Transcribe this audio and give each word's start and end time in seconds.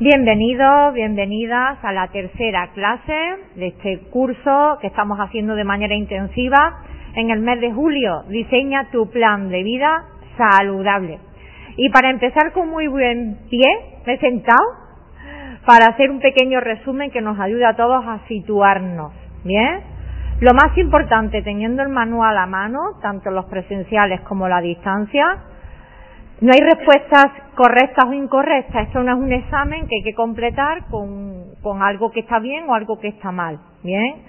Bienvenidos, 0.00 0.94
bienvenidas 0.94 1.76
a 1.82 1.90
la 1.92 2.06
tercera 2.06 2.68
clase 2.72 3.18
de 3.56 3.66
este 3.66 3.98
curso 4.10 4.78
que 4.80 4.86
estamos 4.86 5.18
haciendo 5.18 5.56
de 5.56 5.64
manera 5.64 5.96
intensiva 5.96 6.84
en 7.16 7.30
el 7.30 7.40
mes 7.40 7.60
de 7.60 7.72
julio. 7.72 8.22
Diseña 8.28 8.92
tu 8.92 9.10
plan 9.10 9.48
de 9.48 9.64
vida 9.64 10.04
saludable. 10.36 11.18
Y 11.76 11.90
para 11.90 12.10
empezar 12.10 12.52
con 12.52 12.68
muy 12.68 12.86
buen 12.86 13.38
pie, 13.50 13.66
me 14.06 14.14
he 14.14 14.18
sentado 14.20 14.62
para 15.66 15.86
hacer 15.86 16.12
un 16.12 16.20
pequeño 16.20 16.60
resumen 16.60 17.10
que 17.10 17.20
nos 17.20 17.36
ayude 17.40 17.66
a 17.66 17.74
todos 17.74 18.06
a 18.06 18.20
situarnos. 18.28 19.12
¿Bien? 19.42 19.80
Lo 20.38 20.54
más 20.54 20.78
importante, 20.78 21.42
teniendo 21.42 21.82
el 21.82 21.88
manual 21.88 22.38
a 22.38 22.46
mano, 22.46 23.00
tanto 23.02 23.32
los 23.32 23.46
presenciales 23.46 24.20
como 24.20 24.46
la 24.46 24.60
distancia, 24.60 25.26
no 26.40 26.52
hay 26.52 26.60
respuestas 26.60 27.26
correctas 27.56 28.04
o 28.08 28.12
incorrectas. 28.12 28.86
Esto 28.86 29.02
no 29.02 29.16
es 29.16 29.18
un 29.18 29.32
examen 29.32 29.88
que 29.88 29.96
hay 29.96 30.02
que 30.04 30.14
completar 30.14 30.86
con, 30.88 31.54
con 31.62 31.82
algo 31.82 32.12
que 32.12 32.20
está 32.20 32.38
bien 32.38 32.68
o 32.68 32.74
algo 32.74 33.00
que 33.00 33.08
está 33.08 33.32
mal. 33.32 33.58
Bien. 33.82 34.22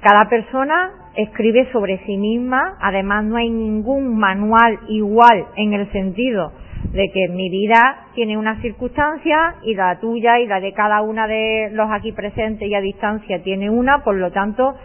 Cada 0.00 0.28
persona 0.28 1.10
escribe 1.16 1.68
sobre 1.72 1.98
sí 2.06 2.16
misma. 2.16 2.76
Además, 2.80 3.24
no 3.24 3.36
hay 3.36 3.50
ningún 3.50 4.16
manual 4.16 4.78
igual 4.88 5.46
en 5.56 5.72
el 5.72 5.90
sentido 5.90 6.52
de 6.92 7.10
que 7.12 7.28
mi 7.30 7.50
vida 7.50 8.06
tiene 8.14 8.38
una 8.38 8.60
circunstancia 8.60 9.56
y 9.64 9.74
la 9.74 9.98
tuya 9.98 10.38
y 10.38 10.46
la 10.46 10.60
de 10.60 10.72
cada 10.72 11.02
una 11.02 11.26
de 11.26 11.70
los 11.72 11.90
aquí 11.90 12.12
presentes 12.12 12.68
y 12.68 12.74
a 12.74 12.80
distancia 12.80 13.42
tiene 13.42 13.70
una. 13.70 14.04
Por 14.04 14.14
lo 14.14 14.30
tanto, 14.30 14.76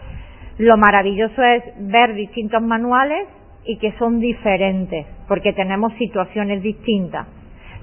lo 0.58 0.76
maravilloso 0.76 1.42
es 1.42 1.62
ver 1.78 2.14
distintos 2.14 2.60
manuales 2.60 3.28
y 3.64 3.78
que 3.78 3.92
son 3.98 4.20
diferentes, 4.20 5.06
porque 5.28 5.52
tenemos 5.52 5.92
situaciones 5.94 6.62
distintas. 6.62 7.26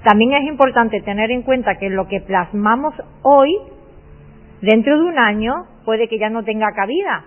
También 0.04 0.32
es 0.32 0.48
importante 0.48 1.00
tener 1.02 1.30
en 1.30 1.42
cuenta 1.42 1.76
que 1.76 1.90
lo 1.90 2.08
que 2.08 2.20
plasmamos 2.20 2.94
hoy, 3.22 3.54
dentro 4.62 4.96
de 4.98 5.04
un 5.04 5.18
año, 5.18 5.54
puede 5.84 6.08
que 6.08 6.18
ya 6.18 6.30
no 6.30 6.42
tenga 6.42 6.72
cabida. 6.72 7.24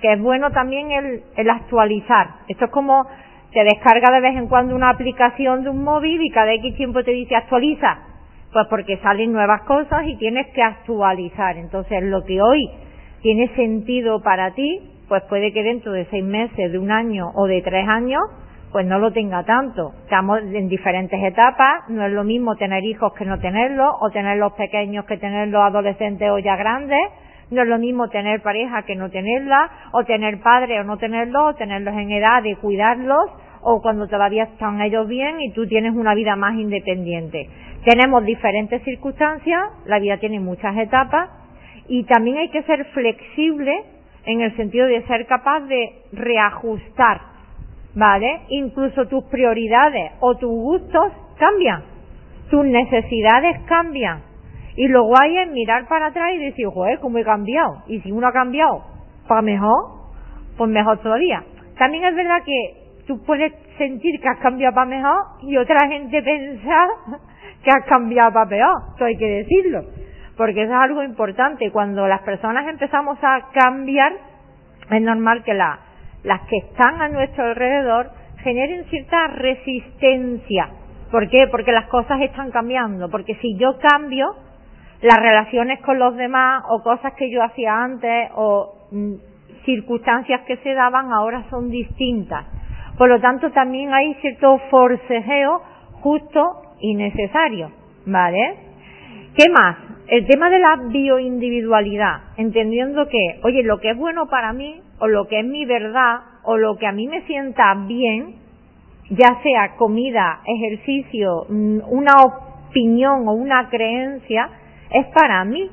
Que 0.00 0.12
es 0.12 0.20
bueno 0.20 0.50
también 0.50 0.90
el, 0.90 1.22
el 1.36 1.50
actualizar. 1.50 2.28
Esto 2.46 2.66
es 2.66 2.70
como 2.70 3.06
te 3.52 3.64
descarga 3.64 4.12
de 4.12 4.20
vez 4.20 4.36
en 4.36 4.46
cuando 4.46 4.76
una 4.76 4.90
aplicación 4.90 5.64
de 5.64 5.70
un 5.70 5.82
móvil 5.82 6.22
y 6.22 6.30
cada 6.30 6.52
X 6.52 6.76
tiempo 6.76 7.02
te 7.02 7.12
dice 7.12 7.34
actualiza. 7.34 7.98
Pues 8.52 8.66
porque 8.68 8.98
salen 8.98 9.32
nuevas 9.32 9.62
cosas 9.62 10.06
y 10.06 10.16
tienes 10.16 10.46
que 10.54 10.62
actualizar. 10.62 11.56
Entonces 11.56 12.02
lo 12.02 12.24
que 12.24 12.40
hoy 12.40 12.70
tiene 13.22 13.48
sentido 13.56 14.22
para 14.22 14.52
ti, 14.54 14.92
pues 15.08 15.22
puede 15.24 15.52
que 15.52 15.62
dentro 15.62 15.92
de 15.92 16.06
seis 16.06 16.24
meses, 16.24 16.70
de 16.70 16.78
un 16.78 16.90
año 16.90 17.30
o 17.34 17.46
de 17.46 17.62
tres 17.62 17.88
años, 17.88 18.22
pues 18.72 18.86
no 18.86 18.98
lo 18.98 19.12
tenga 19.12 19.44
tanto. 19.44 19.92
Estamos 20.04 20.40
en 20.42 20.68
diferentes 20.68 21.18
etapas, 21.22 21.88
no 21.88 22.04
es 22.04 22.12
lo 22.12 22.24
mismo 22.24 22.56
tener 22.56 22.84
hijos 22.84 23.12
que 23.14 23.24
no 23.24 23.38
tenerlos, 23.38 23.94
o 24.00 24.10
tenerlos 24.10 24.52
pequeños 24.52 25.06
que 25.06 25.16
tenerlos 25.16 25.62
adolescentes 25.62 26.30
o 26.30 26.38
ya 26.38 26.56
grandes, 26.56 27.00
no 27.50 27.62
es 27.62 27.68
lo 27.68 27.78
mismo 27.78 28.08
tener 28.08 28.42
pareja 28.42 28.82
que 28.82 28.94
no 28.94 29.08
tenerla, 29.08 29.70
o 29.92 30.04
tener 30.04 30.40
padres 30.40 30.80
o 30.80 30.84
no 30.84 30.98
tenerlos, 30.98 31.54
o 31.54 31.54
tenerlos 31.54 31.94
en 31.94 32.10
edad 32.10 32.42
de 32.42 32.56
cuidarlos, 32.56 33.30
o 33.62 33.80
cuando 33.80 34.06
todavía 34.06 34.44
están 34.44 34.80
ellos 34.82 35.08
bien 35.08 35.40
y 35.40 35.52
tú 35.52 35.66
tienes 35.66 35.94
una 35.94 36.14
vida 36.14 36.36
más 36.36 36.54
independiente. 36.54 37.48
Tenemos 37.84 38.24
diferentes 38.24 38.82
circunstancias, 38.82 39.62
la 39.86 39.98
vida 39.98 40.18
tiene 40.18 40.40
muchas 40.40 40.76
etapas, 40.76 41.30
y 41.88 42.04
también 42.04 42.36
hay 42.36 42.50
que 42.50 42.62
ser 42.64 42.84
flexible 42.86 43.72
en 44.24 44.40
el 44.40 44.54
sentido 44.56 44.86
de 44.86 45.06
ser 45.06 45.26
capaz 45.26 45.60
de 45.60 46.02
reajustar, 46.12 47.20
¿vale? 47.94 48.40
Incluso 48.48 49.06
tus 49.06 49.24
prioridades 49.24 50.12
o 50.20 50.36
tus 50.36 50.50
gustos 50.50 51.12
cambian, 51.38 51.82
tus 52.50 52.64
necesidades 52.64 53.60
cambian. 53.66 54.22
Y 54.76 54.86
lo 54.88 55.04
guay 55.04 55.38
es 55.38 55.50
mirar 55.50 55.88
para 55.88 56.06
atrás 56.06 56.30
y 56.34 56.38
decir, 56.38 56.66
joder, 56.66 57.00
¿cómo 57.00 57.18
he 57.18 57.24
cambiado? 57.24 57.82
Y 57.88 58.00
si 58.00 58.12
uno 58.12 58.28
ha 58.28 58.32
cambiado 58.32 58.84
para 59.26 59.42
mejor, 59.42 59.98
pues 60.56 60.70
mejor 60.70 60.98
todavía. 60.98 61.44
También 61.78 62.04
es 62.04 62.14
verdad 62.14 62.42
que 62.44 63.02
tú 63.06 63.24
puedes 63.24 63.52
sentir 63.76 64.20
que 64.20 64.28
has 64.28 64.38
cambiado 64.38 64.74
para 64.74 64.86
mejor 64.86 65.24
y 65.42 65.56
otra 65.56 65.88
gente 65.88 66.22
pensar 66.22 66.88
que 67.62 67.70
has 67.70 67.84
cambiado 67.88 68.32
para 68.32 68.48
peor, 68.48 68.76
eso 68.94 69.04
hay 69.04 69.16
que 69.16 69.26
decirlo 69.26 70.07
porque 70.38 70.62
eso 70.62 70.72
es 70.72 70.78
algo 70.78 71.02
importante. 71.02 71.70
Cuando 71.72 72.06
las 72.06 72.22
personas 72.22 72.66
empezamos 72.68 73.18
a 73.22 73.50
cambiar, 73.52 74.12
es 74.88 75.02
normal 75.02 75.42
que 75.42 75.52
la, 75.52 75.80
las 76.22 76.42
que 76.42 76.58
están 76.58 77.02
a 77.02 77.08
nuestro 77.08 77.44
alrededor 77.44 78.12
generen 78.44 78.84
cierta 78.84 79.26
resistencia. 79.26 80.70
¿Por 81.10 81.28
qué? 81.28 81.48
Porque 81.50 81.72
las 81.72 81.86
cosas 81.88 82.20
están 82.20 82.52
cambiando. 82.52 83.10
Porque 83.10 83.34
si 83.42 83.56
yo 83.58 83.78
cambio, 83.78 84.36
las 85.02 85.18
relaciones 85.18 85.80
con 85.80 85.98
los 85.98 86.16
demás 86.16 86.62
o 86.68 86.84
cosas 86.84 87.14
que 87.14 87.30
yo 87.32 87.42
hacía 87.42 87.74
antes 87.74 88.30
o 88.36 88.86
mm, 88.92 89.14
circunstancias 89.64 90.42
que 90.46 90.58
se 90.58 90.72
daban 90.72 91.12
ahora 91.12 91.46
son 91.50 91.68
distintas. 91.68 92.46
Por 92.96 93.08
lo 93.08 93.20
tanto, 93.20 93.50
también 93.50 93.92
hay 93.92 94.14
cierto 94.20 94.58
forcejeo 94.70 95.62
justo 96.00 96.62
y 96.80 96.94
necesario. 96.94 97.72
¿Vale? 98.06 98.56
¿Qué 99.34 99.44
más? 99.50 99.87
El 100.08 100.26
tema 100.26 100.48
de 100.48 100.58
la 100.58 100.76
bioindividualidad, 100.88 102.20
entendiendo 102.38 103.08
que, 103.08 103.40
oye, 103.42 103.62
lo 103.62 103.78
que 103.78 103.90
es 103.90 103.96
bueno 103.96 104.26
para 104.30 104.54
mí, 104.54 104.80
o 105.00 105.06
lo 105.06 105.28
que 105.28 105.40
es 105.40 105.46
mi 105.46 105.66
verdad, 105.66 106.20
o 106.44 106.56
lo 106.56 106.78
que 106.78 106.86
a 106.86 106.92
mí 106.92 107.06
me 107.06 107.26
sienta 107.26 107.74
bien, 107.86 108.36
ya 109.10 109.38
sea 109.42 109.76
comida, 109.76 110.40
ejercicio, 110.46 111.44
mm, 111.50 111.80
una 111.90 112.12
opinión 112.22 113.28
o 113.28 113.32
una 113.32 113.68
creencia, 113.68 114.48
es 114.90 115.06
para 115.08 115.44
mí. 115.44 115.68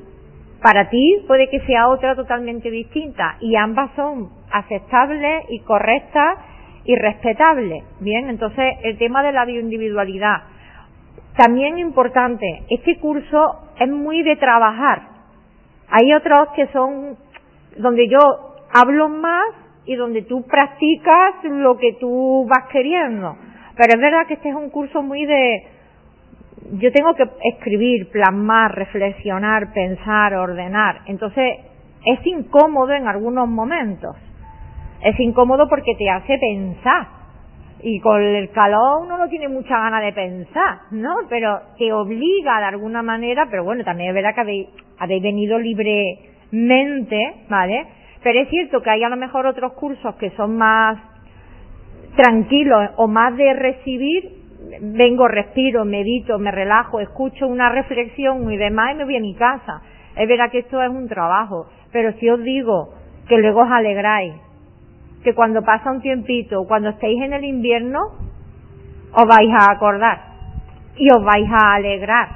Para 0.60 0.90
ti 0.90 1.16
puede 1.26 1.48
que 1.48 1.60
sea 1.60 1.88
otra 1.88 2.14
totalmente 2.14 2.70
distinta 2.70 3.36
y 3.40 3.56
ambas 3.56 3.90
son 3.96 4.28
aceptables 4.52 5.44
y 5.48 5.60
correctas 5.60 6.38
y 6.84 6.94
respetables. 6.94 7.84
Bien, 8.00 8.28
entonces 8.28 8.74
el 8.82 8.98
tema 8.98 9.22
de 9.22 9.32
la 9.32 9.46
bioindividualidad 9.46 10.55
también 11.36 11.78
importante, 11.78 12.64
este 12.70 12.98
curso 12.98 13.70
es 13.78 13.88
muy 13.88 14.22
de 14.22 14.36
trabajar. 14.36 15.02
Hay 15.88 16.12
otros 16.14 16.48
que 16.56 16.66
son 16.68 17.16
donde 17.76 18.08
yo 18.08 18.18
hablo 18.72 19.08
más 19.08 19.44
y 19.84 19.94
donde 19.96 20.22
tú 20.22 20.44
practicas 20.46 21.44
lo 21.44 21.76
que 21.76 21.92
tú 22.00 22.46
vas 22.48 22.68
queriendo. 22.72 23.36
Pero 23.76 23.94
es 23.94 24.00
verdad 24.00 24.26
que 24.26 24.34
este 24.34 24.48
es 24.48 24.54
un 24.54 24.70
curso 24.70 25.02
muy 25.02 25.26
de, 25.26 25.66
yo 26.72 26.90
tengo 26.90 27.14
que 27.14 27.28
escribir, 27.52 28.10
plasmar, 28.10 28.74
reflexionar, 28.74 29.72
pensar, 29.74 30.34
ordenar. 30.34 31.02
Entonces, 31.06 31.58
es 32.04 32.26
incómodo 32.26 32.92
en 32.92 33.06
algunos 33.06 33.46
momentos. 33.46 34.16
Es 35.02 35.20
incómodo 35.20 35.68
porque 35.68 35.94
te 35.98 36.08
hace 36.08 36.38
pensar 36.38 37.15
y 37.82 38.00
con 38.00 38.22
el 38.22 38.50
calor 38.50 39.02
uno 39.02 39.18
no 39.18 39.28
tiene 39.28 39.48
mucha 39.48 39.78
gana 39.78 40.00
de 40.00 40.12
pensar, 40.12 40.78
¿no? 40.92 41.16
Pero 41.28 41.60
te 41.78 41.92
obliga 41.92 42.58
de 42.58 42.66
alguna 42.66 43.02
manera, 43.02 43.46
pero 43.50 43.64
bueno, 43.64 43.84
también 43.84 44.10
es 44.10 44.14
verdad 44.14 44.34
que 44.34 44.40
habéis, 44.40 44.68
habéis 44.98 45.22
venido 45.22 45.58
libremente, 45.58 47.34
¿vale? 47.48 47.86
Pero 48.22 48.40
es 48.40 48.48
cierto 48.48 48.82
que 48.82 48.90
hay 48.90 49.02
a 49.04 49.08
lo 49.08 49.16
mejor 49.16 49.46
otros 49.46 49.74
cursos 49.74 50.14
que 50.16 50.30
son 50.30 50.56
más 50.56 50.98
tranquilos 52.16 52.90
o 52.96 53.06
más 53.06 53.36
de 53.36 53.52
recibir, 53.52 54.30
vengo, 54.80 55.28
respiro, 55.28 55.84
medito, 55.84 56.38
me 56.38 56.50
relajo, 56.50 56.98
escucho 57.00 57.46
una 57.46 57.68
reflexión 57.68 58.50
y 58.50 58.56
demás 58.56 58.92
y 58.92 58.94
me 58.96 59.04
voy 59.04 59.16
a 59.16 59.20
mi 59.20 59.34
casa. 59.34 59.82
Es 60.16 60.26
verdad 60.26 60.50
que 60.50 60.60
esto 60.60 60.82
es 60.82 60.88
un 60.88 61.08
trabajo, 61.08 61.66
pero 61.92 62.12
si 62.14 62.28
os 62.28 62.42
digo 62.42 62.94
que 63.28 63.36
luego 63.36 63.60
os 63.60 63.70
alegráis, 63.70 64.32
que 65.26 65.34
cuando 65.34 65.60
pasa 65.62 65.90
un 65.90 66.00
tiempito, 66.00 66.68
cuando 66.68 66.90
estéis 66.90 67.20
en 67.20 67.32
el 67.32 67.42
invierno, 67.42 67.98
os 69.12 69.26
vais 69.26 69.50
a 69.58 69.72
acordar 69.72 70.20
y 70.94 71.10
os 71.10 71.24
vais 71.24 71.48
a 71.50 71.74
alegrar. 71.74 72.28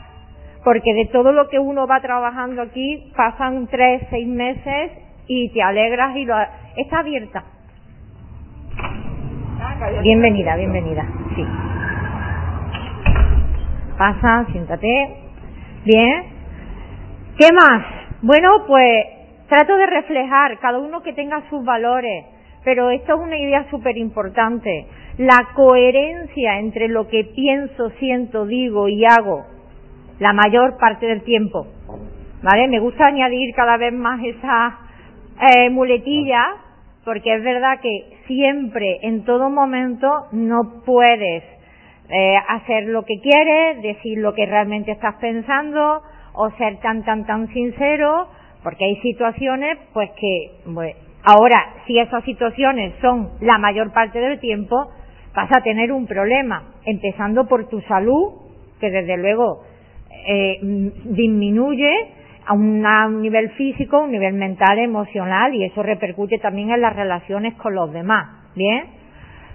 Porque 0.64 0.92
de 0.94 1.06
todo 1.12 1.30
lo 1.30 1.48
que 1.48 1.60
uno 1.60 1.86
va 1.86 2.00
trabajando 2.00 2.60
aquí, 2.60 3.12
pasan 3.16 3.68
tres, 3.68 4.02
seis 4.10 4.26
meses 4.26 4.90
y 5.28 5.52
te 5.52 5.62
alegras 5.62 6.16
y 6.16 6.24
lo... 6.24 6.34
Está 6.76 6.98
abierta. 6.98 7.44
Bienvenida, 10.02 10.56
bienvenida. 10.56 11.06
Sí. 11.36 11.46
Pasa, 13.96 14.46
siéntate. 14.50 15.16
Bien. 15.84 16.24
¿Qué 17.38 17.48
más? 17.54 17.86
Bueno, 18.22 18.64
pues 18.66 19.04
trato 19.48 19.76
de 19.76 19.86
reflejar 19.86 20.58
cada 20.58 20.80
uno 20.80 21.02
que 21.02 21.12
tenga 21.12 21.48
sus 21.48 21.64
valores 21.64 22.39
pero 22.64 22.90
esto 22.90 23.14
es 23.14 23.20
una 23.20 23.38
idea 23.38 23.66
súper 23.70 23.96
importante. 23.96 24.86
La 25.18 25.50
coherencia 25.54 26.58
entre 26.58 26.88
lo 26.88 27.08
que 27.08 27.24
pienso, 27.24 27.90
siento, 27.98 28.46
digo 28.46 28.88
y 28.88 29.04
hago 29.04 29.44
la 30.18 30.32
mayor 30.32 30.76
parte 30.78 31.06
del 31.06 31.22
tiempo. 31.22 31.66
¿Vale? 32.42 32.68
Me 32.68 32.80
gusta 32.80 33.06
añadir 33.06 33.54
cada 33.54 33.76
vez 33.76 33.92
más 33.92 34.22
esa 34.24 34.78
eh, 35.54 35.70
muletilla 35.70 36.42
porque 37.04 37.34
es 37.34 37.42
verdad 37.42 37.80
que 37.80 38.18
siempre, 38.26 38.98
en 39.02 39.24
todo 39.24 39.50
momento, 39.50 40.06
no 40.32 40.82
puedes 40.84 41.42
eh, 42.08 42.36
hacer 42.48 42.84
lo 42.84 43.04
que 43.04 43.20
quieres, 43.20 43.82
decir 43.82 44.18
lo 44.18 44.34
que 44.34 44.46
realmente 44.46 44.92
estás 44.92 45.14
pensando 45.16 46.02
o 46.34 46.50
ser 46.52 46.78
tan, 46.80 47.04
tan, 47.04 47.26
tan 47.26 47.48
sincero, 47.48 48.28
porque 48.62 48.84
hay 48.84 48.96
situaciones, 49.00 49.78
pues 49.92 50.10
que, 50.12 50.50
ahora, 51.24 51.74
si 51.86 51.98
esas 51.98 52.24
situaciones 52.24 52.94
son 53.00 53.30
la 53.40 53.58
mayor 53.58 53.92
parte 53.92 54.18
del 54.20 54.38
tiempo, 54.40 54.90
vas 55.34 55.50
a 55.56 55.62
tener 55.62 55.92
un 55.92 56.06
problema, 56.06 56.74
empezando 56.84 57.46
por 57.46 57.68
tu 57.68 57.80
salud, 57.82 58.32
que 58.80 58.90
desde 58.90 59.16
luego 59.16 59.62
eh, 60.26 60.58
disminuye 61.04 61.90
a 62.46 62.54
un 62.54 63.22
nivel 63.22 63.50
físico, 63.50 64.00
un 64.00 64.12
nivel 64.12 64.34
mental, 64.34 64.78
emocional, 64.78 65.54
y 65.54 65.64
eso 65.64 65.82
repercute 65.82 66.38
también 66.38 66.70
en 66.70 66.80
las 66.80 66.96
relaciones 66.96 67.54
con 67.54 67.74
los 67.74 67.92
demás. 67.92 68.52
Bien. 68.56 68.84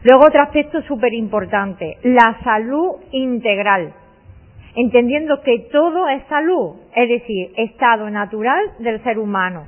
Luego 0.04 0.26
otro 0.28 0.42
aspecto 0.42 0.82
súper 0.84 1.14
importante, 1.14 1.98
la 2.04 2.38
salud 2.44 2.92
integral 3.12 3.94
entendiendo 4.76 5.42
que 5.42 5.68
todo 5.72 6.08
es 6.10 6.24
salud, 6.28 6.76
es 6.96 7.10
decir, 7.10 7.52
estado 7.56 8.10
natural 8.10 8.60
del 8.80 9.02
ser 9.04 9.18
humano, 9.18 9.64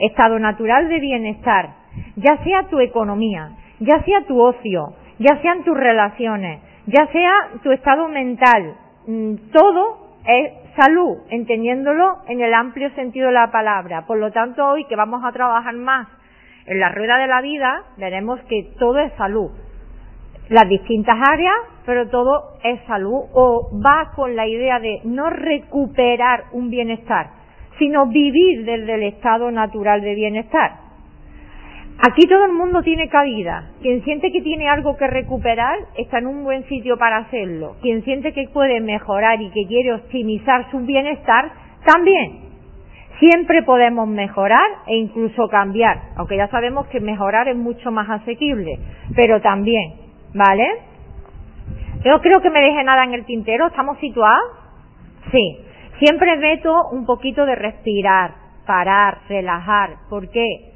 estado 0.00 0.38
natural 0.38 0.88
de 0.88 1.00
bienestar, 1.00 1.70
ya 2.16 2.42
sea 2.44 2.68
tu 2.68 2.80
economía, 2.80 3.50
ya 3.80 4.02
sea 4.04 4.22
tu 4.26 4.40
ocio, 4.40 4.94
ya 5.18 5.40
sean 5.42 5.64
tus 5.64 5.76
relaciones, 5.76 6.60
ya 6.86 7.06
sea 7.06 7.32
tu 7.62 7.70
estado 7.72 8.08
mental, 8.08 8.74
mm, 9.06 9.34
todo 9.52 10.10
es 10.26 10.52
salud, 10.76 11.18
entendiéndolo 11.30 12.18
en 12.28 12.40
el 12.40 12.54
amplio 12.54 12.90
sentido 12.90 13.28
de 13.28 13.34
la 13.34 13.50
palabra. 13.50 14.06
Por 14.06 14.18
lo 14.18 14.30
tanto, 14.30 14.66
hoy 14.66 14.84
que 14.84 14.96
vamos 14.96 15.22
a 15.24 15.32
trabajar 15.32 15.74
más 15.74 16.08
en 16.66 16.78
la 16.78 16.90
rueda 16.90 17.18
de 17.18 17.26
la 17.26 17.40
vida, 17.40 17.82
veremos 17.96 18.40
que 18.48 18.72
todo 18.78 18.98
es 18.98 19.12
salud 19.14 19.50
las 20.50 20.68
distintas 20.68 21.16
áreas, 21.30 21.54
pero 21.86 22.08
todo 22.08 22.54
es 22.64 22.80
salud 22.86 23.22
o 23.32 23.70
va 23.80 24.12
con 24.16 24.34
la 24.34 24.48
idea 24.48 24.80
de 24.80 25.00
no 25.04 25.30
recuperar 25.30 26.46
un 26.52 26.70
bienestar, 26.70 27.30
sino 27.80 28.06
vivir 28.06 28.64
desde 28.64 28.94
el 28.94 29.02
estado 29.02 29.50
natural 29.50 30.00
de 30.02 30.14
bienestar. 30.14 30.70
Aquí 31.98 32.28
todo 32.28 32.44
el 32.44 32.52
mundo 32.52 32.80
tiene 32.82 33.08
cabida. 33.08 33.72
Quien 33.82 34.04
siente 34.04 34.30
que 34.30 34.40
tiene 34.40 34.68
algo 34.68 34.96
que 34.96 35.08
recuperar 35.08 35.76
está 35.98 36.18
en 36.18 36.28
un 36.28 36.44
buen 36.44 36.62
sitio 36.68 36.96
para 36.96 37.18
hacerlo. 37.18 37.74
Quien 37.82 38.04
siente 38.04 38.32
que 38.32 38.46
puede 38.52 38.80
mejorar 38.80 39.42
y 39.42 39.50
que 39.50 39.66
quiere 39.66 39.94
optimizar 39.94 40.70
su 40.70 40.78
bienestar, 40.78 41.50
también. 41.84 42.50
Siempre 43.18 43.64
podemos 43.64 44.06
mejorar 44.06 44.64
e 44.86 44.96
incluso 44.96 45.48
cambiar, 45.48 45.98
aunque 46.16 46.36
ya 46.36 46.46
sabemos 46.46 46.86
que 46.86 47.00
mejorar 47.00 47.48
es 47.48 47.56
mucho 47.56 47.90
más 47.90 48.08
asequible, 48.08 48.78
pero 49.16 49.40
también 49.40 50.10
¿Vale? 50.34 50.66
Yo 52.04 52.20
creo 52.20 52.40
que 52.40 52.50
me 52.50 52.60
deje 52.60 52.84
nada 52.84 53.04
en 53.04 53.14
el 53.14 53.24
tintero. 53.24 53.66
¿Estamos 53.66 53.98
situados? 53.98 54.52
Sí. 55.32 55.58
Siempre 56.00 56.34
meto 56.38 56.88
un 56.92 57.04
poquito 57.04 57.44
de 57.44 57.54
respirar, 57.54 58.32
parar, 58.66 59.18
relajar. 59.28 59.96
¿Por 60.08 60.30
qué? 60.30 60.72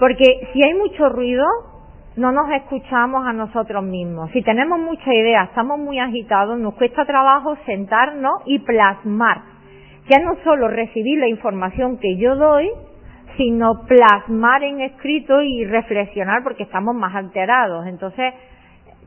Porque 0.00 0.50
si 0.52 0.66
hay 0.66 0.74
mucho 0.74 1.08
ruido, 1.08 1.46
no 2.16 2.32
nos 2.32 2.50
escuchamos 2.50 3.24
a 3.24 3.32
nosotros 3.32 3.84
mismos. 3.84 4.32
Si 4.32 4.42
tenemos 4.42 4.80
mucha 4.80 5.14
idea, 5.14 5.44
estamos 5.44 5.78
muy 5.78 6.00
agitados, 6.00 6.58
nos 6.58 6.74
cuesta 6.74 7.04
trabajo 7.04 7.56
sentarnos 7.66 8.42
y 8.46 8.58
plasmar. 8.58 9.42
Ya 10.08 10.18
no 10.18 10.36
solo 10.42 10.66
recibir 10.66 11.20
la 11.20 11.28
información 11.28 11.98
que 11.98 12.16
yo 12.16 12.34
doy, 12.34 12.68
sino 13.36 13.86
plasmar 13.86 14.64
en 14.64 14.80
escrito 14.80 15.40
y 15.40 15.64
reflexionar 15.66 16.42
porque 16.42 16.64
estamos 16.64 16.96
más 16.96 17.14
alterados. 17.14 17.86
Entonces, 17.86 18.34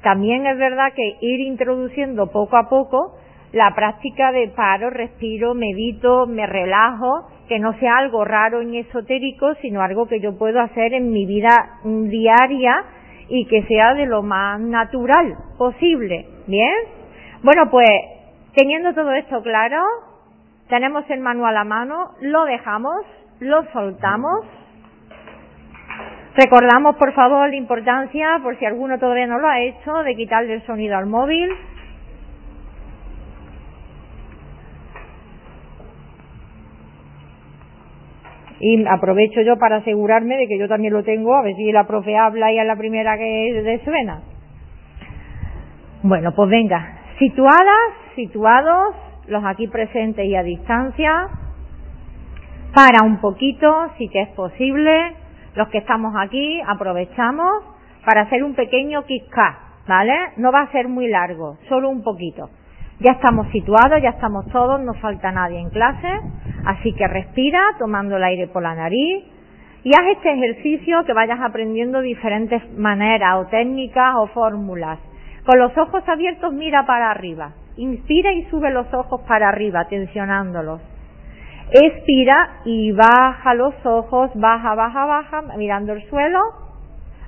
también 0.01 0.48
es 0.48 0.57
verdad 0.57 0.94
que 0.95 1.18
ir 1.19 1.42
introduciendo 1.42 2.27
poco 2.27 2.56
a 2.56 2.69
poco 2.69 3.18
la 3.51 3.74
práctica 3.75 4.31
de 4.31 4.50
paro, 4.50 4.90
respiro, 4.90 5.54
medito, 5.54 6.28
me 6.28 6.46
relajo, 6.46 7.28
que 7.48 7.60
no 7.60 7.74
sea 7.80 7.98
algo 7.98 8.24
raro 8.25 8.63
ni 8.63 8.80
esotérico, 8.80 9.56
sino 9.56 9.81
algo 9.81 10.07
que 10.07 10.19
yo 10.19 10.38
puedo 10.38 10.62
hacer 10.62 10.94
en 10.94 11.12
mi 11.12 11.25
vida 11.25 11.80
diaria 11.84 12.84
y 13.28 13.46
que 13.46 13.63
sea 13.63 13.94
de 13.96 14.06
lo 14.06 14.22
más 14.22 14.60
natural 14.60 15.36
posible. 15.57 16.28
¿Bien? 16.48 16.74
Bueno, 17.44 17.69
pues 17.72 17.90
teniendo 18.56 18.94
todo 18.94 19.13
esto 19.13 19.42
claro, 19.42 19.81
tenemos 20.68 21.10
el 21.10 21.19
manual 21.19 21.57
a 21.57 21.63
mano, 21.63 22.12
lo 22.22 22.45
dejamos 22.45 23.06
lo 23.40 23.63
soltamos. 23.72 24.45
Recordamos, 26.36 26.95
por 26.98 27.13
favor, 27.13 27.50
la 27.50 27.56
importancia, 27.56 28.40
por 28.44 28.57
si 28.57 28.66
alguno 28.66 29.00
todavía 29.00 29.28
no 29.28 29.40
lo 29.40 29.48
ha 29.48 29.62
hecho, 29.62 29.94
de 30.04 30.16
quitarle 30.16 30.54
el 30.56 30.66
sonido 30.66 30.98
al 30.98 31.06
móvil. 31.06 31.50
Y 38.59 38.85
aprovecho 38.88 39.41
yo 39.41 39.57
para 39.57 39.77
asegurarme 39.77 40.38
de 40.38 40.47
que 40.47 40.57
yo 40.57 40.67
también 40.67 40.94
lo 40.94 41.03
tengo, 41.03 41.35
a 41.35 41.41
ver 41.41 41.56
si 41.56 41.71
la 41.71 41.88
profe 41.88 42.17
habla 42.17 42.51
y 42.51 42.59
es 42.59 42.65
la 42.65 42.75
primera 42.75 43.17
que 43.17 43.81
suena. 43.85 44.21
Bueno, 46.03 46.33
pues 46.35 46.50
venga, 46.50 47.00
situadas, 47.19 47.94
situados, 48.15 48.95
los 49.27 49.44
aquí 49.45 49.67
presentes 49.67 50.25
y 50.25 50.35
a 50.35 50.44
distancia, 50.44 51.29
para 52.73 53.06
un 53.06 53.19
poquito, 53.19 53.89
si 53.97 54.07
que 54.09 54.21
es 54.21 54.29
posible. 54.29 55.13
Los 55.56 55.67
que 55.69 55.79
estamos 55.79 56.13
aquí 56.17 56.61
aprovechamos 56.67 57.63
para 58.06 58.21
hacer 58.21 58.44
un 58.44 58.53
pequeño 58.53 59.03
kick 59.06 59.35
¿vale? 59.88 60.13
No 60.38 60.51
va 60.51 60.61
a 60.61 60.71
ser 60.71 60.88
muy 60.88 61.07
largo, 61.07 61.57
solo 61.67 61.89
un 61.89 62.03
poquito. 62.03 62.50
Ya 63.01 63.13
estamos 63.13 63.48
situados, 63.54 64.01
ya 64.01 64.10
estamos 64.10 64.46
todos, 64.48 64.81
no 64.81 64.94
falta 64.96 65.31
nadie 65.31 65.57
en 65.57 65.69
clase, 65.69 66.19
así 66.66 66.92
que 66.92 67.07
respira 67.07 67.62
tomando 67.80 68.18
el 68.18 68.24
aire 68.25 68.48
por 68.48 68.62
la 68.62 68.75
nariz 68.75 69.24
y 69.86 69.92
haz 69.96 70.06
este 70.18 70.34
ejercicio 70.34 71.06
que 71.06 71.13
vayas 71.13 71.40
aprendiendo 71.40 72.01
diferentes 72.01 72.62
maneras 72.78 73.38
o 73.38 73.46
técnicas 73.48 74.16
o 74.18 74.28
fórmulas. 74.28 75.00
Con 75.46 75.60
los 75.60 75.78
ojos 75.78 76.04
abiertos 76.10 76.51
mira 76.51 76.86
para 76.86 77.10
arriba, 77.10 77.54
inspira 77.78 78.34
y 78.34 78.44
sube 78.50 78.69
los 78.69 78.94
ojos 78.94 79.22
para 79.25 79.48
arriba, 79.48 79.88
tensionándolos. 79.88 80.81
Expira 81.72 82.60
y 82.66 82.92
baja 82.92 83.54
los 83.54 83.75
ojos, 83.86 84.31
baja, 84.36 84.75
baja, 84.75 85.06
baja, 85.06 85.42
mirando 85.56 85.94
el 85.94 86.04
suelo, 86.10 86.42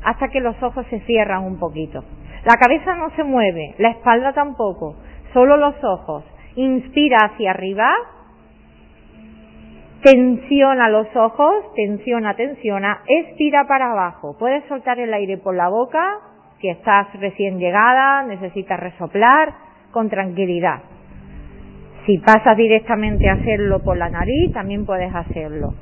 hasta 0.03 0.27
que 0.27 0.41
los 0.41 0.61
ojos 0.61 0.85
se 0.89 0.99
cierran 1.01 1.43
un 1.43 1.59
poquito. 1.59 2.03
La 2.43 2.57
cabeza 2.57 2.93
no 2.95 3.09
se 3.15 3.23
mueve, 3.23 3.75
la 3.77 3.91
espalda 3.91 4.33
tampoco, 4.33 4.95
solo 5.33 5.57
los 5.57 5.75
ojos. 5.83 6.23
Inspira 6.55 7.17
hacia 7.25 7.51
arriba, 7.51 7.89
tensiona 10.03 10.89
los 10.89 11.07
ojos, 11.15 11.73
tensiona, 11.75 12.35
tensiona, 12.35 13.01
expira 13.07 13.65
para 13.67 13.91
abajo. 13.91 14.35
Puedes 14.37 14.63
soltar 14.65 14.99
el 14.99 15.13
aire 15.13 15.37
por 15.37 15.55
la 15.55 15.69
boca, 15.69 16.19
si 16.59 16.69
estás 16.69 17.07
recién 17.19 17.57
llegada, 17.59 18.23
necesitas 18.23 18.79
resoplar, 18.79 19.53
con 19.91 20.09
tranquilidad. 20.09 20.81
Si 22.05 22.17
pasas 22.17 22.57
directamente 22.57 23.29
a 23.29 23.33
hacerlo 23.33 23.79
por 23.79 23.97
la 23.97 24.09
nariz, 24.09 24.51
también 24.53 24.85
puedes 24.85 25.13
hacerlo. 25.13 25.73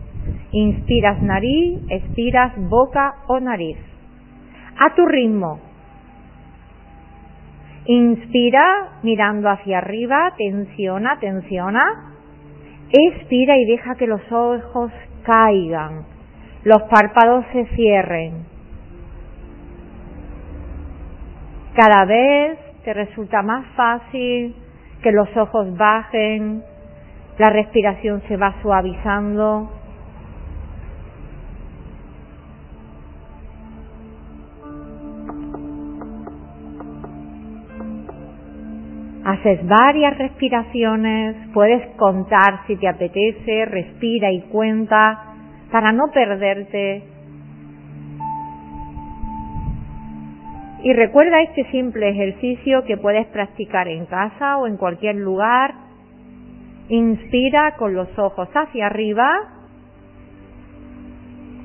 Inspiras 0.52 1.22
nariz, 1.22 1.82
expiras 1.90 2.54
boca 2.58 3.16
o 3.28 3.40
nariz. 3.40 3.78
A 4.78 4.96
tu 4.96 5.06
ritmo. 5.06 5.69
Inspira 7.92 9.00
mirando 9.02 9.50
hacia 9.50 9.80
arriba, 9.80 10.36
tensiona, 10.38 11.18
tensiona. 11.20 12.14
Expira 12.92 13.58
y 13.58 13.66
deja 13.66 13.96
que 13.96 14.06
los 14.06 14.22
ojos 14.32 14.92
caigan, 15.24 16.06
los 16.66 16.84
párpados 16.84 17.46
se 17.52 17.66
cierren. 17.76 18.46
Cada 21.74 22.06
vez 22.06 22.60
te 22.84 22.94
resulta 22.94 23.42
más 23.42 23.66
fácil 23.76 24.56
que 25.02 25.12
los 25.12 25.36
ojos 25.36 25.76
bajen, 25.76 26.62
la 27.40 27.50
respiración 27.50 28.22
se 28.28 28.38
va 28.38 28.54
suavizando. 28.62 29.79
Haces 39.26 39.68
varias 39.68 40.18
respiraciones, 40.18 41.36
puedes 41.54 41.86
contar 41.98 42.62
si 42.68 42.78
te 42.78 42.88
apetece, 42.88 43.66
respira 43.66 44.32
y 44.32 44.42
cuenta 44.44 45.24
para 45.72 45.92
no 45.92 46.06
perderte 46.14 47.04
Y 50.82 50.94
recuerda 50.94 51.42
este 51.42 51.70
simple 51.72 52.10
ejercicio 52.10 52.86
que 52.86 52.96
puedes 52.96 53.28
practicar 53.28 53.90
en 53.90 54.06
casa 54.06 54.58
o 54.58 54.68
en 54.68 54.78
cualquier 54.78 55.16
lugar. 55.16 55.74
Inspira 56.88 57.76
con 57.76 57.94
los 57.94 58.08
ojos 58.18 58.48
hacia 58.54 58.86
arriba. 58.86 59.30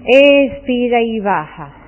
Expira 0.05 1.01
y 1.01 1.21
baja. 1.21 1.84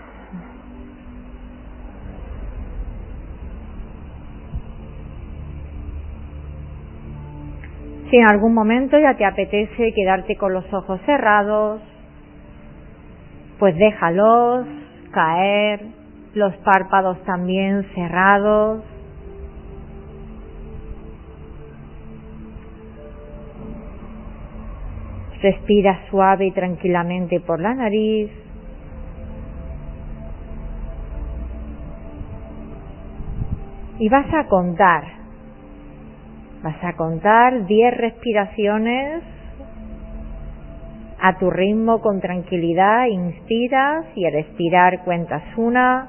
Si 8.10 8.16
en 8.16 8.30
algún 8.30 8.54
momento 8.54 8.96
ya 8.98 9.14
te 9.16 9.24
apetece 9.24 9.92
quedarte 9.92 10.36
con 10.36 10.52
los 10.52 10.72
ojos 10.72 11.00
cerrados, 11.06 11.80
pues 13.58 13.76
déjalos 13.76 14.66
caer, 15.10 15.80
los 16.34 16.54
párpados 16.58 17.20
también 17.24 17.84
cerrados. 17.94 18.84
Respira 25.42 26.00
suave 26.10 26.46
y 26.46 26.52
tranquilamente 26.52 27.40
por 27.40 27.60
la 27.60 27.74
nariz. 27.74 28.30
Y 33.98 34.08
vas 34.08 34.26
a 34.32 34.46
contar. 34.46 35.15
Vas 36.62 36.82
a 36.82 36.94
contar 36.94 37.66
10 37.66 37.96
respiraciones 37.96 39.22
a 41.20 41.38
tu 41.38 41.50
ritmo 41.50 42.00
con 42.00 42.20
tranquilidad. 42.20 43.06
Inspiras 43.06 44.06
y 44.14 44.26
al 44.26 44.34
expirar 44.34 45.04
cuentas 45.04 45.42
una. 45.56 46.08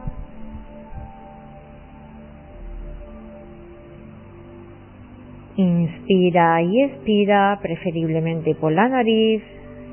Inspira 5.55 6.61
y 6.61 6.83
expira, 6.83 7.57
preferiblemente 7.61 8.53
por 8.53 8.71
la 8.71 8.87
nariz, 8.89 9.41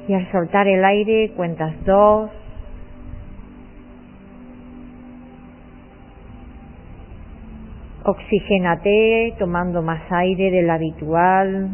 y 0.07 0.13
al 0.13 0.31
soltar 0.31 0.69
el 0.69 0.85
aire 0.85 1.31
cuentas 1.35 1.73
dos. 1.87 2.31
Oxigénate 8.07 9.35
tomando 9.39 9.81
más 9.81 10.03
aire 10.13 10.51
del 10.51 10.69
habitual. 10.69 11.71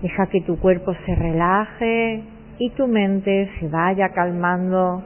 Deja 0.00 0.26
que 0.26 0.40
tu 0.42 0.56
cuerpo 0.60 0.94
se 1.04 1.16
relaje 1.16 2.22
y 2.60 2.70
tu 2.70 2.86
mente 2.86 3.50
se 3.58 3.66
vaya 3.66 4.10
calmando. 4.10 5.02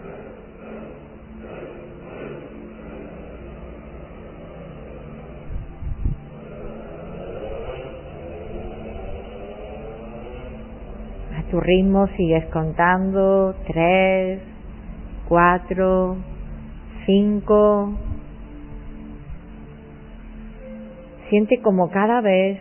A 11.34 11.42
tu 11.50 11.60
ritmo 11.60 12.08
sigues 12.08 12.44
contando 12.52 13.54
tres, 13.66 14.42
cuatro, 15.26 16.18
cinco, 17.06 17.94
Siente 21.32 21.62
como 21.62 21.88
cada 21.88 22.20
vez 22.20 22.60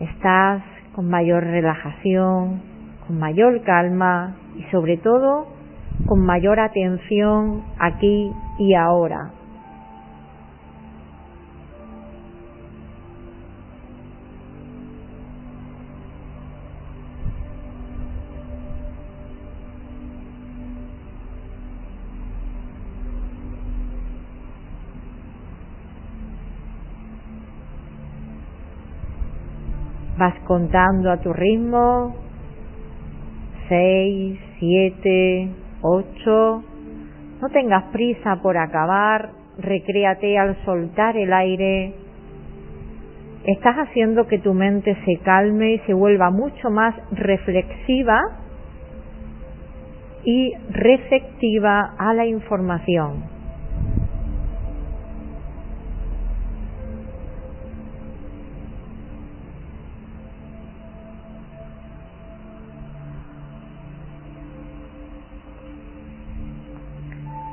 estás 0.00 0.62
con 0.94 1.10
mayor 1.10 1.44
relajación, 1.44 2.62
con 3.06 3.18
mayor 3.18 3.60
calma 3.60 4.34
y 4.56 4.62
sobre 4.70 4.96
todo 4.96 5.48
con 6.06 6.24
mayor 6.24 6.58
atención 6.58 7.62
aquí 7.78 8.32
y 8.58 8.72
ahora. 8.72 9.32
Vas 30.22 30.38
contando 30.46 31.10
a 31.10 31.16
tu 31.16 31.32
ritmo. 31.32 32.14
Seis, 33.68 34.38
siete, 34.60 35.48
ocho. 35.80 36.62
No 37.40 37.48
tengas 37.48 37.82
prisa 37.90 38.36
por 38.40 38.56
acabar. 38.56 39.30
Recréate 39.58 40.38
al 40.38 40.54
soltar 40.64 41.16
el 41.16 41.32
aire. 41.32 41.94
Estás 43.46 43.74
haciendo 43.78 44.28
que 44.28 44.38
tu 44.38 44.54
mente 44.54 44.96
se 45.04 45.16
calme 45.24 45.72
y 45.72 45.78
se 45.80 45.92
vuelva 45.92 46.30
mucho 46.30 46.70
más 46.70 46.94
reflexiva 47.10 48.22
y 50.22 50.52
receptiva 50.70 51.96
a 51.98 52.14
la 52.14 52.26
información. 52.26 53.31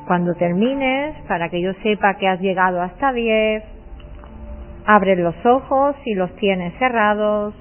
Cuando 0.09 0.33
termines, 0.33 1.15
para 1.27 1.49
que 1.49 1.61
yo 1.61 1.71
sepa 1.83 2.15
que 2.15 2.27
has 2.27 2.41
llegado 2.41 2.81
hasta 2.81 3.13
10, 3.13 3.63
abres 4.87 5.19
los 5.19 5.35
ojos 5.45 5.95
y 6.03 6.15
los 6.15 6.35
tienes 6.37 6.73
cerrados 6.79 7.53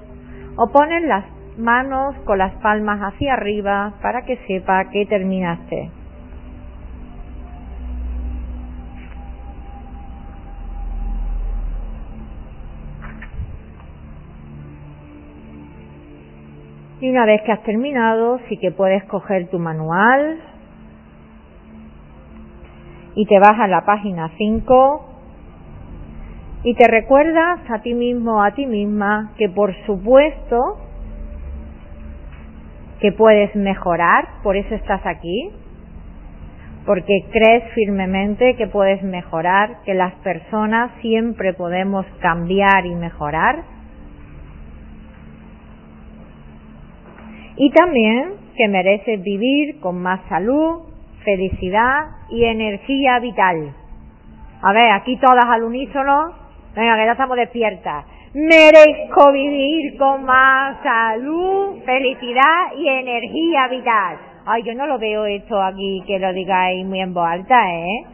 o 0.57 0.73
pones 0.73 1.03
las 1.03 1.27
manos 1.59 2.17
con 2.25 2.39
las 2.39 2.55
palmas 2.63 3.01
hacia 3.01 3.35
arriba 3.35 3.93
para 4.01 4.23
que 4.23 4.39
sepa 4.47 4.89
que 4.89 5.05
terminaste. 5.05 5.91
Y 17.03 17.11
una 17.11 17.27
vez 17.27 17.43
que 17.43 17.53
has 17.53 17.63
terminado, 17.65 18.39
sí 18.49 18.57
que 18.57 18.71
puedes 18.71 19.05
coger 19.05 19.51
tu 19.51 19.59
manual, 19.59 20.41
y 23.19 23.27
te 23.27 23.41
vas 23.41 23.59
a 23.59 23.67
la 23.67 23.85
página 23.85 24.31
5 24.39 25.05
y 26.63 26.75
te 26.75 26.87
recuerdas 26.87 27.59
a 27.69 27.83
ti 27.83 27.93
mismo, 27.93 28.45
a 28.45 28.53
ti 28.53 28.65
misma, 28.65 29.33
que 29.37 29.49
por 29.49 29.75
supuesto 29.87 30.79
que 33.01 33.11
puedes 33.11 33.57
mejorar, 33.57 34.29
por 34.45 34.57
eso 34.57 34.73
estás 34.73 35.05
aquí, 35.05 35.51
porque 36.87 37.25
crees 37.33 37.65
firmemente 37.75 38.55
que 38.55 38.69
puedes 38.69 39.03
mejorar, 39.03 39.83
que 39.85 39.95
las 39.95 40.15
personas 40.23 40.93
siempre 41.01 41.55
podemos 41.55 42.07
cambiar 42.21 42.87
y 42.87 42.95
mejorar. 42.95 43.65
Y 47.57 47.69
también 47.73 48.35
que 48.57 48.69
mereces 48.69 49.21
vivir 49.25 49.81
con 49.81 50.01
más 50.01 50.21
salud, 50.29 50.88
felicidad 51.25 52.07
y 52.31 52.45
energía 52.45 53.19
vital. 53.19 53.75
A 54.63 54.73
ver, 54.73 54.91
aquí 54.93 55.17
todas 55.19 55.45
al 55.45 55.63
unísono. 55.63 56.33
Venga, 56.75 56.97
que 56.97 57.07
ya 57.07 57.13
estamos 57.13 57.37
despiertas. 57.37 58.05
Merezco 58.35 59.33
vivir 59.33 59.97
con 59.99 60.25
más 60.25 60.77
salud, 60.83 61.83
felicidad 61.85 62.73
y 62.77 62.89
energía 62.89 63.69
vital. 63.69 64.19
Ay, 64.47 64.63
yo 64.63 64.75
no 64.75 64.87
lo 64.87 64.99
veo 64.99 65.25
esto 65.27 65.61
aquí 65.61 66.03
que 66.07 66.19
lo 66.19 66.33
digáis 66.33 66.87
muy 66.87 67.01
en 67.01 67.15
voz 67.15 67.27
alta, 67.27 67.75
¿eh? 67.75 68.05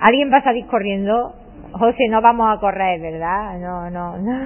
¿Alguien 0.00 0.32
va 0.32 0.38
a 0.38 0.44
salir 0.44 0.66
corriendo? 0.66 1.34
José, 1.72 2.08
no 2.08 2.20
vamos 2.20 2.56
a 2.56 2.60
correr, 2.60 3.00
¿verdad? 3.00 3.58
No, 3.58 3.90
no, 3.90 4.18
no. 4.18 4.38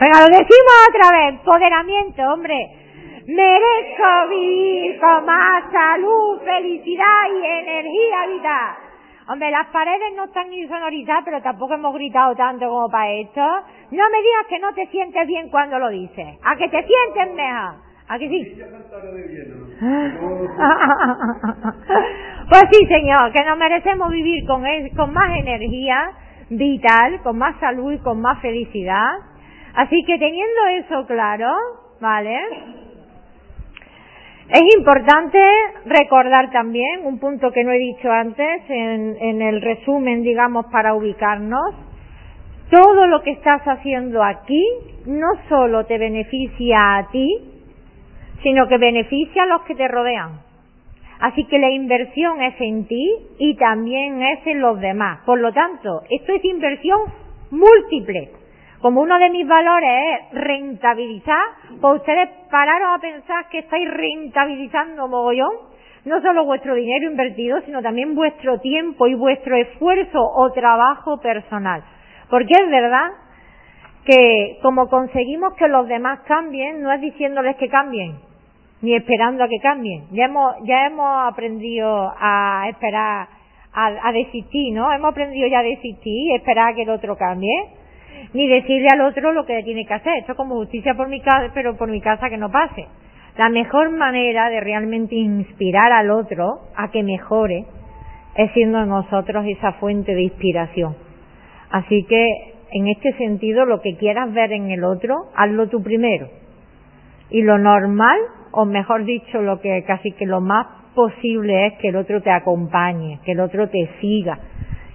Venga, 0.00 0.20
lo 0.20 0.26
decimos 0.26 0.74
otra 0.88 1.10
vez. 1.18 1.28
Empoderamiento, 1.30 2.22
hombre 2.32 2.83
merezco 3.26 4.28
vivir 4.28 5.00
con 5.00 5.24
más 5.24 5.64
salud, 5.70 6.40
felicidad 6.44 7.22
y 7.32 7.46
energía 7.46 8.26
vital. 8.28 8.76
Hombre, 9.26 9.50
las 9.50 9.68
paredes 9.68 10.12
no 10.16 10.24
están 10.24 10.52
insonorizadas, 10.52 11.22
pero 11.24 11.40
tampoco 11.40 11.72
hemos 11.74 11.94
gritado 11.94 12.36
tanto 12.36 12.68
como 12.68 12.90
para 12.90 13.10
esto. 13.12 13.40
No 13.40 14.10
me 14.10 14.22
digas 14.22 14.46
que 14.50 14.58
no 14.58 14.74
te 14.74 14.86
sientes 14.88 15.26
bien 15.26 15.48
cuando 15.48 15.78
lo 15.78 15.88
dices. 15.88 16.38
A 16.42 16.56
que 16.56 16.68
te 16.68 16.84
sientes 16.84 17.34
mejor. 17.34 17.76
¿A 18.06 18.18
que 18.18 18.28
sí? 18.28 18.44
pues 22.50 22.64
sí, 22.70 22.86
señor, 22.86 23.32
que 23.32 23.42
nos 23.44 23.56
merecemos 23.56 24.10
vivir 24.10 24.46
con, 24.46 24.62
con 24.94 25.14
más 25.14 25.38
energía 25.38 26.12
vital, 26.50 27.22
con 27.22 27.38
más 27.38 27.58
salud 27.60 27.92
y 27.92 27.98
con 28.00 28.20
más 28.20 28.42
felicidad. 28.42 29.08
Así 29.74 30.04
que 30.04 30.18
teniendo 30.18 30.66
eso 30.78 31.06
claro, 31.06 31.50
¿vale? 31.98 32.38
Es 34.48 34.62
importante 34.76 35.38
recordar 35.86 36.50
también 36.50 37.06
un 37.06 37.18
punto 37.18 37.50
que 37.50 37.64
no 37.64 37.72
he 37.72 37.78
dicho 37.78 38.10
antes 38.10 38.62
en, 38.68 39.16
en, 39.18 39.40
el 39.40 39.62
resumen, 39.62 40.22
digamos, 40.22 40.66
para 40.66 40.94
ubicarnos. 40.94 41.74
Todo 42.70 43.06
lo 43.06 43.22
que 43.22 43.30
estás 43.30 43.62
haciendo 43.62 44.22
aquí 44.22 44.62
no 45.06 45.28
solo 45.48 45.86
te 45.86 45.96
beneficia 45.96 46.96
a 46.96 47.10
ti, 47.10 47.38
sino 48.42 48.68
que 48.68 48.76
beneficia 48.76 49.44
a 49.44 49.46
los 49.46 49.62
que 49.62 49.74
te 49.74 49.88
rodean. 49.88 50.40
Así 51.20 51.44
que 51.44 51.58
la 51.58 51.70
inversión 51.70 52.42
es 52.42 52.60
en 52.60 52.86
ti 52.86 53.16
y 53.38 53.56
también 53.56 54.22
es 54.22 54.46
en 54.46 54.60
los 54.60 54.78
demás. 54.78 55.20
Por 55.24 55.40
lo 55.40 55.52
tanto, 55.54 56.02
esto 56.10 56.32
es 56.34 56.44
inversión 56.44 57.00
múltiple. 57.50 58.43
Como 58.84 59.00
uno 59.00 59.18
de 59.18 59.30
mis 59.30 59.48
valores 59.48 59.90
es 60.30 60.38
rentabilizar, 60.42 61.42
pues 61.80 62.00
ustedes 62.00 62.28
pararon 62.50 62.92
a 62.92 62.98
pensar 62.98 63.48
que 63.48 63.60
estáis 63.60 63.88
rentabilizando 63.88 65.08
mogollón, 65.08 65.52
no 66.04 66.20
solo 66.20 66.44
vuestro 66.44 66.74
dinero 66.74 67.10
invertido, 67.10 67.62
sino 67.62 67.80
también 67.80 68.14
vuestro 68.14 68.60
tiempo 68.60 69.06
y 69.06 69.14
vuestro 69.14 69.56
esfuerzo 69.56 70.20
o 70.20 70.52
trabajo 70.52 71.18
personal. 71.18 71.82
Porque 72.28 72.52
es 72.52 72.68
verdad 72.68 73.08
que 74.04 74.58
como 74.60 74.90
conseguimos 74.90 75.54
que 75.54 75.66
los 75.66 75.88
demás 75.88 76.20
cambien, 76.26 76.82
no 76.82 76.92
es 76.92 77.00
diciéndoles 77.00 77.56
que 77.56 77.70
cambien, 77.70 78.16
ni 78.82 78.94
esperando 78.96 79.44
a 79.44 79.48
que 79.48 79.60
cambien. 79.62 80.08
Ya 80.10 80.26
hemos, 80.26 80.56
ya 80.64 80.88
hemos 80.88 81.32
aprendido 81.32 82.12
a 82.20 82.66
esperar, 82.68 83.28
a, 83.72 84.08
a 84.08 84.12
desistir, 84.12 84.74
¿no? 84.74 84.92
Hemos 84.92 85.12
aprendido 85.12 85.48
ya 85.48 85.60
a 85.60 85.62
desistir 85.62 86.32
y 86.32 86.34
esperar 86.34 86.72
a 86.72 86.74
que 86.74 86.82
el 86.82 86.90
otro 86.90 87.16
cambie 87.16 87.82
ni 88.32 88.48
decirle 88.48 88.88
al 88.92 89.02
otro 89.02 89.32
lo 89.32 89.46
que 89.46 89.62
tiene 89.62 89.86
que 89.86 89.94
hacer. 89.94 90.18
Esto 90.18 90.32
es 90.32 90.36
como 90.36 90.56
justicia 90.56 90.94
por 90.94 91.08
mi 91.08 91.20
casa, 91.20 91.50
pero 91.54 91.76
por 91.76 91.88
mi 91.88 92.00
casa 92.00 92.28
que 92.28 92.36
no 92.36 92.50
pase. 92.50 92.86
La 93.36 93.48
mejor 93.48 93.90
manera 93.90 94.48
de 94.48 94.60
realmente 94.60 95.14
inspirar 95.16 95.92
al 95.92 96.10
otro 96.10 96.60
a 96.76 96.90
que 96.90 97.02
mejore 97.02 97.64
es 98.36 98.52
siendo 98.52 98.84
nosotros 98.86 99.44
esa 99.46 99.72
fuente 99.74 100.14
de 100.14 100.22
inspiración. 100.22 100.96
Así 101.70 102.04
que, 102.04 102.54
en 102.72 102.88
este 102.88 103.12
sentido, 103.14 103.64
lo 103.64 103.80
que 103.80 103.96
quieras 103.96 104.32
ver 104.32 104.52
en 104.52 104.70
el 104.70 104.84
otro, 104.84 105.30
hazlo 105.36 105.68
tú 105.68 105.82
primero. 105.82 106.28
Y 107.30 107.42
lo 107.42 107.58
normal, 107.58 108.18
o 108.52 108.64
mejor 108.64 109.04
dicho, 109.04 109.42
lo 109.42 109.60
que 109.60 109.82
casi 109.84 110.12
que 110.12 110.26
lo 110.26 110.40
más 110.40 110.66
posible 110.94 111.66
es 111.66 111.72
que 111.80 111.88
el 111.88 111.96
otro 111.96 112.22
te 112.22 112.30
acompañe, 112.30 113.18
que 113.24 113.32
el 113.32 113.40
otro 113.40 113.68
te 113.68 113.88
siga 114.00 114.38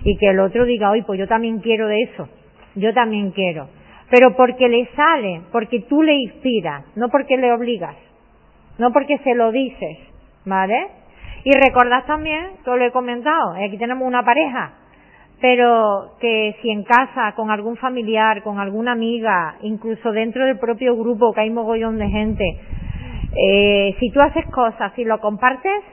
y 0.04 0.18
que 0.18 0.30
el 0.30 0.40
otro 0.40 0.64
diga, 0.64 0.92
oye, 0.92 1.04
pues 1.06 1.20
yo 1.20 1.28
también 1.28 1.60
quiero 1.60 1.88
de 1.88 2.04
eso 2.04 2.30
yo 2.80 2.94
también 2.94 3.32
quiero. 3.32 3.68
Pero 4.10 4.36
porque 4.36 4.68
le 4.68 4.88
sale, 4.96 5.42
porque 5.52 5.82
tú 5.82 6.02
le 6.02 6.16
inspiras, 6.16 6.84
no 6.96 7.10
porque 7.10 7.38
le 7.38 7.52
obligas, 7.52 7.96
no 8.80 8.92
porque 8.92 9.18
se 9.20 9.36
lo 9.36 9.52
dices, 9.52 9.98
¿vale? 10.46 10.88
Y 11.44 11.52
recordad 11.52 12.06
también, 12.06 12.58
que 12.64 12.70
os 12.70 12.78
lo 12.78 12.86
he 12.86 12.92
comentado, 12.92 13.54
aquí 13.54 13.78
tenemos 13.78 14.08
una 14.08 14.24
pareja, 14.24 14.74
pero 15.40 16.16
que 16.20 16.56
si 16.62 16.70
en 16.70 16.84
casa, 16.84 17.34
con 17.36 17.52
algún 17.52 17.78
familiar, 17.78 18.42
con 18.44 18.60
alguna 18.60 18.94
amiga, 18.94 19.56
incluso 19.62 20.12
dentro 20.12 20.46
del 20.46 20.58
propio 20.58 20.98
grupo, 20.98 21.34
que 21.34 21.42
hay 21.42 21.50
mogollón 21.50 21.98
de 21.98 22.10
gente, 22.10 22.60
eh, 23.36 23.96
si 24.00 24.10
tú 24.12 24.20
haces 24.22 24.46
cosas 24.48 24.92
y 24.98 25.06
lo 25.06 25.20
compartes, 25.20 25.84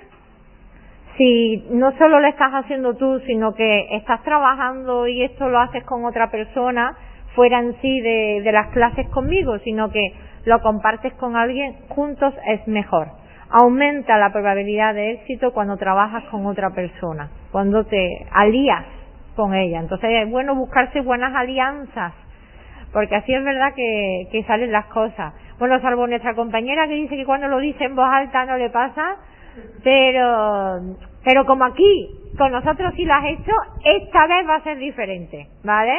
si 1.16 1.64
no 1.70 1.92
solo 1.96 2.20
lo 2.20 2.28
estás 2.28 2.52
haciendo 2.52 2.94
tú, 2.94 3.20
sino 3.20 3.54
que 3.54 3.96
estás 3.96 4.22
trabajando 4.22 5.06
y 5.06 5.22
esto 5.22 5.48
lo 5.48 5.58
haces 5.60 5.84
con 5.84 6.04
otra 6.04 6.30
persona, 6.30 6.96
fuera 7.34 7.60
en 7.60 7.74
sí 7.80 8.00
de, 8.00 8.50
las 8.52 8.68
clases 8.68 9.08
conmigo, 9.08 9.58
sino 9.60 9.90
que 9.90 10.12
lo 10.44 10.60
compartes 10.60 11.12
con 11.14 11.36
alguien, 11.36 11.76
juntos 11.88 12.34
es 12.46 12.66
mejor. 12.68 13.08
Aumenta 13.50 14.18
la 14.18 14.32
probabilidad 14.32 14.94
de 14.94 15.12
éxito 15.12 15.52
cuando 15.52 15.76
trabajas 15.76 16.24
con 16.24 16.46
otra 16.46 16.70
persona, 16.70 17.30
cuando 17.52 17.84
te 17.84 18.26
alías 18.32 18.84
con 19.36 19.54
ella. 19.54 19.80
Entonces 19.80 20.10
es 20.10 20.30
bueno 20.30 20.54
buscarse 20.54 21.00
buenas 21.00 21.34
alianzas, 21.34 22.12
porque 22.92 23.16
así 23.16 23.32
es 23.32 23.44
verdad 23.44 23.74
que 23.74 24.44
salen 24.46 24.72
las 24.72 24.86
cosas. 24.86 25.34
Bueno, 25.58 25.80
salvo 25.80 26.06
nuestra 26.06 26.34
compañera 26.34 26.86
que 26.86 26.94
dice 26.94 27.16
que 27.16 27.24
cuando 27.24 27.48
lo 27.48 27.58
dice 27.58 27.84
en 27.84 27.96
voz 27.96 28.08
alta 28.08 28.44
no 28.44 28.58
le 28.58 28.68
pasa, 28.70 29.16
pero, 29.82 30.80
pero 31.24 31.46
como 31.46 31.64
aquí 31.64 32.10
con 32.36 32.52
nosotros 32.52 32.92
sí 32.96 33.04
lo 33.04 33.14
has 33.14 33.24
hecho, 33.26 33.52
esta 33.84 34.26
vez 34.26 34.48
va 34.48 34.56
a 34.56 34.62
ser 34.62 34.78
diferente, 34.78 35.48
¿vale? 35.64 35.96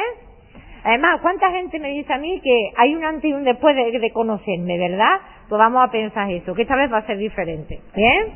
Además, 0.84 1.20
¿cuánta 1.20 1.50
gente 1.50 1.78
me 1.80 1.88
dice 1.88 2.12
a 2.12 2.18
mí 2.18 2.40
que 2.40 2.70
hay 2.76 2.94
un 2.94 3.04
antes 3.04 3.24
y 3.24 3.32
un 3.32 3.44
después 3.44 3.74
de, 3.74 4.10
conocerme, 4.12 4.78
verdad? 4.78 5.20
Pues 5.48 5.58
vamos 5.58 5.84
a 5.84 5.90
pensar 5.90 6.30
eso, 6.30 6.54
que 6.54 6.62
esta 6.62 6.76
vez 6.76 6.92
va 6.92 6.98
a 6.98 7.06
ser 7.06 7.18
diferente, 7.18 7.80
¿bien? 7.94 8.32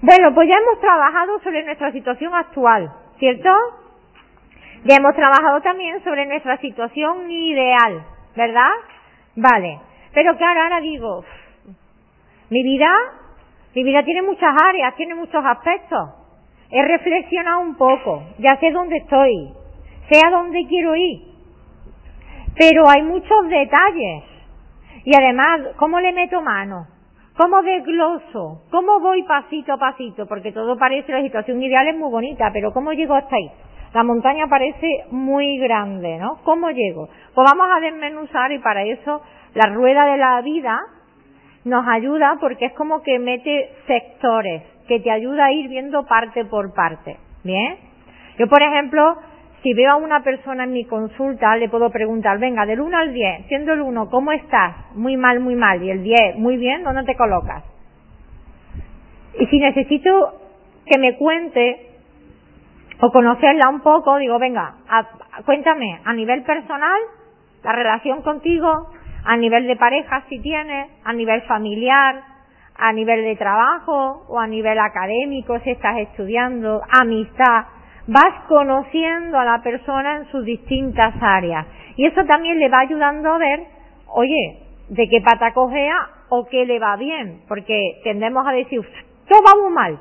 Bueno, 0.00 0.32
pues 0.34 0.48
ya 0.48 0.56
hemos 0.56 0.80
trabajado 0.80 1.40
sobre 1.40 1.64
nuestra 1.64 1.92
situación 1.92 2.34
actual, 2.34 2.90
¿cierto? 3.18 3.50
Ya 4.84 4.96
hemos 4.96 5.14
trabajado 5.14 5.60
también 5.60 6.02
sobre 6.04 6.26
nuestra 6.26 6.56
situación 6.58 7.30
ideal, 7.30 8.02
¿verdad? 8.36 8.70
Vale. 9.36 9.80
Pero 10.14 10.36
claro, 10.36 10.62
ahora 10.62 10.80
digo, 10.80 11.24
mi 12.50 12.62
vida 12.62 12.90
mi 13.74 13.84
vida 13.84 14.02
tiene 14.02 14.22
muchas 14.22 14.54
áreas, 14.62 14.94
tiene 14.96 15.14
muchos 15.14 15.44
aspectos. 15.44 16.10
He 16.70 16.82
reflexionado 16.82 17.60
un 17.60 17.76
poco, 17.76 18.22
ya 18.38 18.56
sé 18.58 18.70
dónde 18.70 18.98
estoy, 18.98 19.52
sé 20.10 20.20
a 20.24 20.30
dónde 20.30 20.66
quiero 20.68 20.94
ir. 20.96 21.20
Pero 22.56 22.88
hay 22.88 23.02
muchos 23.02 23.48
detalles. 23.48 24.24
Y 25.04 25.12
además, 25.16 25.60
¿cómo 25.76 26.00
le 26.00 26.12
meto 26.12 26.42
mano? 26.42 26.86
¿Cómo 27.36 27.62
desgloso? 27.62 28.62
¿Cómo 28.70 29.00
voy 29.00 29.22
pasito 29.22 29.72
a 29.72 29.78
pasito? 29.78 30.26
Porque 30.26 30.52
todo 30.52 30.76
parece, 30.76 31.12
la 31.12 31.22
situación 31.22 31.62
ideal 31.62 31.88
es 31.88 31.96
muy 31.96 32.10
bonita, 32.10 32.50
pero 32.52 32.72
¿cómo 32.72 32.92
llego 32.92 33.14
hasta 33.14 33.34
ahí? 33.34 33.50
La 33.94 34.02
montaña 34.04 34.46
parece 34.46 35.04
muy 35.10 35.58
grande, 35.58 36.18
¿no? 36.18 36.40
¿Cómo 36.44 36.70
llego? 36.70 37.08
Pues 37.34 37.50
vamos 37.50 37.66
a 37.74 37.80
desmenuzar 37.80 38.52
y 38.52 38.58
para 38.58 38.82
eso 38.84 39.22
la 39.54 39.72
rueda 39.72 40.04
de 40.04 40.16
la 40.18 40.40
vida 40.42 40.78
nos 41.64 41.86
ayuda 41.86 42.38
porque 42.40 42.66
es 42.66 42.72
como 42.72 43.02
que 43.02 43.18
mete 43.18 43.70
sectores, 43.86 44.62
que 44.88 45.00
te 45.00 45.10
ayuda 45.10 45.46
a 45.46 45.52
ir 45.52 45.68
viendo 45.68 46.04
parte 46.06 46.44
por 46.44 46.72
parte. 46.74 47.16
¿Bien? 47.44 47.76
Yo, 48.38 48.48
por 48.48 48.62
ejemplo, 48.62 49.16
si 49.62 49.74
veo 49.74 49.92
a 49.92 49.96
una 49.96 50.22
persona 50.22 50.64
en 50.64 50.72
mi 50.72 50.84
consulta, 50.84 51.56
le 51.56 51.68
puedo 51.68 51.90
preguntar, 51.90 52.38
venga, 52.38 52.64
del 52.64 52.80
1 52.80 52.96
al 52.96 53.12
10, 53.12 53.46
siendo 53.48 53.72
el 53.72 53.82
1, 53.82 54.08
¿cómo 54.08 54.32
estás? 54.32 54.94
Muy 54.94 55.16
mal, 55.16 55.40
muy 55.40 55.54
mal. 55.54 55.82
Y 55.82 55.90
el 55.90 56.02
10, 56.02 56.36
muy 56.36 56.56
bien, 56.56 56.82
¿dónde 56.82 57.04
te 57.04 57.16
colocas? 57.16 57.64
Y 59.38 59.46
si 59.46 59.58
necesito 59.58 60.34
que 60.86 60.98
me 60.98 61.16
cuente 61.16 61.88
o 63.00 63.10
conocerla 63.10 63.68
un 63.68 63.80
poco, 63.80 64.16
digo, 64.18 64.38
venga, 64.38 64.74
cuéntame 65.44 66.00
a 66.04 66.12
nivel 66.12 66.42
personal, 66.42 67.00
la 67.62 67.72
relación 67.72 68.22
contigo, 68.22 68.90
a 69.24 69.36
nivel 69.36 69.66
de 69.66 69.76
pareja 69.76 70.22
si 70.28 70.40
tienes, 70.40 70.88
a 71.04 71.12
nivel 71.12 71.42
familiar, 71.42 72.22
a 72.76 72.92
nivel 72.92 73.22
de 73.22 73.36
trabajo 73.36 74.24
o 74.28 74.38
a 74.38 74.46
nivel 74.46 74.78
académico 74.78 75.58
si 75.60 75.70
estás 75.70 75.98
estudiando, 75.98 76.80
amistad. 76.90 77.66
Vas 78.06 78.44
conociendo 78.48 79.38
a 79.38 79.44
la 79.44 79.62
persona 79.62 80.16
en 80.16 80.30
sus 80.30 80.44
distintas 80.44 81.14
áreas. 81.20 81.66
Y 81.96 82.06
eso 82.06 82.24
también 82.24 82.58
le 82.58 82.68
va 82.68 82.80
ayudando 82.80 83.32
a 83.32 83.38
ver, 83.38 83.60
oye, 84.08 84.58
de 84.88 85.08
qué 85.08 85.20
pata 85.20 85.52
cogea 85.52 85.98
o 86.30 86.46
qué 86.46 86.64
le 86.64 86.78
va 86.78 86.96
bien. 86.96 87.42
Porque 87.46 88.00
tendemos 88.02 88.46
a 88.46 88.52
decir, 88.52 88.80
todo 89.28 89.40
va 89.42 89.62
muy 89.62 89.72
mal. 89.72 89.98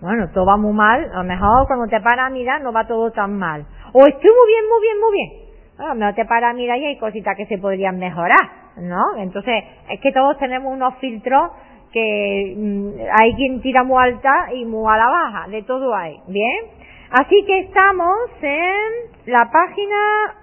Bueno, 0.00 0.28
todo 0.32 0.46
va 0.46 0.56
muy 0.56 0.74
mal. 0.74 1.10
A 1.12 1.18
lo 1.18 1.24
mejor 1.24 1.66
cuando 1.66 1.86
te 1.86 2.00
paras 2.00 2.26
a 2.26 2.30
mirar 2.30 2.60
no 2.60 2.72
va 2.72 2.86
todo 2.86 3.10
tan 3.10 3.36
mal. 3.36 3.64
O 3.92 4.06
estoy 4.06 4.30
muy 4.30 4.46
bien, 4.46 4.64
muy 4.68 4.80
bien, 4.82 5.00
muy 5.00 5.12
bien 5.12 5.47
bueno, 5.78 5.94
no 5.94 6.14
te 6.14 6.24
para 6.24 6.52
mira 6.52 6.76
y 6.76 6.84
hay 6.84 6.98
cositas 6.98 7.36
que 7.36 7.46
se 7.46 7.58
podrían 7.58 7.98
mejorar, 7.98 8.50
¿no? 8.78 9.16
Entonces, 9.16 9.62
es 9.88 10.00
que 10.00 10.10
todos 10.12 10.36
tenemos 10.38 10.72
unos 10.72 10.96
filtros 10.96 11.52
que 11.92 12.54
mm, 12.56 12.88
hay 13.18 13.34
quien 13.34 13.62
tira 13.62 13.84
muy 13.84 14.02
alta 14.02 14.52
y 14.52 14.64
muy 14.64 14.92
a 14.92 14.96
la 14.96 15.08
baja, 15.08 15.48
de 15.48 15.62
todo 15.62 15.94
hay, 15.94 16.18
¿bien? 16.26 16.66
Así 17.10 17.44
que 17.46 17.60
estamos 17.60 18.16
en 18.42 19.32
la 19.32 19.50
página 19.50 19.96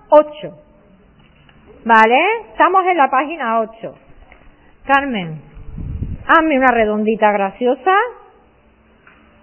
8, 0.09 0.57
¿vale? 1.83 2.21
Estamos 2.51 2.85
en 2.85 2.97
la 2.97 3.09
página 3.11 3.59
8. 3.59 3.95
Carmen, 4.85 5.41
hazme 6.25 6.57
una 6.57 6.71
redondita 6.71 7.31
graciosa. 7.33 7.91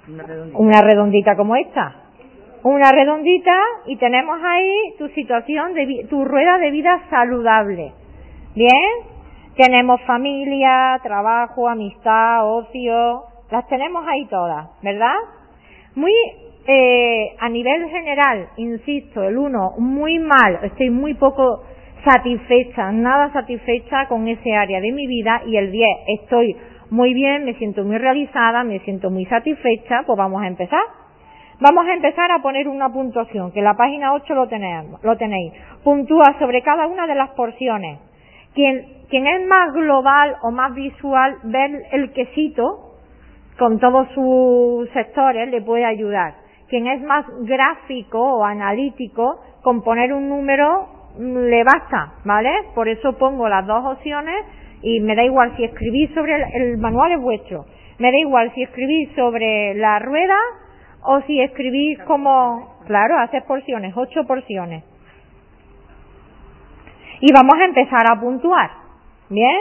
Una 0.09 0.23
redondita. 0.25 0.59
Una 0.59 0.81
redondita 0.81 1.37
como 1.37 1.55
esta 1.55 2.02
una 2.65 2.93
redondita 2.93 3.57
y 3.87 3.97
tenemos 3.97 4.39
ahí 4.43 4.95
tu 4.99 5.09
situación, 5.09 5.75
de, 5.75 6.07
tu 6.09 6.25
rueda 6.25 6.59
de 6.59 6.71
vida 6.71 7.03
saludable. 7.11 7.93
¿Bien? 8.55 9.13
Tenemos 9.57 10.01
familia, 10.03 10.99
trabajo, 11.03 11.69
amistad, 11.69 12.49
ocio, 12.49 13.25
las 13.51 13.67
tenemos 13.69 14.07
ahí 14.07 14.27
todas, 14.27 14.69
¿verdad? 14.83 15.15
Muy 15.95 16.13
eh, 16.67 17.35
a 17.39 17.49
nivel 17.49 17.89
general, 17.91 18.49
insisto, 18.57 19.23
el 19.23 19.37
uno, 19.37 19.73
muy 19.79 20.19
mal, 20.19 20.61
estoy 20.63 20.91
muy 20.91 21.15
poco 21.15 21.65
satisfecha, 22.05 22.91
nada 22.93 23.33
satisfecha 23.33 24.07
con 24.09 24.27
ese 24.27 24.55
área 24.55 24.81
de 24.81 24.93
mi 24.93 25.07
vida 25.07 25.43
y 25.47 25.57
el 25.57 25.71
10, 25.71 25.89
estoy 26.21 26.57
muy 26.91 27.15
bien, 27.15 27.45
me 27.45 27.55
siento 27.55 27.85
muy 27.85 27.99
realizada, 27.99 28.65
me 28.65 28.79
siento 28.81 29.11
muy 29.11 29.25
satisfecha, 29.27 30.03
pues 30.07 30.17
vamos 30.17 30.43
a 30.43 30.47
empezar. 30.47 31.02
Vamos 31.63 31.87
a 31.87 31.95
empezar 31.95 32.29
a 32.33 32.43
poner 32.43 32.67
una 32.67 32.89
puntuación, 32.89 33.53
que 33.53 33.61
en 33.61 33.65
la 33.65 33.77
página 33.77 34.15
8 34.15 34.35
lo, 34.35 34.49
lo 35.01 35.17
tenéis. 35.17 35.53
Puntúa 35.85 36.37
sobre 36.41 36.61
cada 36.61 36.89
una 36.89 37.07
de 37.07 37.15
las 37.15 37.31
porciones. 37.31 38.01
Quien, 38.53 39.05
quien 39.09 39.29
es 39.29 39.47
más 39.47 39.73
global 39.73 40.35
o 40.43 40.51
más 40.51 40.75
visual, 40.75 41.37
ver 41.45 41.71
el 41.93 42.13
quesito 42.13 42.97
con 43.61 43.79
todos 43.79 44.09
sus 44.09 44.91
sectores 44.91 45.51
le 45.53 45.63
puede 45.63 45.85
ayudar. 45.85 46.35
Quien 46.69 46.89
es 46.89 47.01
más 47.01 47.27
gráfico 47.43 48.19
o 48.19 48.45
analítico, 48.45 49.39
con 49.63 49.85
poner 49.85 50.13
un 50.13 50.29
número 50.29 50.89
mm, 51.17 51.45
le 51.49 51.63
basta, 51.63 52.15
¿vale? 52.25 52.51
Por 52.75 52.89
eso 52.89 53.17
pongo 53.19 53.49
las 53.49 53.65
dos 53.69 53.85
opciones 53.87 54.35
y 54.83 54.99
me 54.99 55.15
da 55.15 55.23
igual 55.23 55.57
si 55.57 55.63
escribís 55.63 56.11
sobre 56.13 56.43
el, 56.57 56.79
manual 56.79 57.13
es 57.13 57.21
vuestro, 57.21 57.67
me 58.01 58.11
da 58.11 58.19
igual 58.19 58.53
si 58.53 58.65
escribís 58.65 59.15
sobre 59.15 59.75
la 59.77 60.01
rueda 60.01 60.35
o 61.05 61.21
si 61.23 61.41
escribís 61.41 61.99
como, 62.05 62.77
claro, 62.87 63.19
haces 63.19 63.43
porciones, 63.45 63.93
ocho 63.97 64.25
porciones. 64.25 64.85
Y 67.21 67.33
vamos 67.33 67.55
a 67.61 67.65
empezar 67.65 68.05
a 68.11 68.21
puntuar, 68.21 68.71
¿bien? 69.29 69.61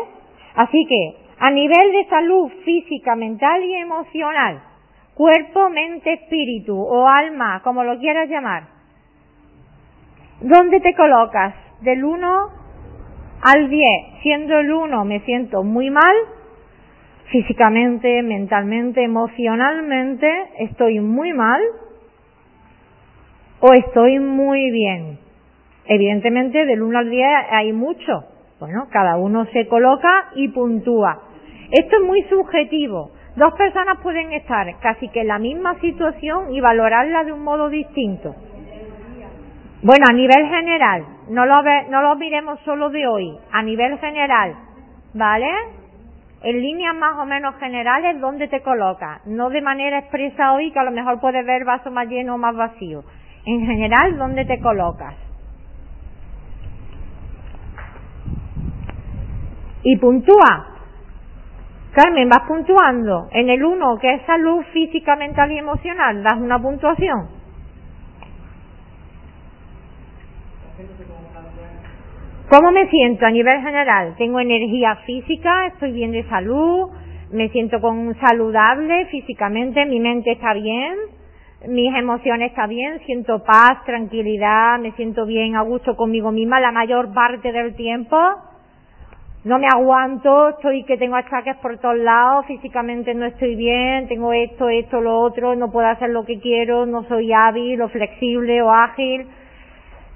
Así 0.55 0.85
que, 0.87 1.17
a 1.39 1.51
nivel 1.51 1.91
de 1.91 2.05
salud 2.09 2.51
física, 2.63 3.15
mental 3.15 3.63
y 3.63 3.75
emocional, 3.75 4.61
cuerpo, 5.15 5.69
mente, 5.69 6.13
espíritu 6.13 6.79
o 6.79 7.07
alma, 7.07 7.61
como 7.63 7.83
lo 7.83 7.97
quieras 7.99 8.29
llamar, 8.29 8.63
¿dónde 10.41 10.79
te 10.79 10.95
colocas? 10.95 11.55
Del 11.81 12.03
1 12.03 12.49
al 13.43 13.69
10, 13.69 14.21
siendo 14.21 14.59
el 14.59 14.71
1 14.71 15.05
me 15.05 15.19
siento 15.21 15.63
muy 15.63 15.89
mal, 15.89 16.15
físicamente, 17.31 18.21
mentalmente, 18.21 19.03
emocionalmente, 19.03 20.29
estoy 20.59 20.99
muy 20.99 21.33
mal 21.33 21.61
o 23.61 23.73
estoy 23.73 24.19
muy 24.19 24.69
bien. 24.71 25.19
Evidentemente, 25.85 26.65
del 26.65 26.81
1 26.81 26.99
al 26.99 27.09
10 27.09 27.27
hay 27.51 27.73
mucho. 27.73 28.25
Bueno, 28.59 28.87
cada 28.91 29.17
uno 29.17 29.45
se 29.53 29.67
coloca 29.67 30.29
y 30.35 30.49
puntúa. 30.49 31.21
Esto 31.71 31.97
es 31.97 32.03
muy 32.03 32.21
subjetivo. 32.23 33.11
Dos 33.35 33.53
personas 33.53 33.99
pueden 34.03 34.33
estar 34.33 34.67
casi 34.81 35.07
que 35.07 35.21
en 35.21 35.29
la 35.29 35.39
misma 35.39 35.79
situación 35.79 36.53
y 36.53 36.59
valorarla 36.59 37.23
de 37.23 37.31
un 37.31 37.43
modo 37.43 37.69
distinto. 37.69 38.35
Bueno, 39.83 40.05
a 40.07 40.13
nivel 40.13 40.47
general, 40.47 41.05
no 41.29 41.45
lo, 41.45 41.63
no 41.89 42.01
lo 42.01 42.15
miremos 42.17 42.59
solo 42.65 42.89
de 42.89 43.07
hoy, 43.07 43.35
a 43.51 43.63
nivel 43.63 43.97
general, 43.97 44.53
¿vale? 45.15 45.47
En 46.43 46.59
líneas 46.59 46.95
más 46.95 47.17
o 47.19 47.25
menos 47.25 47.55
generales, 47.57 48.19
¿dónde 48.19 48.47
te 48.47 48.61
colocas? 48.61 49.25
No 49.27 49.49
de 49.49 49.61
manera 49.61 49.99
expresa 49.99 50.53
hoy, 50.53 50.71
que 50.71 50.79
a 50.79 50.83
lo 50.83 50.91
mejor 50.91 51.19
puedes 51.19 51.45
ver 51.45 51.65
vaso 51.65 51.91
más 51.91 52.07
lleno 52.07 52.35
o 52.35 52.37
más 52.39 52.55
vacío. 52.55 53.03
En 53.45 53.65
general, 53.65 54.17
¿dónde 54.17 54.45
te 54.45 54.59
colocas? 54.59 55.15
Y 59.83 59.97
puntúa. 59.97 60.67
Carmen, 61.93 62.29
vas 62.29 62.47
puntuando. 62.47 63.27
En 63.31 63.49
el 63.49 63.63
uno, 63.63 63.97
que 63.99 64.13
es 64.13 64.25
salud 64.25 64.63
física, 64.73 65.15
mental 65.15 65.51
y 65.51 65.59
emocional, 65.59 66.23
das 66.23 66.39
una 66.39 66.59
puntuación. 66.59 67.40
¿Cómo 72.51 72.69
me 72.73 72.85
siento 72.89 73.25
a 73.25 73.31
nivel 73.31 73.61
general? 73.61 74.15
Tengo 74.17 74.41
energía 74.41 74.97
física, 75.05 75.67
estoy 75.67 75.93
bien 75.93 76.11
de 76.11 76.27
salud, 76.27 76.89
me 77.31 77.47
siento 77.47 77.79
con 77.79 78.13
saludable 78.19 79.05
físicamente, 79.05 79.85
mi 79.85 80.01
mente 80.01 80.33
está 80.33 80.53
bien, 80.53 80.97
mis 81.69 81.95
emociones 81.95 82.49
están 82.49 82.67
bien, 82.67 82.99
siento 83.05 83.41
paz, 83.41 83.85
tranquilidad, 83.85 84.79
me 84.79 84.91
siento 84.97 85.25
bien 85.25 85.55
a 85.55 85.61
gusto 85.61 85.95
conmigo 85.95 86.33
misma 86.33 86.59
la 86.59 86.73
mayor 86.73 87.13
parte 87.13 87.53
del 87.53 87.73
tiempo. 87.73 88.17
No 89.45 89.57
me 89.57 89.67
aguanto, 89.73 90.49
estoy 90.49 90.83
que 90.83 90.97
tengo 90.97 91.15
achaques 91.15 91.55
por 91.61 91.77
todos 91.77 91.99
lados, 91.99 92.47
físicamente 92.47 93.13
no 93.13 93.27
estoy 93.27 93.55
bien, 93.55 94.09
tengo 94.09 94.33
esto, 94.33 94.67
esto, 94.67 94.99
lo 94.99 95.19
otro, 95.19 95.55
no 95.55 95.71
puedo 95.71 95.87
hacer 95.87 96.09
lo 96.09 96.25
que 96.25 96.41
quiero, 96.41 96.85
no 96.85 97.05
soy 97.05 97.31
hábil 97.31 97.81
o 97.81 97.87
flexible 97.87 98.61
o 98.61 98.73
ágil. 98.73 99.25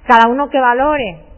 Cada 0.06 0.28
uno 0.28 0.50
que 0.50 0.60
valore. 0.60 1.35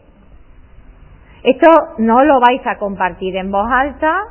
Esto 1.43 1.67
no 1.99 2.23
lo 2.23 2.39
vais 2.39 2.65
a 2.67 2.77
compartir 2.77 3.35
en 3.37 3.51
voz 3.51 3.69
alta 3.71 4.23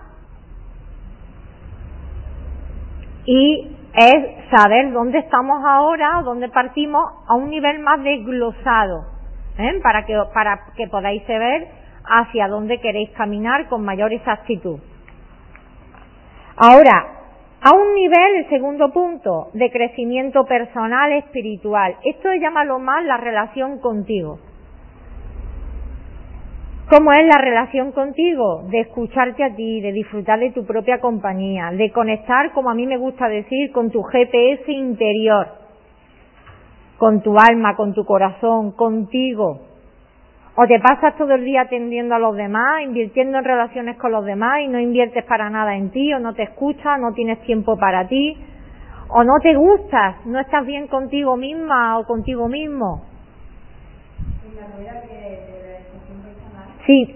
y 3.25 3.77
es 3.95 4.51
saber 4.51 4.93
dónde 4.93 5.19
estamos 5.19 5.63
ahora, 5.65 6.21
dónde 6.25 6.49
partimos 6.49 7.03
a 7.27 7.35
un 7.35 7.51
nivel 7.51 7.79
más 7.81 8.03
desglosado, 8.03 9.07
¿eh? 9.59 9.81
para, 9.83 10.05
que, 10.05 10.19
para 10.35 10.61
que 10.77 10.87
podáis 10.89 11.27
ver 11.27 11.69
hacia 12.05 12.49
dónde 12.49 12.81
queréis 12.81 13.11
caminar 13.11 13.69
con 13.69 13.85
mayor 13.85 14.13
exactitud. 14.13 14.79
Ahora, 16.57 17.19
a 17.61 17.75
un 17.75 17.95
nivel, 17.95 18.37
el 18.37 18.49
segundo 18.49 18.93
punto, 18.93 19.49
de 19.53 19.71
crecimiento 19.71 20.45
personal 20.45 21.13
espiritual. 21.13 21.97
Esto 22.05 22.33
llámalo 22.35 22.79
más 22.79 23.05
la 23.05 23.17
relación 23.17 23.81
contigo. 23.81 24.39
¿Cómo 26.91 27.13
es 27.13 27.27
la 27.27 27.39
relación 27.39 27.93
contigo? 27.93 28.63
De 28.71 28.81
escucharte 28.81 29.45
a 29.45 29.55
ti, 29.55 29.83
de 29.83 29.93
disfrutar 29.93 30.39
de 30.39 30.53
tu 30.53 30.65
propia 30.65 31.01
compañía, 31.01 31.71
de 31.71 31.93
conectar, 31.93 32.51
como 32.53 32.71
a 32.71 32.75
mí 32.75 32.87
me 32.87 32.97
gusta 32.97 33.29
decir, 33.29 33.73
con 33.73 33.91
tu 33.91 34.03
GPS 34.05 34.73
interior, 34.73 35.49
con 36.97 37.21
tu 37.21 37.37
alma, 37.39 37.77
con 37.77 37.93
tu 37.93 38.07
corazón, 38.07 38.73
contigo. 38.73 39.61
O 40.57 40.67
te 40.67 40.81
pasas 40.81 41.15
todo 41.19 41.35
el 41.35 41.45
día 41.45 41.61
atendiendo 41.61 42.15
a 42.15 42.19
los 42.19 42.35
demás, 42.35 42.81
invirtiendo 42.83 43.37
en 43.37 43.45
relaciones 43.45 43.99
con 43.99 44.11
los 44.11 44.25
demás 44.25 44.61
y 44.63 44.69
no 44.69 44.81
inviertes 44.81 45.25
para 45.25 45.51
nada 45.51 45.77
en 45.77 45.91
ti, 45.91 46.15
o 46.15 46.19
no 46.19 46.33
te 46.33 46.45
escuchas, 46.45 46.99
no 46.99 47.13
tienes 47.13 47.39
tiempo 47.43 47.77
para 47.77 48.09
ti, 48.09 48.35
o 49.11 49.25
no 49.25 49.35
te 49.43 49.55
gustas, 49.55 50.25
no 50.25 50.41
estás 50.41 50.65
bien 50.65 50.87
contigo 50.87 51.37
misma 51.37 51.99
o 51.99 52.05
contigo 52.07 52.49
mismo. 52.49 53.03
Sí. 56.89 57.15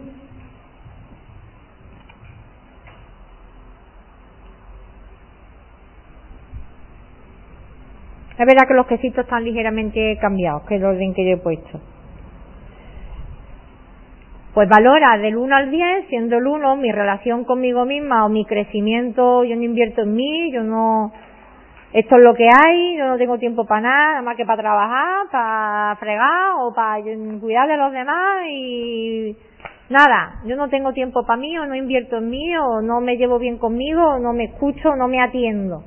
Es 8.39 8.47
verdad 8.47 8.69
que 8.69 8.75
los 8.75 8.87
quesitos 8.87 9.25
están 9.25 9.45
ligeramente 9.45 10.19
cambiados, 10.21 10.65
que 10.65 10.75
el 10.77 10.85
orden 10.85 11.15
que 11.15 11.25
yo 11.25 11.37
he 11.37 11.39
puesto. 11.39 11.81
Pues 14.53 14.69
valora 14.69 15.17
del 15.17 15.39
1 15.39 15.57
al 15.57 15.71
10, 15.71 16.09
siendo 16.09 16.37
el 16.37 16.47
1 16.47 16.77
mi 16.77 16.93
relación 16.93 17.45
conmigo 17.45 17.87
misma 17.87 18.27
o 18.27 18.29
mi 18.29 18.45
crecimiento, 18.45 19.43
yo 19.45 19.57
no 19.57 19.63
invierto 19.63 20.03
en 20.03 20.15
mí, 20.15 20.53
yo 20.53 20.63
no, 20.65 21.13
esto 21.95 22.17
es 22.17 22.23
lo 22.23 22.35
que 22.35 22.47
hay, 22.47 22.99
yo 22.99 23.07
no 23.07 23.17
tengo 23.17 23.39
tiempo 23.39 23.65
para 23.65 23.81
nada, 23.81 24.09
nada 24.11 24.23
más 24.23 24.37
que 24.37 24.45
para 24.45 24.61
trabajar, 24.61 25.29
para 25.31 25.97
fregar 25.97 26.57
o 26.59 26.75
para 26.75 27.03
cuidar 27.41 27.67
de 27.67 27.77
los 27.79 27.93
demás 27.93 28.45
y 28.51 29.35
Nada, 29.93 30.41
yo 30.47 30.57
no 30.57 30.71
tengo 30.71 30.95
tiempo 30.95 31.27
para 31.27 31.39
mí, 31.39 31.59
o 31.59 31.67
no 31.67 31.75
invierto 31.75 32.17
en 32.17 32.31
mí, 32.31 32.57
o 32.57 32.81
no 32.81 33.03
me 33.03 33.19
llevo 33.19 33.39
bien 33.39 33.59
conmigo, 33.59 34.03
o 34.03 34.19
no 34.19 34.33
me 34.33 34.45
escucho, 34.45 34.89
o 34.89 34.97
no 34.97 35.07
me 35.07 35.21
atiendo. 35.21 35.85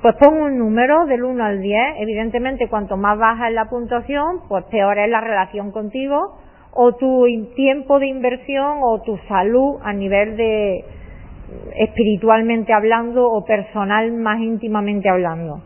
Pues 0.00 0.14
pongo 0.16 0.46
un 0.46 0.56
número 0.56 1.04
del 1.04 1.22
1 1.22 1.44
al 1.44 1.60
10. 1.60 1.96
Evidentemente, 1.98 2.70
cuanto 2.70 2.96
más 2.96 3.18
baja 3.18 3.48
es 3.48 3.54
la 3.54 3.66
puntuación, 3.66 4.48
pues 4.48 4.64
peor 4.70 4.98
es 4.98 5.10
la 5.10 5.20
relación 5.20 5.70
contigo, 5.70 6.38
o 6.72 6.94
tu 6.94 7.26
tiempo 7.56 7.98
de 7.98 8.06
inversión, 8.06 8.78
o 8.80 9.02
tu 9.02 9.18
salud 9.28 9.76
a 9.84 9.92
nivel 9.92 10.38
de 10.38 10.82
espiritualmente 11.76 12.72
hablando, 12.72 13.30
o 13.30 13.44
personal 13.44 14.10
más 14.12 14.40
íntimamente 14.40 15.10
hablando. 15.10 15.60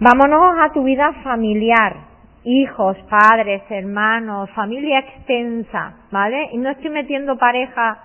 Vámonos 0.00 0.54
a 0.62 0.72
tu 0.72 0.82
vida 0.82 1.12
familiar 1.22 2.13
hijos, 2.44 2.96
padres, 3.08 3.62
hermanos, 3.70 4.50
familia 4.50 5.00
extensa, 5.00 5.94
¿vale? 6.10 6.50
Y 6.52 6.58
no 6.58 6.70
estoy 6.70 6.90
metiendo 6.90 7.36
pareja 7.38 7.98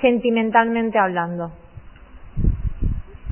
sentimentalmente 0.00 0.98
hablando. 0.98 1.52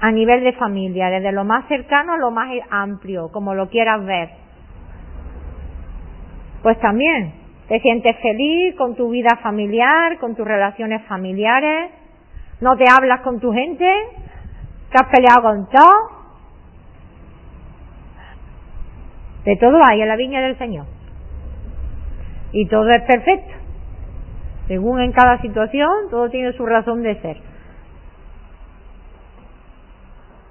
A 0.00 0.10
nivel 0.10 0.44
de 0.44 0.52
familia, 0.52 1.08
desde 1.08 1.32
lo 1.32 1.44
más 1.44 1.66
cercano 1.68 2.14
a 2.14 2.18
lo 2.18 2.30
más 2.30 2.48
amplio, 2.70 3.30
como 3.32 3.54
lo 3.54 3.68
quieras 3.68 4.04
ver. 4.04 4.30
Pues 6.62 6.78
también, 6.80 7.32
te 7.68 7.80
sientes 7.80 8.16
feliz 8.20 8.74
con 8.76 8.94
tu 8.94 9.10
vida 9.10 9.38
familiar, 9.42 10.18
con 10.18 10.34
tus 10.34 10.46
relaciones 10.46 11.02
familiares, 11.06 11.90
no 12.60 12.76
te 12.76 12.84
hablas 12.88 13.20
con 13.22 13.40
tu 13.40 13.52
gente, 13.52 13.90
te 14.90 14.98
has 14.98 15.08
peleado 15.08 15.42
con 15.42 15.68
todo, 15.70 16.21
De 19.44 19.56
todo 19.56 19.80
hay 19.88 20.00
en 20.02 20.08
la 20.08 20.16
viña 20.16 20.40
del 20.40 20.56
Señor. 20.58 20.86
Y 22.52 22.68
todo 22.68 22.90
es 22.90 23.02
perfecto. 23.02 23.52
Según 24.68 25.00
en 25.00 25.12
cada 25.12 25.40
situación, 25.40 25.90
todo 26.10 26.30
tiene 26.30 26.52
su 26.52 26.64
razón 26.64 27.02
de 27.02 27.20
ser. 27.20 27.36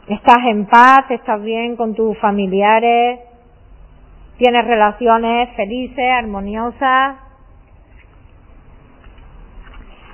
Estás 0.08 0.40
en 0.50 0.66
paz, 0.66 1.10
estás 1.10 1.42
bien 1.42 1.78
con 1.78 1.96
tus 1.96 2.18
familiares, 2.18 3.22
tienes 4.38 4.66
relaciones 4.66 5.56
felices, 5.56 6.12
armoniosas. 6.12 7.18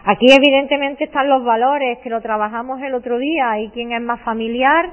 Aquí 0.06 0.28
evidentemente 0.32 1.06
están 1.06 1.30
los 1.30 1.44
valores 1.44 1.98
que 2.00 2.10
lo 2.10 2.22
trabajamos 2.22 2.82
el 2.82 2.94
otro 2.94 3.18
día 3.18 3.60
y 3.60 3.70
quién 3.70 3.92
es 3.92 4.02
más 4.02 4.22
familiar, 4.22 4.90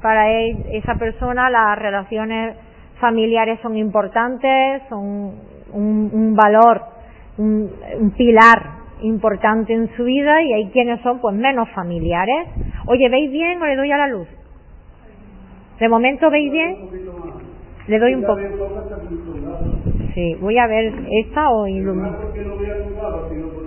para 0.00 0.30
esa 0.30 0.94
persona 0.96 1.50
las 1.50 1.78
relaciones 1.78 2.56
familiares 3.04 3.58
son 3.60 3.76
importantes, 3.76 4.82
son 4.88 5.34
un, 5.74 6.34
valor, 6.34 6.80
un, 7.36 7.68
pilar 8.16 8.58
importante 9.02 9.74
en 9.74 9.94
su 9.94 10.04
vida 10.04 10.42
y 10.42 10.54
hay 10.54 10.70
quienes 10.70 11.02
son 11.02 11.18
pues 11.18 11.36
menos 11.36 11.68
familiares. 11.74 12.48
Oye, 12.86 13.10
¿veis 13.10 13.30
bien 13.30 13.60
o 13.60 13.66
le 13.66 13.76
doy 13.76 13.92
a 13.92 13.98
la 13.98 14.08
luz? 14.08 14.26
¿De 15.78 15.86
momento 15.86 16.30
veis 16.30 16.50
bien? 16.50 16.76
Le 17.88 17.98
doy 17.98 18.14
un 18.14 18.22
poco. 18.22 18.40
Sí, 20.14 20.34
voy 20.40 20.56
a 20.56 20.66
ver 20.66 20.94
esta 21.10 21.50
o 21.50 21.66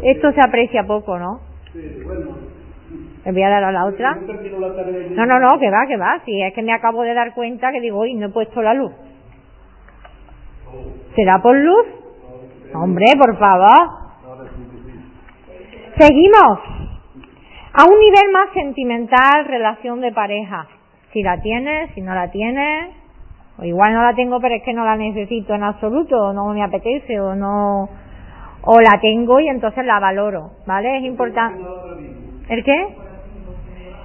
Esto 0.02 0.32
se 0.32 0.42
aprecia 0.42 0.84
poco, 0.88 1.20
¿no? 1.20 1.42
Sí, 1.74 2.02
bueno. 2.04 2.58
¿Le 3.24 3.32
voy 3.34 3.44
a 3.44 3.50
dar 3.50 3.64
a 3.66 3.72
la 3.72 3.86
otra? 3.86 4.18
No, 5.12 5.26
no, 5.26 5.40
no, 5.40 5.60
que 5.60 5.70
va, 5.70 5.86
que 5.86 5.98
va. 5.98 6.22
Si 6.26 6.42
es 6.42 6.54
que 6.54 6.64
me 6.64 6.74
acabo 6.74 7.04
de 7.04 7.14
dar 7.14 7.36
cuenta 7.36 7.72
que 7.72 7.82
digo, 7.82 8.00
uy, 8.00 8.16
no 8.16 8.28
he 8.28 8.30
puesto 8.30 8.64
la 8.64 8.74
luz. 8.74 8.94
¿Será 11.16 11.42
por 11.42 11.56
luz? 11.56 11.86
Hombre, 12.74 13.06
por 13.18 13.38
favor. 13.38 14.08
Seguimos. 15.98 16.60
A 17.74 17.86
un 17.86 18.00
nivel 18.00 18.32
más 18.32 18.54
sentimental, 18.54 19.46
relación 19.46 20.02
de 20.02 20.12
pareja. 20.12 20.68
Si 21.14 21.24
la 21.24 21.40
tienes, 21.42 21.92
si 21.94 22.02
no 22.02 22.14
la 22.14 22.30
tienes, 22.30 22.96
o 23.60 23.64
igual 23.64 23.94
no 23.94 24.04
la 24.04 24.14
tengo, 24.14 24.40
pero 24.40 24.56
es 24.56 24.64
que 24.64 24.74
no 24.74 24.86
la 24.86 24.96
necesito 24.96 25.56
en 25.56 25.64
absoluto, 25.64 26.16
o 26.18 26.34
no 26.34 26.54
me 26.54 26.64
apetece, 26.64 27.20
o 27.20 27.36
no, 27.36 27.90
o 28.64 28.82
la 28.82 29.00
tengo 29.00 29.40
y 29.40 29.48
entonces 29.48 29.86
la 29.86 30.00
valoro, 30.00 30.52
¿vale? 30.66 30.98
Es 30.98 31.04
importante. 31.04 31.64
¿El 32.50 32.64
qué? 32.64 32.96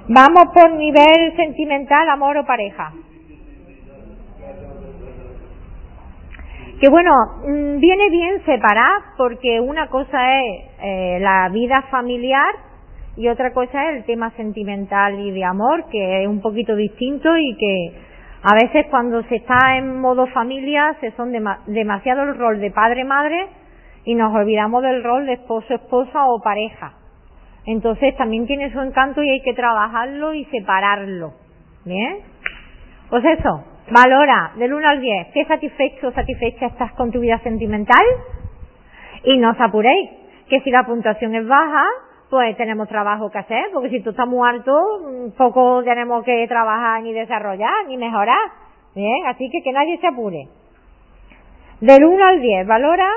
Vamos 0.08 0.44
por 0.54 0.72
nivel 0.72 1.36
sentimental, 1.36 2.08
amor 2.08 2.38
o 2.38 2.44
pareja. 2.44 2.92
Que 6.82 6.88
bueno, 6.88 7.12
mm, 7.46 7.78
viene 7.78 8.10
bien 8.10 8.44
separar 8.44 9.02
porque 9.16 9.60
una 9.60 9.86
cosa 9.86 10.40
es 10.40 10.64
eh, 10.82 11.18
la 11.20 11.48
vida 11.48 11.82
familiar 11.92 12.52
y 13.16 13.28
otra 13.28 13.52
cosa 13.52 13.88
es 13.88 13.98
el 13.98 14.04
tema 14.04 14.30
sentimental 14.32 15.20
y 15.20 15.30
de 15.30 15.44
amor, 15.44 15.84
que 15.92 16.24
es 16.24 16.28
un 16.28 16.40
poquito 16.40 16.74
distinto 16.74 17.36
y 17.36 17.56
que 17.56 17.92
a 18.42 18.54
veces 18.54 18.86
cuando 18.90 19.22
se 19.28 19.36
está 19.36 19.76
en 19.76 20.00
modo 20.00 20.26
familia 20.26 20.96
se 21.00 21.12
son 21.12 21.30
demasiado 21.68 22.24
el 22.24 22.36
rol 22.36 22.58
de 22.58 22.72
padre-madre 22.72 23.46
y 24.04 24.16
nos 24.16 24.34
olvidamos 24.34 24.82
del 24.82 25.04
rol 25.04 25.26
de 25.26 25.34
esposo-esposa 25.34 26.26
o 26.26 26.42
pareja. 26.42 26.94
Entonces 27.64 28.16
también 28.16 28.48
tiene 28.48 28.72
su 28.72 28.80
encanto 28.80 29.22
y 29.22 29.30
hay 29.30 29.42
que 29.42 29.54
trabajarlo 29.54 30.34
y 30.34 30.46
separarlo. 30.46 31.34
¿Bien? 31.84 32.22
Pues 33.08 33.24
eso, 33.24 33.71
valora 33.90 34.52
del 34.56 34.72
1 34.72 34.88
al 34.88 35.00
10 35.00 35.28
qué 35.34 35.44
satisfecho 35.44 36.08
o 36.08 36.12
satisfecha 36.12 36.66
estás 36.66 36.92
con 36.92 37.10
tu 37.10 37.20
vida 37.20 37.38
sentimental 37.40 38.04
y 39.24 39.38
no 39.38 39.50
os 39.50 39.60
apuréis, 39.60 40.10
que 40.48 40.60
si 40.60 40.70
la 40.70 40.84
puntuación 40.84 41.34
es 41.34 41.46
baja, 41.46 41.84
pues 42.28 42.56
tenemos 42.56 42.88
trabajo 42.88 43.30
que 43.30 43.38
hacer, 43.38 43.66
porque 43.72 43.90
si 43.90 44.00
tú 44.00 44.10
estás 44.10 44.26
muy 44.26 44.48
alto, 44.48 44.72
poco 45.36 45.82
tenemos 45.84 46.24
que 46.24 46.46
trabajar 46.48 47.02
ni 47.02 47.12
desarrollar 47.12 47.86
ni 47.88 47.96
mejorar. 47.96 48.40
Bien, 48.94 49.26
así 49.26 49.48
que 49.50 49.62
que 49.62 49.72
nadie 49.72 49.98
se 49.98 50.06
apure. 50.06 50.48
Del 51.80 52.04
1 52.04 52.24
al 52.24 52.40
10, 52.40 52.66
valora 52.66 53.08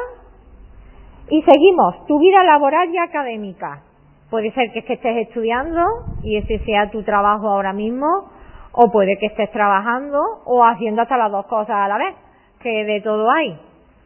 y 1.30 1.42
seguimos, 1.42 2.06
tu 2.08 2.20
vida 2.20 2.44
laboral 2.44 2.94
y 2.94 2.98
académica. 2.98 3.82
Puede 4.30 4.52
ser 4.52 4.72
que 4.72 4.80
estés 4.80 5.18
estudiando 5.28 5.82
y 6.24 6.38
ese 6.38 6.60
sea 6.60 6.92
tu 6.92 7.04
trabajo 7.04 7.50
ahora 7.50 7.74
mismo, 7.74 8.30
o 8.76 8.92
puede 8.92 9.18
que 9.18 9.28
estés 9.28 9.52
trabajando 9.52 10.22
o 10.46 10.64
haciendo 10.64 11.02
hasta 11.02 11.18
las 11.18 11.32
dos 11.32 11.46
cosas 11.48 11.76
a 11.76 11.88
la 11.88 11.98
vez, 11.98 12.16
que 12.60 12.84
de 12.86 13.02
todo 13.02 13.30
hay, 13.32 13.58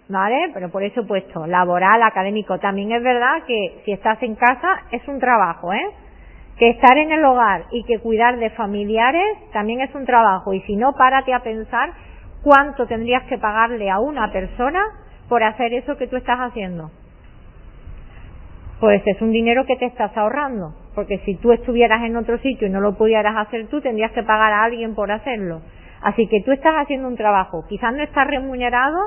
¿vale? 0.08 0.52
Pero 0.54 0.70
por 0.70 0.84
eso 0.84 1.08
puesto 1.08 1.48
laboral, 1.48 2.04
académico. 2.04 2.60
También 2.60 2.92
es 2.92 3.04
verdad 3.04 3.44
que 3.48 3.82
si 3.86 3.92
estás 3.92 4.22
en 4.22 4.36
casa 4.36 4.84
es 4.92 5.08
un 5.08 5.20
trabajo, 5.20 5.74
¿eh? 5.74 5.90
Que 6.58 6.70
estar 6.70 6.98
en 6.98 7.12
el 7.12 7.24
hogar 7.24 7.66
y 7.72 7.84
que 7.86 8.00
cuidar 8.00 8.38
de 8.38 8.50
familiares 8.52 9.38
también 9.54 9.82
es 9.82 9.94
un 9.96 10.06
trabajo. 10.06 10.54
Y 10.54 10.62
si 10.62 10.76
no, 10.76 10.94
párate 10.94 11.34
a 11.34 11.40
pensar 11.40 11.92
cuánto 12.44 12.86
tendrías 12.86 13.24
que 13.24 13.38
pagarle 13.38 13.90
a 13.90 14.00
una 14.00 14.32
persona 14.32 14.82
por 15.30 15.44
hacer 15.44 15.74
eso 15.74 15.98
que 15.98 16.08
tú 16.08 16.18
estás 16.18 16.38
haciendo 16.40 16.92
pues 18.80 19.02
es 19.06 19.22
un 19.22 19.32
dinero 19.32 19.66
que 19.66 19.76
te 19.76 19.86
estás 19.86 20.16
ahorrando, 20.16 20.74
porque 20.96 21.20
si 21.20 21.36
tú 21.36 21.52
estuvieras 21.52 22.04
en 22.04 22.16
otro 22.16 22.38
sitio 22.40 22.68
y 22.68 22.72
no 22.72 22.82
lo 22.82 22.98
pudieras 22.98 23.36
hacer 23.38 23.68
tú, 23.68 23.82
tendrías 23.82 24.12
que 24.12 24.24
pagar 24.24 24.52
a 24.54 24.64
alguien 24.64 24.96
por 24.96 25.12
hacerlo. 25.12 25.62
Así 26.02 26.28
que 26.28 26.42
tú 26.42 26.52
estás 26.52 26.74
haciendo 26.76 27.08
un 27.08 27.18
trabajo, 27.18 27.66
quizás 27.68 27.94
no 27.94 28.04
estás 28.04 28.28
remunerado 28.28 28.98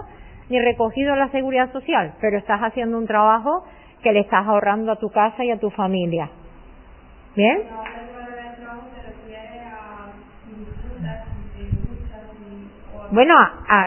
ni 0.49 0.61
recogido 0.61 1.15
en 1.15 1.21
la 1.21 1.29
seguridad 1.31 1.73
social, 1.73 2.15
pero 2.21 2.39
estás 2.39 2.61
haciendo 2.61 2.99
un 2.99 3.07
trabajo 3.07 3.65
que 4.03 4.13
le 4.13 4.21
estás 4.21 4.47
ahorrando 4.47 4.93
a 4.93 4.97
tu 4.97 5.11
casa 5.11 5.45
y 5.45 5.51
a 5.51 5.59
tu 5.59 5.71
familia. 5.71 6.29
¿Bien? 7.35 7.63
Bueno, 13.13 13.35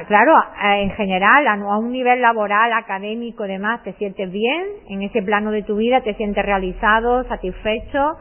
claro, 0.07 0.33
en 0.61 0.91
general, 0.91 1.47
a, 1.47 1.77
un 1.79 1.91
nivel 1.91 2.21
laboral, 2.21 2.71
académico, 2.73 3.45
demás, 3.45 3.81
te 3.81 3.93
sientes 3.93 4.31
bien 4.31 4.63
en 4.87 5.01
ese 5.01 5.23
plano 5.23 5.49
de 5.49 5.63
tu 5.63 5.77
vida, 5.77 6.01
te 6.01 6.13
sientes 6.13 6.45
realizado, 6.45 7.23
satisfecho, 7.23 8.17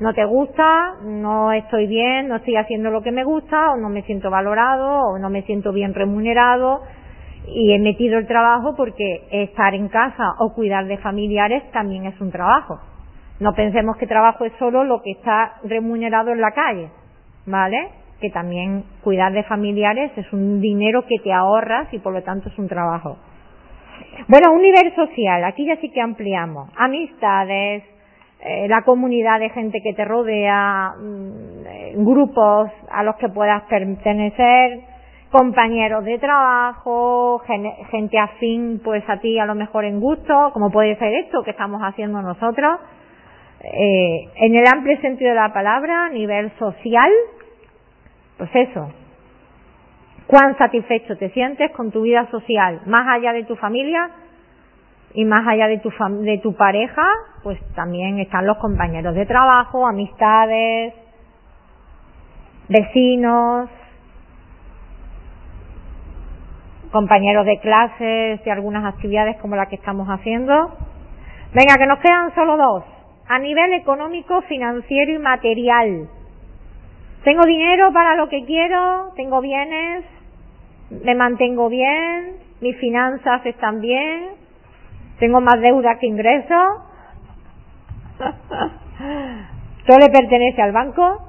no 0.00 0.12
te 0.14 0.24
gusta, 0.24 0.94
no 1.04 1.52
estoy 1.52 1.86
bien, 1.86 2.26
no 2.26 2.36
estoy 2.36 2.56
haciendo 2.56 2.90
lo 2.90 3.02
que 3.02 3.12
me 3.12 3.22
gusta, 3.22 3.70
o 3.70 3.76
no 3.76 3.88
me 3.88 4.02
siento 4.02 4.30
valorado, 4.30 5.02
o 5.12 5.18
no 5.20 5.30
me 5.30 5.42
siento 5.42 5.72
bien 5.72 5.94
remunerado, 5.94 6.80
y 7.46 7.72
he 7.72 7.78
metido 7.78 8.18
el 8.18 8.26
trabajo 8.26 8.74
porque 8.76 9.28
estar 9.30 9.76
en 9.76 9.86
casa 9.86 10.32
o 10.40 10.54
cuidar 10.54 10.86
de 10.86 10.98
familiares 10.98 11.70
también 11.70 12.06
es 12.06 12.20
un 12.20 12.32
trabajo. 12.32 12.80
No 13.38 13.52
pensemos 13.54 13.96
que 13.96 14.08
trabajo 14.08 14.44
es 14.44 14.52
solo 14.58 14.82
lo 14.82 15.02
que 15.02 15.12
está 15.12 15.58
remunerado 15.62 16.32
en 16.32 16.40
la 16.40 16.50
calle, 16.50 16.90
¿vale? 17.46 17.97
Que 18.20 18.30
también 18.30 18.84
cuidar 19.02 19.32
de 19.32 19.44
familiares 19.44 20.10
es 20.16 20.32
un 20.32 20.60
dinero 20.60 21.04
que 21.06 21.18
te 21.22 21.32
ahorras 21.32 21.92
y 21.92 21.98
por 21.98 22.12
lo 22.12 22.22
tanto 22.22 22.48
es 22.48 22.58
un 22.58 22.68
trabajo. 22.68 23.16
Bueno, 24.26 24.52
un 24.52 24.62
nivel 24.62 24.94
social, 24.94 25.44
aquí 25.44 25.66
ya 25.66 25.76
sí 25.76 25.90
que 25.90 26.00
ampliamos. 26.00 26.70
Amistades, 26.76 27.84
eh, 28.40 28.68
la 28.68 28.82
comunidad 28.82 29.40
de 29.40 29.50
gente 29.50 29.80
que 29.82 29.94
te 29.94 30.04
rodea, 30.04 30.92
mm, 30.98 32.04
grupos 32.04 32.70
a 32.90 33.02
los 33.02 33.16
que 33.16 33.28
puedas 33.28 33.62
pertenecer, 33.64 34.80
compañeros 35.30 36.04
de 36.04 36.18
trabajo, 36.18 37.42
gente 37.90 38.18
afín 38.18 38.80
pues 38.82 39.04
a 39.08 39.18
ti 39.18 39.38
a 39.38 39.46
lo 39.46 39.54
mejor 39.54 39.84
en 39.84 40.00
gusto, 40.00 40.50
como 40.52 40.70
puede 40.70 40.96
ser 40.96 41.12
esto 41.14 41.42
que 41.42 41.50
estamos 41.50 41.80
haciendo 41.82 42.22
nosotros. 42.22 42.80
Eh, 43.60 44.28
en 44.36 44.54
el 44.54 44.64
amplio 44.66 45.00
sentido 45.00 45.30
de 45.30 45.36
la 45.36 45.52
palabra, 45.52 46.08
nivel 46.10 46.50
social, 46.58 47.10
pues 48.38 48.50
eso, 48.54 48.90
cuán 50.28 50.56
satisfecho 50.56 51.16
te 51.16 51.30
sientes 51.30 51.72
con 51.72 51.90
tu 51.90 52.02
vida 52.02 52.30
social, 52.30 52.80
más 52.86 53.06
allá 53.08 53.32
de 53.32 53.44
tu 53.44 53.56
familia 53.56 54.10
y 55.14 55.24
más 55.24 55.46
allá 55.46 55.66
de 55.66 55.78
tu, 55.78 55.90
de 56.20 56.38
tu 56.38 56.54
pareja, 56.54 57.06
pues 57.42 57.58
también 57.74 58.18
están 58.20 58.46
los 58.46 58.58
compañeros 58.58 59.14
de 59.14 59.26
trabajo, 59.26 59.86
amistades, 59.86 60.94
vecinos, 62.68 63.68
compañeros 66.92 67.46
de 67.46 67.58
clases 67.60 68.40
y 68.46 68.50
algunas 68.50 68.84
actividades 68.84 69.36
como 69.38 69.56
la 69.56 69.66
que 69.66 69.76
estamos 69.76 70.08
haciendo. 70.08 70.76
Venga, 71.54 71.76
que 71.78 71.86
nos 71.86 71.98
quedan 71.98 72.34
solo 72.34 72.56
dos. 72.56 72.84
A 73.28 73.38
nivel 73.38 73.72
económico, 73.74 74.42
financiero 74.42 75.12
y 75.12 75.18
material. 75.18 76.08
Tengo 77.28 77.44
dinero 77.44 77.92
para 77.92 78.16
lo 78.16 78.30
que 78.30 78.46
quiero, 78.46 79.12
tengo 79.14 79.42
bienes, 79.42 80.02
me 81.04 81.14
mantengo 81.14 81.68
bien, 81.68 82.38
mis 82.62 82.74
finanzas 82.78 83.44
están 83.44 83.82
bien, 83.82 84.30
tengo 85.18 85.38
más 85.42 85.60
deuda 85.60 85.98
que 85.98 86.06
ingreso. 86.06 86.54
¿Todo 89.86 89.98
le 89.98 90.08
pertenece 90.08 90.62
al 90.62 90.72
banco? 90.72 91.22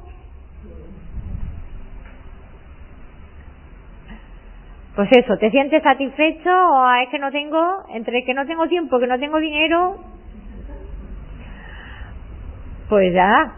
Pues 4.96 5.10
eso, 5.12 5.38
¿te 5.38 5.52
sientes 5.52 5.84
satisfecho 5.84 6.50
o 6.50 6.94
es 6.94 7.10
que 7.10 7.20
no 7.20 7.30
tengo, 7.30 7.84
entre 7.90 8.24
que 8.24 8.34
no 8.34 8.46
tengo 8.46 8.70
tiempo, 8.70 9.00
que 9.00 9.08
no 9.08 9.20
tengo 9.20 9.38
dinero? 9.38 9.98
Pues 12.88 13.14
ya, 13.14 13.52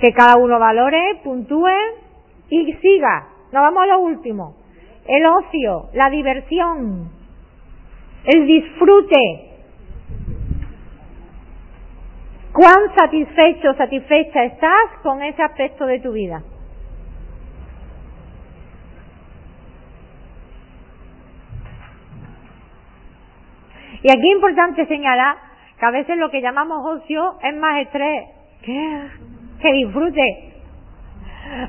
que 0.00 0.12
cada 0.12 0.36
uno 0.36 0.58
valore, 0.58 1.20
puntúe 1.24 1.70
y 2.50 2.72
siga. 2.74 3.28
Nos 3.52 3.62
vamos 3.62 3.82
a 3.82 3.86
lo 3.86 4.00
último. 4.00 4.56
El 5.06 5.24
ocio, 5.26 5.88
la 5.94 6.10
diversión, 6.10 7.10
el 8.24 8.46
disfrute. 8.46 9.50
¿Cuán 12.52 12.94
satisfecho 12.96 13.74
satisfecha 13.74 14.44
estás 14.44 14.90
con 15.02 15.22
ese 15.22 15.42
aspecto 15.42 15.86
de 15.86 16.00
tu 16.00 16.12
vida? 16.12 16.42
Y 24.02 24.10
aquí 24.10 24.30
es 24.30 24.36
importante 24.36 24.86
señalar 24.86 25.36
que 25.78 25.86
a 25.86 25.90
veces 25.90 26.16
lo 26.16 26.30
que 26.30 26.40
llamamos 26.40 27.02
ocio 27.02 27.36
es 27.42 27.56
más 27.56 27.80
estrés 27.80 28.28
que, 28.62 29.08
que 29.60 29.72
disfrute. 29.72 30.52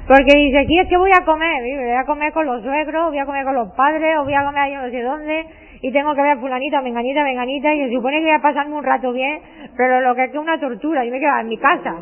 Porque 0.07 0.35
dice, 0.35 0.57
aquí 0.59 0.79
es 0.79 0.87
que 0.87 0.97
voy 0.97 1.11
a 1.11 1.23
comer, 1.23 1.61
voy 1.61 1.91
a 1.91 2.05
comer 2.05 2.33
con 2.33 2.45
los 2.45 2.63
suegros, 2.63 3.09
voy 3.09 3.19
a 3.19 3.25
comer 3.25 3.45
con 3.45 3.55
los 3.55 3.71
padres, 3.73 4.17
o 4.19 4.23
voy 4.23 4.33
a 4.33 4.43
comer 4.43 4.61
ahí 4.61 4.73
no 4.73 4.89
sé 4.89 5.01
dónde, 5.01 5.45
y 5.81 5.91
tengo 5.91 6.15
que 6.15 6.21
ver 6.21 6.39
fulanita, 6.39 6.81
menganita, 6.81 7.23
menganita, 7.23 7.73
y 7.73 7.85
se 7.85 7.93
supone 7.93 8.17
que 8.17 8.25
voy 8.25 8.35
a 8.35 8.41
pasarme 8.41 8.75
un 8.75 8.83
rato 8.83 9.13
bien, 9.13 9.39
pero 9.77 10.01
lo 10.01 10.15
que 10.15 10.25
es 10.25 10.31
que 10.31 10.37
es 10.37 10.43
una 10.43 10.59
tortura, 10.59 11.05
yo 11.05 11.11
me 11.11 11.19
quedo 11.19 11.39
en 11.39 11.47
mi 11.47 11.57
casa. 11.57 11.95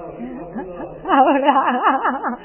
Ahora. 1.09 1.81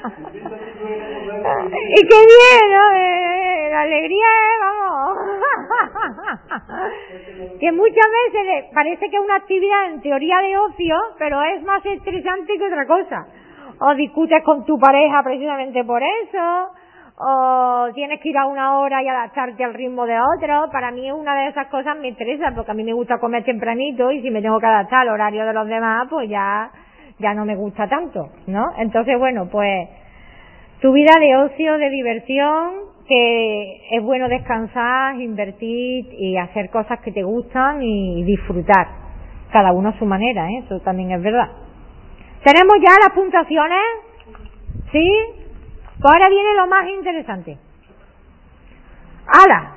y 1.89 2.07
qué 2.07 2.19
bien, 2.31 2.65
¿no? 2.71 2.93
Eh, 2.95 3.69
la 3.71 3.81
alegría 3.81 4.27
es, 4.27 4.59
vamos. 4.61 5.17
que 7.59 7.71
muchas 7.71 8.07
veces 8.33 8.65
parece 8.73 9.09
que 9.09 9.15
es 9.17 9.23
una 9.23 9.35
actividad 9.35 9.85
en 9.87 10.01
teoría 10.01 10.41
de 10.41 10.57
ocio, 10.57 10.95
pero 11.17 11.41
es 11.43 11.63
más 11.63 11.85
estresante 11.85 12.57
que 12.57 12.65
otra 12.65 12.85
cosa. 12.85 13.27
O 13.79 13.95
discutes 13.95 14.43
con 14.43 14.65
tu 14.65 14.77
pareja 14.77 15.23
precisamente 15.23 15.83
por 15.83 16.03
eso, 16.03 16.71
o 17.17 17.89
tienes 17.93 18.19
que 18.19 18.29
ir 18.29 18.37
a 18.37 18.45
una 18.45 18.79
hora 18.79 19.01
y 19.03 19.07
adaptarte 19.07 19.63
al 19.63 19.73
ritmo 19.73 20.05
de 20.05 20.17
otro. 20.19 20.69
Para 20.71 20.91
mí 20.91 21.11
una 21.11 21.35
de 21.35 21.47
esas 21.49 21.67
cosas 21.67 21.97
me 21.97 22.07
interesa 22.07 22.51
porque 22.55 22.71
a 22.71 22.73
mí 22.73 22.83
me 22.83 22.93
gusta 22.93 23.19
comer 23.19 23.43
tempranito 23.43 24.11
y 24.11 24.21
si 24.21 24.29
me 24.29 24.41
tengo 24.41 24.59
que 24.59 24.65
adaptar 24.65 25.01
al 25.01 25.09
horario 25.09 25.45
de 25.45 25.53
los 25.53 25.67
demás, 25.67 26.07
pues 26.09 26.29
ya, 26.29 26.71
ya 27.21 27.33
no 27.33 27.45
me 27.45 27.55
gusta 27.55 27.87
tanto, 27.87 28.29
¿no? 28.47 28.65
Entonces, 28.77 29.17
bueno, 29.17 29.47
pues 29.49 29.87
tu 30.81 30.91
vida 30.91 31.13
de 31.19 31.37
ocio, 31.37 31.77
de 31.77 31.89
diversión, 31.89 32.71
que 33.07 33.81
es 33.91 34.03
bueno 34.03 34.27
descansar, 34.27 35.19
invertir 35.21 36.07
y 36.11 36.37
hacer 36.37 36.69
cosas 36.69 36.99
que 37.01 37.11
te 37.11 37.23
gustan 37.23 37.81
y 37.83 38.23
disfrutar. 38.23 38.87
Cada 39.51 39.73
uno 39.73 39.89
a 39.89 39.99
su 39.99 40.05
manera, 40.05 40.49
¿eh? 40.49 40.63
eso 40.65 40.79
también 40.79 41.11
es 41.11 41.21
verdad. 41.21 41.49
¿Tenemos 42.43 42.73
ya 42.81 42.95
las 43.05 43.13
puntuaciones? 43.13 43.79
¿Sí? 44.91 45.11
Pues 46.01 46.13
ahora 46.13 46.29
viene 46.29 46.53
lo 46.55 46.67
más 46.67 46.89
interesante. 46.89 47.57
Ahora, 49.27 49.75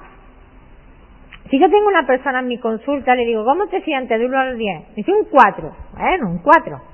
si 1.51 1.59
yo 1.59 1.69
tengo 1.69 1.89
una 1.89 2.07
persona 2.07 2.41
en 2.41 2.49
mi 2.49 2.59
consulta, 2.59 3.15
le 3.15 3.27
digo, 3.27 3.45
¿cómo 3.45 3.67
te 3.67 3.83
sientes 3.83 4.19
de 4.19 4.27
1 4.27 4.39
al 4.39 4.57
10? 4.57 4.95
Dice 4.97 5.13
un 5.13 5.25
4. 5.31 5.77
Bueno, 5.99 6.31
un 6.31 6.39
4. 6.39 6.94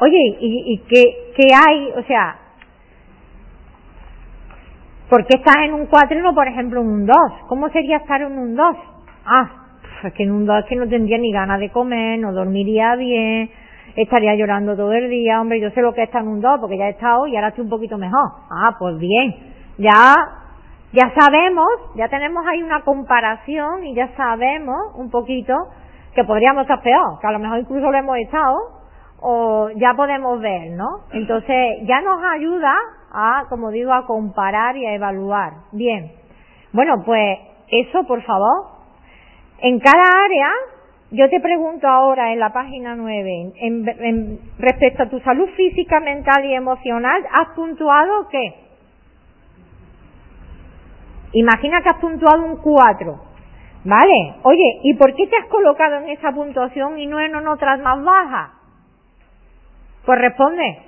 Oye, 0.00 0.36
¿y, 0.40 0.74
y 0.74 0.78
qué, 0.88 1.32
qué 1.36 1.48
hay? 1.54 1.92
O 1.94 2.02
sea, 2.04 2.36
¿por 5.10 5.26
qué 5.26 5.36
estás 5.36 5.56
en 5.64 5.74
un 5.74 5.86
4 5.86 6.18
y 6.18 6.22
no, 6.22 6.34
por 6.34 6.48
ejemplo, 6.48 6.80
en 6.80 6.86
un 6.86 7.06
2? 7.06 7.16
¿Cómo 7.48 7.68
sería 7.68 7.98
estar 7.98 8.22
en 8.22 8.38
un 8.38 8.56
2? 8.56 8.76
Ah, 9.26 9.50
es 10.02 10.14
que 10.14 10.22
en 10.22 10.32
un 10.32 10.46
2 10.46 10.60
es 10.60 10.64
que 10.64 10.76
no 10.76 10.88
tendría 10.88 11.18
ni 11.18 11.30
ganas 11.30 11.60
de 11.60 11.68
comer, 11.68 12.18
no 12.18 12.32
dormiría 12.32 12.96
bien, 12.96 13.50
estaría 13.94 14.34
llorando 14.36 14.74
todo 14.74 14.92
el 14.92 15.10
día, 15.10 15.38
hombre, 15.38 15.60
yo 15.60 15.70
sé 15.70 15.82
lo 15.82 15.92
que 15.92 16.04
está 16.04 16.20
en 16.20 16.28
un 16.28 16.40
2 16.40 16.60
porque 16.60 16.78
ya 16.78 16.86
he 16.86 16.92
estado 16.92 17.26
y 17.26 17.36
ahora 17.36 17.48
estoy 17.48 17.64
un 17.64 17.70
poquito 17.70 17.98
mejor. 17.98 18.30
Ah, 18.50 18.76
pues 18.78 18.96
bien, 18.98 19.34
ya, 19.76 20.14
ya 20.94 21.12
sabemos, 21.14 21.68
ya 21.96 22.08
tenemos 22.08 22.42
ahí 22.46 22.62
una 22.62 22.80
comparación 22.80 23.84
y 23.84 23.94
ya 23.94 24.08
sabemos 24.16 24.94
un 24.96 25.10
poquito 25.10 25.54
que 26.14 26.24
podríamos 26.24 26.62
estar 26.62 26.80
peor, 26.80 27.18
que 27.20 27.26
a 27.26 27.32
lo 27.32 27.38
mejor 27.38 27.58
incluso 27.58 27.90
lo 27.90 27.98
hemos 27.98 28.16
estado, 28.16 28.79
o 29.20 29.70
ya 29.76 29.94
podemos 29.94 30.40
ver, 30.40 30.70
¿no? 30.72 31.00
Entonces, 31.12 31.78
ya 31.82 32.00
nos 32.00 32.22
ayuda 32.24 32.74
a, 33.12 33.44
como 33.48 33.70
digo, 33.70 33.92
a 33.92 34.06
comparar 34.06 34.76
y 34.76 34.86
a 34.86 34.94
evaluar. 34.94 35.52
Bien. 35.72 36.12
Bueno, 36.72 37.02
pues 37.04 37.38
eso, 37.68 38.04
por 38.04 38.22
favor. 38.22 38.66
En 39.62 39.78
cada 39.78 40.04
área 40.24 40.48
yo 41.12 41.28
te 41.28 41.40
pregunto 41.40 41.88
ahora 41.88 42.32
en 42.32 42.38
la 42.38 42.52
página 42.52 42.94
9, 42.94 43.52
en, 43.56 44.40
respecto 44.58 45.02
a 45.02 45.08
tu 45.08 45.18
salud 45.20 45.48
física, 45.56 45.98
mental 45.98 46.44
y 46.44 46.54
emocional, 46.54 47.26
¿has 47.32 47.48
puntuado 47.56 48.28
qué? 48.28 48.54
Imagina 51.32 51.82
que 51.82 51.88
has 51.88 52.00
puntuado 52.00 52.44
un 52.44 52.56
4. 52.56 53.20
¿Vale? 53.82 54.34
Oye, 54.42 54.80
¿y 54.82 54.94
por 54.94 55.14
qué 55.14 55.26
te 55.26 55.36
has 55.36 55.46
colocado 55.46 55.96
en 55.96 56.10
esa 56.10 56.32
puntuación 56.32 56.98
y 56.98 57.06
no 57.06 57.18
en 57.18 57.34
otras 57.48 57.80
más 57.80 58.04
bajas? 58.04 58.59
Pues 60.10 60.22
responde. 60.22 60.78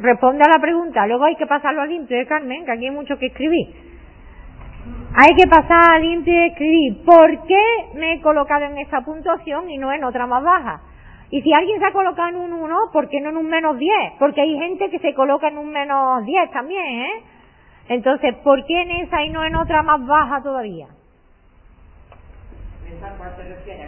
Responde 0.00 0.42
a 0.42 0.48
la 0.48 0.60
pregunta. 0.60 1.06
Luego 1.06 1.26
hay 1.26 1.36
que 1.36 1.46
pasarlo 1.46 1.82
a 1.82 1.86
limpio, 1.86 2.20
¿eh, 2.20 2.26
Carmen? 2.26 2.64
Que 2.64 2.72
aquí 2.72 2.86
hay 2.86 2.90
mucho 2.90 3.16
que 3.18 3.26
escribir. 3.26 3.68
Hay 5.14 5.36
que 5.36 5.46
pasar 5.46 5.92
a 5.92 5.98
limpio 6.00 6.34
y 6.34 6.48
escribir 6.48 7.04
por 7.04 7.46
qué 7.46 7.62
me 7.94 8.14
he 8.14 8.20
colocado 8.20 8.64
en 8.64 8.78
esa 8.78 9.02
puntuación 9.02 9.70
y 9.70 9.78
no 9.78 9.92
en 9.92 10.02
otra 10.02 10.26
más 10.26 10.42
baja. 10.42 10.80
Y 11.30 11.40
si 11.40 11.52
alguien 11.52 11.78
se 11.78 11.86
ha 11.86 11.92
colocado 11.92 12.30
en 12.30 12.34
un 12.34 12.52
1, 12.52 12.76
¿por 12.92 13.08
qué 13.08 13.20
no 13.20 13.28
en 13.28 13.36
un 13.36 13.48
menos 13.48 13.78
10? 13.78 14.14
Porque 14.18 14.40
hay 14.40 14.58
gente 14.58 14.90
que 14.90 14.98
se 14.98 15.14
coloca 15.14 15.46
en 15.46 15.58
un 15.58 15.70
menos 15.70 16.24
10 16.24 16.50
también, 16.50 16.84
¿eh? 16.84 17.22
Entonces, 17.90 18.34
¿por 18.42 18.66
qué 18.66 18.82
en 18.82 18.90
esa 18.90 19.22
y 19.22 19.30
no 19.30 19.44
en 19.44 19.54
otra 19.54 19.84
más 19.84 20.04
baja 20.04 20.42
todavía? 20.42 20.88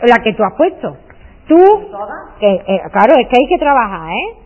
La 0.06 0.22
que 0.22 0.32
tú 0.34 0.44
has 0.44 0.54
puesto. 0.54 0.96
Tú, 1.48 1.58
que, 2.40 2.46
eh, 2.46 2.80
claro, 2.92 3.14
es 3.18 3.26
que 3.28 3.36
hay 3.38 3.48
que 3.48 3.58
trabajar, 3.58 4.12
¿eh? 4.12 4.36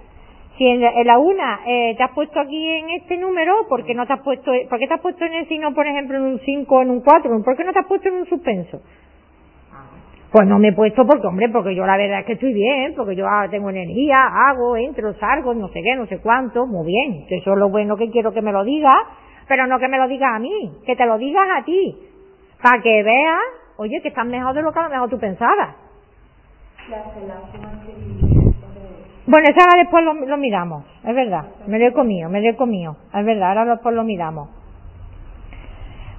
Si 0.56 0.68
en 0.68 1.06
la, 1.06 1.18
una 1.18 1.60
eh, 1.66 1.94
te 1.96 2.02
has 2.02 2.12
puesto 2.12 2.38
aquí 2.38 2.68
en 2.68 2.90
este 2.90 3.16
número, 3.16 3.66
¿por 3.68 3.84
qué 3.84 3.94
no 3.94 4.06
te 4.06 4.12
has 4.12 4.20
puesto, 4.20 4.52
por 4.70 4.78
qué 4.78 4.86
te 4.86 4.94
has 4.94 5.00
puesto 5.00 5.24
en 5.24 5.34
el 5.34 5.48
signo, 5.48 5.74
por 5.74 5.86
ejemplo, 5.86 6.16
en 6.16 6.22
un 6.22 6.38
5 6.38 6.74
o 6.76 6.82
en 6.82 6.90
un 6.90 7.00
4? 7.00 7.42
¿Por 7.42 7.56
qué 7.56 7.64
no 7.64 7.72
te 7.72 7.80
has 7.80 7.86
puesto 7.86 8.08
en 8.08 8.14
un 8.14 8.26
suspenso? 8.26 8.80
Pues 10.30 10.46
no 10.46 10.58
me 10.58 10.68
he 10.68 10.72
puesto 10.72 11.04
porque, 11.04 11.26
hombre, 11.26 11.48
porque 11.48 11.74
yo 11.74 11.84
la 11.84 11.96
verdad 11.96 12.20
es 12.20 12.26
que 12.26 12.32
estoy 12.34 12.54
bien, 12.54 12.94
porque 12.96 13.16
yo 13.16 13.26
tengo 13.50 13.70
energía, 13.70 14.24
hago, 14.48 14.76
entro, 14.76 15.12
salgo, 15.14 15.52
no 15.54 15.68
sé 15.68 15.80
qué, 15.82 15.96
no 15.96 16.06
sé 16.06 16.20
cuánto, 16.20 16.66
muy 16.66 16.86
bien. 16.86 17.26
Eso 17.28 17.52
es 17.52 17.58
lo 17.58 17.68
bueno 17.68 17.96
que 17.96 18.10
quiero 18.10 18.32
que 18.32 18.40
me 18.40 18.52
lo 18.52 18.62
digas, 18.62 18.94
pero 19.48 19.66
no 19.66 19.78
que 19.78 19.88
me 19.88 19.98
lo 19.98 20.06
digas 20.06 20.30
a 20.34 20.38
mí, 20.38 20.72
que 20.86 20.94
te 20.94 21.04
lo 21.04 21.18
digas 21.18 21.46
a 21.58 21.64
ti, 21.64 21.98
para 22.62 22.80
que 22.80 23.02
veas, 23.02 23.40
oye, 23.76 24.00
que 24.00 24.08
estás 24.08 24.26
mejor 24.26 24.54
de 24.54 24.62
lo 24.62 24.72
que 24.72 24.78
a 24.78 24.84
lo 24.84 24.90
mejor 24.90 25.10
tú 25.10 25.18
pensabas. 25.18 25.91
Bueno, 29.26 29.46
eso 29.48 29.60
ahora 29.60 29.82
después 29.82 30.04
lo, 30.04 30.36
miramos, 30.36 30.84
es 31.04 31.14
verdad, 31.14 31.44
me 31.66 31.78
lo 31.78 31.86
he 31.86 31.92
comido, 31.92 32.28
me 32.28 32.40
lo 32.40 32.50
he 32.50 32.56
comido, 32.56 32.96
es 33.14 33.24
verdad, 33.24 33.50
ahora 33.50 33.72
después 33.72 33.94
lo 33.94 34.02
miramos. 34.02 34.48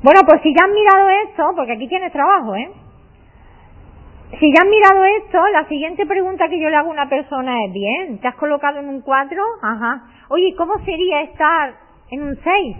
Bueno, 0.01 0.21
pues 0.25 0.41
si 0.41 0.53
ya 0.53 0.65
han 0.65 0.73
mirado 0.73 1.09
esto, 1.27 1.43
porque 1.55 1.73
aquí 1.73 1.87
tienes 1.87 2.11
trabajo, 2.11 2.55
¿eh? 2.55 2.71
Si 4.39 4.51
ya 4.51 4.63
han 4.63 4.69
mirado 4.69 5.03
esto, 5.03 5.39
la 5.51 5.67
siguiente 5.67 6.05
pregunta 6.05 6.47
que 6.49 6.59
yo 6.59 6.69
le 6.69 6.75
hago 6.75 6.89
a 6.89 6.93
una 6.93 7.09
persona 7.09 7.63
es, 7.65 7.73
bien, 7.73 8.19
¿te 8.19 8.27
has 8.27 8.35
colocado 8.35 8.79
en 8.79 8.89
un 8.89 9.01
4? 9.01 9.43
Ajá. 9.61 10.03
Oye, 10.29 10.55
¿cómo 10.57 10.79
sería 10.83 11.21
estar 11.21 11.75
en 12.09 12.23
un 12.23 12.35
6? 12.35 12.77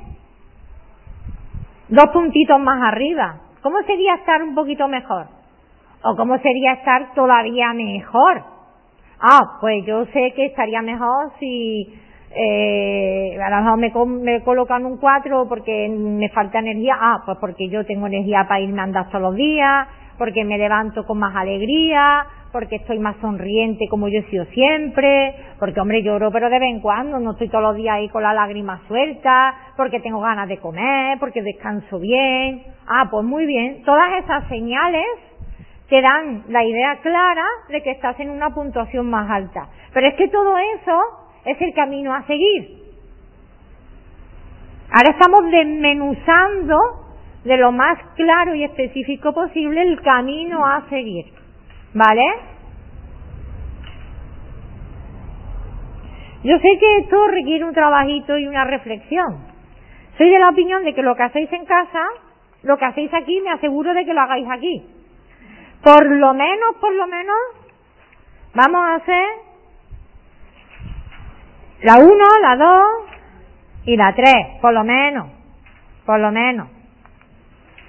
Dos 1.90 2.08
puntitos 2.12 2.60
más 2.60 2.82
arriba. 2.82 3.42
¿Cómo 3.62 3.82
sería 3.84 4.16
estar 4.16 4.42
un 4.42 4.56
poquito 4.56 4.88
mejor? 4.88 5.28
¿O 6.04 6.16
cómo 6.16 6.38
sería 6.40 6.74
estar 6.74 7.14
todavía 7.14 7.74
mejor? 7.74 8.44
Ah, 9.22 9.58
pues 9.62 9.86
yo 9.86 10.06
sé 10.08 10.34
que 10.36 10.48
estaría 10.48 10.82
mejor 10.82 11.32
si 11.40 11.94
eh, 12.36 13.38
a 13.42 13.50
lo 13.50 13.78
mejor 13.78 14.08
me, 14.08 14.24
me 14.24 14.42
colocan 14.42 14.86
un 14.86 14.98
4 14.98 15.48
porque 15.48 15.88
me 15.90 16.30
falta 16.30 16.60
energía. 16.60 16.98
Ah, 17.00 17.22
pues 17.26 17.38
porque 17.40 17.70
yo 17.70 17.86
tengo 17.86 18.08
energía 18.08 18.46
para 18.48 18.60
irme 18.60 18.82
a 18.82 18.84
andar 18.84 19.08
todos 19.10 19.22
los 19.22 19.36
días, 19.36 19.88
porque 20.18 20.44
me 20.44 20.58
levanto 20.58 21.06
con 21.06 21.20
más 21.20 21.36
alegría, 21.36 22.26
porque 22.52 22.76
estoy 22.78 23.00
más 23.00 23.16
sonriente 23.22 23.86
como 23.90 24.10
yo 24.10 24.20
he 24.20 24.30
sido 24.30 24.46
siempre, 24.46 25.36
porque 25.58 25.80
hombre 25.80 26.04
lloro 26.04 26.32
pero 26.32 26.50
de 26.50 26.60
vez 26.60 26.70
en 26.70 26.82
cuando, 26.82 27.20
no 27.20 27.32
estoy 27.32 27.50
todos 27.50 27.64
los 27.64 27.76
días 27.76 27.96
ahí 27.96 28.10
con 28.10 28.24
la 28.24 28.34
lágrima 28.34 28.82
suelta, 28.88 29.56
porque 29.78 30.02
tengo 30.02 30.20
ganas 30.20 30.50
de 30.50 30.58
comer, 30.58 31.18
porque 31.20 31.42
descanso 31.42 31.98
bien. 32.00 32.64
Ah, 32.88 33.08
pues 33.10 33.24
muy 33.26 33.46
bien. 33.46 33.84
Todas 33.84 34.22
esas 34.22 34.48
señales 34.50 35.06
te 35.94 36.02
dan 36.02 36.46
la 36.48 36.64
idea 36.64 36.98
clara 37.04 37.46
de 37.70 37.84
que 37.84 37.92
estás 37.92 38.20
en 38.20 38.32
una 38.32 38.50
puntuación 38.50 39.12
más 39.12 39.30
alta. 39.30 39.68
Pero 39.94 40.08
es 40.08 40.16
que 40.16 40.28
todo 40.28 40.58
eso 40.58 41.00
es 41.46 41.62
el 41.62 41.72
camino 41.76 42.16
a 42.16 42.24
seguir. 42.24 42.82
Ahora 44.90 45.12
estamos 45.12 45.52
desmenuzando 45.52 46.80
de 47.44 47.58
lo 47.58 47.72
más 47.72 48.00
claro 48.16 48.56
y 48.56 48.64
específico 48.64 49.34
posible 49.34 49.84
el 49.84 50.02
camino 50.02 50.66
a 50.66 50.90
seguir. 50.90 51.26
¿Vale? 51.94 52.26
Yo 56.44 56.58
sé 56.58 56.70
que 56.80 56.98
esto 57.02 57.28
requiere 57.28 57.66
un 57.66 57.74
trabajito 57.76 58.36
y 58.40 58.48
una 58.48 58.64
reflexión. 58.64 59.46
Soy 60.18 60.32
de 60.32 60.40
la 60.40 60.50
opinión 60.50 60.84
de 60.86 60.96
que 60.96 61.04
lo 61.04 61.16
que 61.16 61.22
hacéis 61.22 61.54
en 61.54 61.66
casa, 61.66 62.04
lo 62.64 62.80
que 62.80 62.86
hacéis 62.86 63.14
aquí, 63.14 63.40
me 63.42 63.52
aseguro 63.52 63.94
de 63.94 64.06
que 64.06 64.14
lo 64.16 64.22
hagáis 64.22 64.48
aquí. 64.50 64.93
Por 65.84 66.10
lo 66.10 66.34
menos, 66.34 66.76
por 66.80 66.94
lo 66.94 67.08
menos, 67.08 67.38
vamos 68.54 68.82
a 68.82 68.96
hacer 68.96 69.26
la 71.82 71.98
1, 71.98 72.16
la 72.42 72.56
2 72.56 72.88
y 73.86 73.98
la 73.98 74.16
3, 74.16 74.34
por 74.62 74.74
lo 74.74 74.86
menos, 74.86 75.28
por 76.06 76.20
lo 76.22 76.32
menos. 76.32 76.70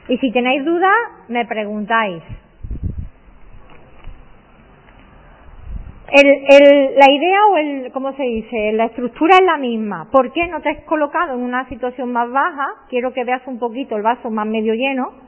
Y 0.08 0.18
si 0.18 0.32
tenéis 0.32 0.64
dudas, 0.64 0.96
me 1.28 1.46
preguntáis. 1.46 2.20
El, 6.10 6.26
el, 6.26 6.94
la 6.96 7.10
idea 7.10 7.46
o 7.46 7.56
el, 7.56 7.92
¿cómo 7.92 8.12
se 8.14 8.24
dice? 8.24 8.72
La 8.72 8.86
estructura 8.86 9.36
es 9.36 9.44
la 9.44 9.56
misma. 9.56 10.10
¿Por 10.10 10.32
qué 10.32 10.48
no 10.48 10.60
te 10.60 10.70
has 10.70 10.84
colocado 10.84 11.34
en 11.34 11.40
una 11.40 11.68
situación 11.68 12.12
más 12.12 12.28
baja? 12.30 12.66
Quiero 12.88 13.12
que 13.12 13.24
veas 13.24 13.42
un 13.46 13.60
poquito 13.60 13.96
el 13.96 14.02
vaso 14.02 14.30
más 14.30 14.46
medio 14.46 14.74
lleno 14.74 15.23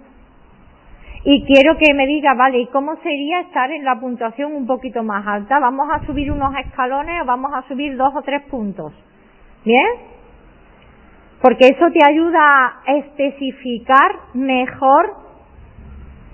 y 1.28 1.42
quiero 1.42 1.76
que 1.76 1.92
me 1.92 2.06
digas, 2.06 2.36
vale, 2.38 2.60
¿y 2.60 2.66
cómo 2.66 2.94
sería 3.02 3.40
estar 3.40 3.68
en 3.72 3.84
la 3.84 3.98
puntuación 3.98 4.54
un 4.54 4.64
poquito 4.64 5.02
más 5.02 5.26
alta? 5.26 5.58
¿Vamos 5.58 5.88
a 5.90 6.06
subir 6.06 6.30
unos 6.30 6.54
escalones 6.64 7.20
o 7.20 7.24
vamos 7.24 7.50
a 7.52 7.66
subir 7.66 7.96
dos 7.96 8.14
o 8.14 8.22
tres 8.22 8.42
puntos? 8.42 8.92
¿Bien? 9.64 9.88
Porque 11.42 11.66
eso 11.66 11.90
te 11.92 11.98
ayuda 12.08 12.38
a 12.38 12.94
especificar 12.98 14.12
mejor 14.34 15.16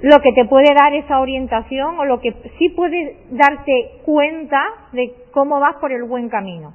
lo 0.03 0.21
que 0.21 0.35
te 0.35 0.45
puede 0.45 0.75
dar 0.75 0.93
esa 0.93 1.21
orientación 1.21 1.99
o 1.99 2.05
lo 2.05 2.21
que 2.21 2.35
sí 2.59 2.69
puede 2.77 3.17
darte 3.31 4.03
cuenta 4.05 4.63
de 4.93 5.11
cómo 5.33 5.59
vas 5.59 5.77
por 5.77 5.91
el 5.91 6.05
buen 6.05 6.29
camino. 6.29 6.75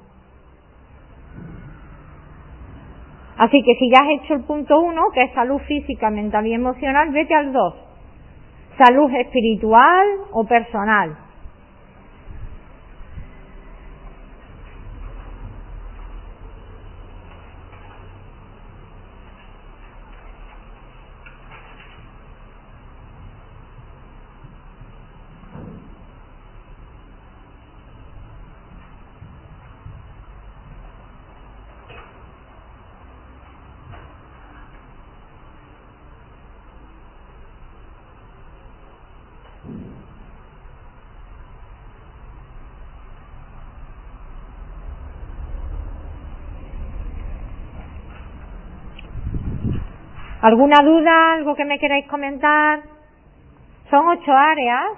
Así 3.36 3.62
que 3.62 3.76
si 3.76 3.88
ya 3.92 4.00
has 4.00 4.24
hecho 4.24 4.34
el 4.34 4.42
punto 4.42 4.80
uno, 4.80 5.02
que 5.14 5.22
es 5.22 5.32
salud 5.34 5.60
física, 5.68 6.10
mental 6.10 6.48
y 6.48 6.54
emocional, 6.54 7.10
vete 7.10 7.36
al 7.36 7.52
dos. 7.52 7.87
Salud 8.78 9.12
espiritual 9.12 10.06
o 10.30 10.44
personal. 10.44 11.27
¿Alguna 50.48 50.78
duda? 50.82 51.34
¿Algo 51.34 51.54
que 51.54 51.66
me 51.66 51.78
queráis 51.78 52.06
comentar? 52.06 52.80
Son 53.90 54.08
ocho 54.08 54.32
áreas. 54.32 54.92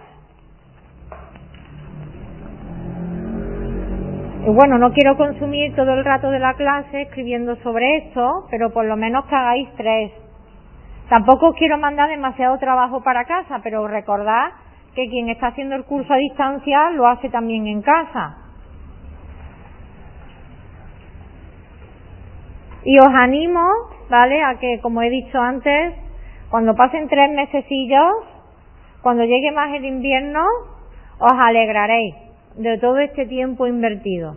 Bueno, 4.46 4.78
no 4.78 4.92
quiero 4.92 5.16
consumir 5.16 5.74
todo 5.74 5.94
el 5.94 6.04
rato 6.04 6.30
de 6.30 6.38
la 6.38 6.54
clase 6.54 7.02
escribiendo 7.02 7.56
sobre 7.64 7.96
esto, 7.96 8.46
pero 8.48 8.70
por 8.70 8.84
lo 8.84 8.96
menos 8.96 9.24
que 9.24 9.34
hagáis 9.34 9.68
tres. 9.76 10.12
Tampoco 11.08 11.52
quiero 11.54 11.78
mandar 11.78 12.08
demasiado 12.10 12.56
trabajo 12.58 13.02
para 13.02 13.24
casa, 13.24 13.58
pero 13.60 13.88
recordad 13.88 14.52
que 14.94 15.08
quien 15.08 15.30
está 15.30 15.48
haciendo 15.48 15.74
el 15.74 15.82
curso 15.82 16.12
a 16.12 16.18
distancia 16.18 16.90
lo 16.90 17.08
hace 17.08 17.28
también 17.28 17.66
en 17.66 17.82
casa. 17.82 18.36
Y 22.84 22.98
os 22.98 23.14
animo, 23.14 23.68
¿vale? 24.08 24.42
A 24.42 24.58
que, 24.58 24.80
como 24.80 25.02
he 25.02 25.10
dicho 25.10 25.38
antes, 25.38 25.94
cuando 26.50 26.74
pasen 26.74 27.08
tres 27.08 27.30
mesecillos, 27.30 28.14
cuando 29.02 29.24
llegue 29.24 29.52
más 29.52 29.74
el 29.74 29.84
invierno, 29.84 30.44
os 31.18 31.32
alegraréis 31.32 32.14
de 32.56 32.78
todo 32.78 32.98
este 32.98 33.26
tiempo 33.26 33.66
invertido. 33.66 34.36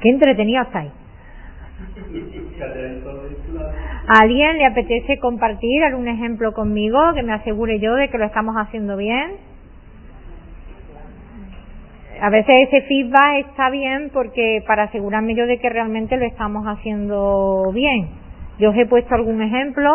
Qué 0.00 0.08
entretenido 0.08 0.62
estáis. 0.62 0.92
¿A 4.06 4.22
alguien 4.22 4.58
le 4.58 4.66
apetece 4.66 5.18
compartir 5.18 5.84
algún 5.84 6.08
ejemplo 6.08 6.52
conmigo 6.52 6.98
que 7.14 7.22
me 7.22 7.32
asegure 7.32 7.78
yo 7.80 7.94
de 7.94 8.08
que 8.08 8.18
lo 8.18 8.24
estamos 8.24 8.56
haciendo 8.56 8.96
bien? 8.96 9.32
A 12.20 12.28
veces 12.28 12.68
ese 12.68 12.82
feedback 12.82 13.46
está 13.48 13.70
bien 13.70 14.10
porque 14.12 14.62
para 14.66 14.84
asegurarme 14.84 15.34
yo 15.34 15.46
de 15.46 15.58
que 15.58 15.70
realmente 15.70 16.16
lo 16.18 16.26
estamos 16.26 16.66
haciendo 16.66 17.70
bien. 17.72 18.08
Yo 18.58 18.70
os 18.70 18.76
he 18.76 18.84
puesto 18.86 19.14
algún 19.14 19.40
ejemplo. 19.40 19.90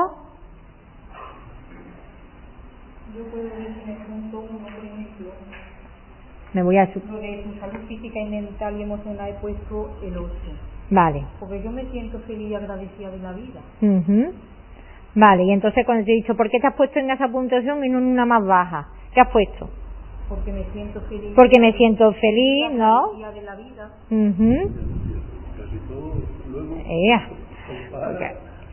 Yo 3.15 3.23
puedo 3.25 3.47
me 6.55 6.63
voy 6.63 6.77
a... 6.77 6.85
Lo 6.85 7.19
de 7.19 7.43
tu 7.43 7.59
salud 7.59 7.85
física 7.85 8.17
y 8.17 8.29
mental 8.29 8.79
y 8.79 8.83
emocional 8.83 9.29
he 9.29 9.33
puesto 9.33 9.89
el 10.01 10.17
8. 10.17 10.31
Vale. 10.89 11.25
Porque 11.37 11.61
yo 11.61 11.69
me 11.69 11.83
siento 11.91 12.17
feliz 12.19 12.49
y 12.49 12.55
agradecida 12.55 13.11
de 13.11 13.19
la 13.19 13.33
vida. 13.33 13.59
Vale, 15.15 15.43
y 15.43 15.51
entonces 15.51 15.85
cuando 15.85 16.05
te 16.05 16.11
he 16.13 16.15
dicho, 16.15 16.33
¿por 16.35 16.49
qué 16.49 16.59
te 16.61 16.67
has 16.67 16.75
puesto 16.75 16.97
en 16.99 17.11
esa 17.11 17.27
puntuación 17.27 17.83
y 17.83 17.89
no 17.89 17.97
en 17.99 18.05
una 18.05 18.25
más 18.25 18.45
baja? 18.45 18.87
¿Qué 19.13 19.19
has 19.19 19.29
puesto? 19.31 19.69
Porque 20.29 20.53
me 20.53 20.63
siento 20.71 21.01
feliz. 21.01 21.33
Porque 21.35 21.59
me 21.59 21.73
siento 21.73 22.13
feliz, 22.13 22.71
¿no? 22.71 23.11
de 23.13 23.41
la 23.41 23.55
vida. 23.55 23.91
Uh 24.09 24.35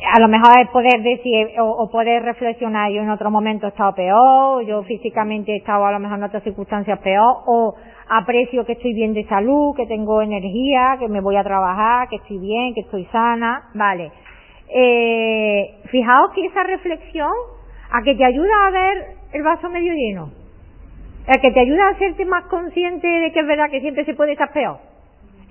a 0.05 0.21
lo 0.21 0.29
mejor 0.29 0.61
es 0.61 0.69
poder 0.71 1.03
decir 1.03 1.49
o, 1.61 1.89
poder 1.91 2.23
reflexionar 2.23 2.91
yo 2.91 3.03
en 3.03 3.11
otro 3.11 3.31
momento 3.31 3.67
he 3.67 3.71
estado 3.71 3.95
peor, 3.95 4.65
yo 4.67 4.83
físicamente 4.83 5.53
he 5.53 5.57
estado 5.57 5.85
a 5.87 5.93
lo 5.93 5.99
mejor 5.99 6.19
en 6.19 6.25
otras 6.25 6.43
circunstancias 6.43 6.99
peor, 7.01 7.43
o 7.47 7.75
aprecio 8.09 8.65
que 8.65 8.73
estoy 8.73 8.95
bien 8.95 9.15
de 9.15 9.25
salud, 9.25 9.75
que 9.77 9.87
tengo 9.87 10.23
energía, 10.23 10.97
que 10.99 11.09
me 11.09 11.21
voy 11.21 11.37
a 11.37 11.45
trabajar, 11.45 12.09
que 12.09 12.17
estoy 12.17 12.39
bien, 12.39 12.75
que 12.75 12.81
estoy 12.81 13.05
sana, 13.07 13.71
vale. 13.75 14.11
Eh, 14.75 15.81
fijaos 15.91 16.33
que 16.35 16.47
esa 16.47 16.63
reflexión 16.63 17.33
a 17.91 18.03
que 18.03 18.15
te 18.15 18.25
ayuda 18.25 18.67
a 18.67 18.71
ver 18.71 19.05
el 19.33 19.43
vaso 19.43 19.69
medio 19.69 19.93
lleno, 19.93 20.31
a 21.29 21.41
que 21.41 21.51
te 21.51 21.61
ayuda 21.61 21.89
a 21.89 21.91
hacerte 21.91 22.25
más 22.25 22.45
consciente 22.45 23.07
de 23.07 23.33
que 23.33 23.41
es 23.41 23.47
verdad 23.47 23.71
que 23.71 23.81
siempre 23.81 24.05
se 24.05 24.15
puede 24.15 24.33
estar 24.33 24.53
peor 24.53 24.92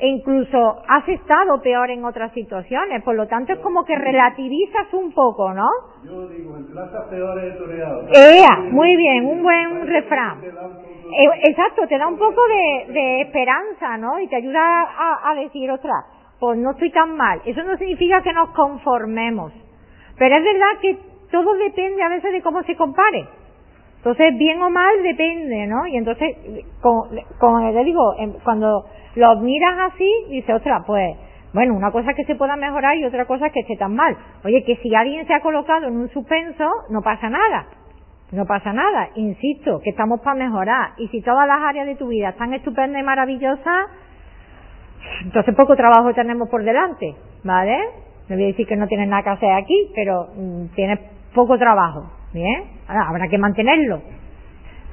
e 0.02 0.08
incluso 0.08 0.82
has 0.88 1.08
estado 1.08 1.62
peor 1.62 1.92
en 1.92 2.04
otras 2.04 2.32
situaciones, 2.34 3.04
por 3.04 3.14
lo 3.14 3.28
tanto 3.28 3.54
es 3.54 3.60
como 3.60 3.86
que 3.86 3.96
relativizas 3.96 4.92
un 4.94 5.14
poco, 5.14 5.54
¿no? 5.54 5.68
Yo 6.04 6.28
digo, 6.28 6.58
en 6.58 6.66
plazas 6.72 7.06
peores 7.08 7.54
he 7.54 7.58
toreado. 7.58 8.08
¡Ea! 8.12 8.58
Muy 8.72 8.98
bien, 8.98 9.28
un 9.28 9.44
buen 9.44 9.86
refrán. 9.86 10.42
Eh, 10.44 11.30
exacto, 11.44 11.86
te 11.88 12.00
da 12.00 12.08
un 12.08 12.18
poco 12.18 12.42
de, 12.48 12.94
de 12.94 13.22
esperanza, 13.22 13.96
¿no? 13.98 14.20
Y 14.20 14.28
te 14.28 14.38
ayuda 14.38 14.60
a, 14.60 15.30
a 15.30 15.36
decir, 15.36 15.70
ostras, 15.70 16.04
pues 16.40 16.58
no 16.58 16.72
estoy 16.72 16.90
tan 16.92 17.16
mal. 17.16 17.40
Eso 17.46 17.62
no 17.62 17.78
significa 17.78 18.24
que 18.24 18.34
nos 18.34 18.50
conformemos. 18.50 19.54
Pero 20.18 20.36
es 20.36 20.44
verdad 20.44 20.80
que 20.82 20.98
todo 21.30 21.54
depende 21.54 22.02
a 22.02 22.10
veces 22.10 22.32
de 22.32 22.42
cómo 22.42 22.64
se 22.64 22.76
compare. 22.76 23.28
Entonces, 24.02 24.36
bien 24.36 24.60
o 24.64 24.70
mal 24.72 25.04
depende, 25.04 25.68
¿no? 25.68 25.86
Y 25.86 25.96
entonces, 25.96 26.36
como, 26.82 27.08
como 27.38 27.60
le 27.72 27.84
digo, 27.84 28.16
cuando 28.44 28.86
lo 29.14 29.36
miras 29.42 29.94
así, 29.94 30.12
dices, 30.30 30.56
ostras, 30.56 30.82
pues, 30.88 31.16
bueno, 31.54 31.76
una 31.76 31.92
cosa 31.92 32.10
es 32.10 32.18
que 32.18 32.26
se 32.26 32.34
pueda 32.34 32.56
mejorar 32.56 32.98
y 32.98 33.06
otra 33.06 33.26
cosa 33.26 33.46
es 33.46 33.54
que 33.54 33.60
esté 33.60 33.78
tan 33.78 33.94
mal. 33.94 34.18
Oye, 34.44 34.64
que 34.64 34.78
si 34.78 34.96
alguien 34.96 35.28
se 35.28 35.36
ha 35.36 35.42
colocado 35.42 35.88
en 35.88 35.98
un 35.98 36.10
suspenso, 36.10 36.68
no 36.90 37.04
pasa 37.04 37.30
nada. 37.30 37.68
No 38.32 38.46
pasa 38.46 38.74
nada. 38.74 39.10
Insisto, 39.14 39.80
que 39.84 39.92
estamos 39.92 40.20
para 40.22 40.36
mejorar. 40.36 40.94
Y 40.98 41.08
si 41.10 41.22
todas 41.22 41.46
las 41.46 41.62
áreas 41.62 41.86
de 41.86 41.96
tu 41.96 42.08
vida 42.08 42.30
están 42.30 42.56
estupendas 42.56 43.02
y 43.02 43.06
maravillosas, 43.06 43.86
entonces 45.24 45.54
poco 45.54 45.76
trabajo 45.76 46.12
tenemos 46.16 46.50
por 46.50 46.64
delante, 46.64 47.16
¿vale? 47.44 47.78
No 48.30 48.36
voy 48.36 48.46
a 48.46 48.48
decir 48.48 48.66
que 48.66 48.78
no 48.78 48.88
tienes 48.88 49.10
nada 49.10 49.22
que 49.22 49.30
hacer 49.30 49.52
aquí, 49.52 49.92
pero 49.94 50.30
mm, 50.36 50.66
tienes 50.74 51.00
poco 51.36 51.58
trabajo. 51.60 52.21
Bien, 52.34 52.64
habrá 52.88 53.28
que 53.28 53.38
mantenerlo. 53.38 54.02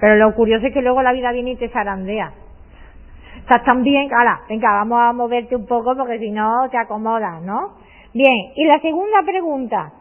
Pero 0.01 0.17
lo 0.17 0.35
curioso 0.35 0.67
es 0.67 0.73
que 0.73 0.83
luego 0.83 1.03
la 1.03 1.13
vida 1.13 1.33
viene 1.33 1.53
y 1.53 1.57
te 1.57 1.69
zarandea. 1.69 2.33
Estás 3.39 3.65
tan 3.65 3.83
bien, 3.83 4.13
ala, 4.13 4.41
venga, 4.49 4.71
vamos 4.73 4.99
a 5.01 5.13
moverte 5.13 5.57
un 5.57 5.67
poco 5.67 5.97
porque 5.97 6.19
si 6.19 6.31
no 6.31 6.69
te 6.71 6.79
acomodas, 6.79 7.43
¿no? 7.43 7.75
Bien, 8.13 8.53
y 8.57 8.65
la 8.65 8.81
segunda 8.81 9.23
pregunta, 9.25 9.93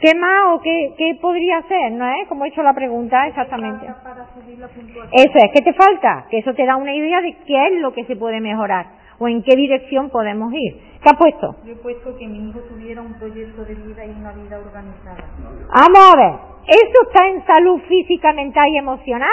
¿qué 0.00 0.14
más 0.18 0.54
o 0.54 0.60
qué, 0.60 0.94
qué 0.96 1.18
podría 1.20 1.62
ser? 1.62 1.92
¿No 1.92 2.06
es? 2.08 2.26
Como 2.28 2.44
he 2.44 2.48
hecho 2.48 2.62
la 2.62 2.74
pregunta 2.74 3.26
exactamente. 3.26 3.86
Eso 3.86 5.34
es, 5.34 5.50
¿qué 5.54 5.62
te 5.62 5.72
falta? 5.74 6.26
Que 6.30 6.38
eso 6.38 6.54
te 6.54 6.64
da 6.64 6.76
una 6.76 6.94
idea 6.94 7.20
de 7.20 7.36
qué 7.46 7.66
es 7.66 7.80
lo 7.80 7.92
que 7.92 8.04
se 8.04 8.16
puede 8.16 8.40
mejorar 8.40 8.86
o 9.18 9.28
en 9.28 9.42
qué 9.42 9.56
dirección 9.56 10.10
podemos 10.10 10.52
ir. 10.52 10.76
¿Qué 11.02 11.08
has 11.10 11.16
puesto? 11.16 11.56
Yo 11.64 11.72
he 11.72 11.76
puesto 11.76 12.16
que 12.16 12.26
mi 12.26 12.48
hijo 12.48 12.60
tuviera 12.60 13.00
un 13.00 13.14
proyecto 13.14 13.64
de 13.64 13.74
vida 13.74 14.04
y 14.04 14.10
una 14.10 14.32
vida 14.32 14.58
organizada. 14.58 15.24
Vamos 15.68 16.14
a 16.14 16.16
ver, 16.16 16.34
¿eso 16.66 17.02
está 17.08 17.28
en 17.28 17.46
salud 17.46 17.80
física, 17.88 18.32
mental 18.32 18.68
y 18.68 18.78
emocional? 18.78 19.28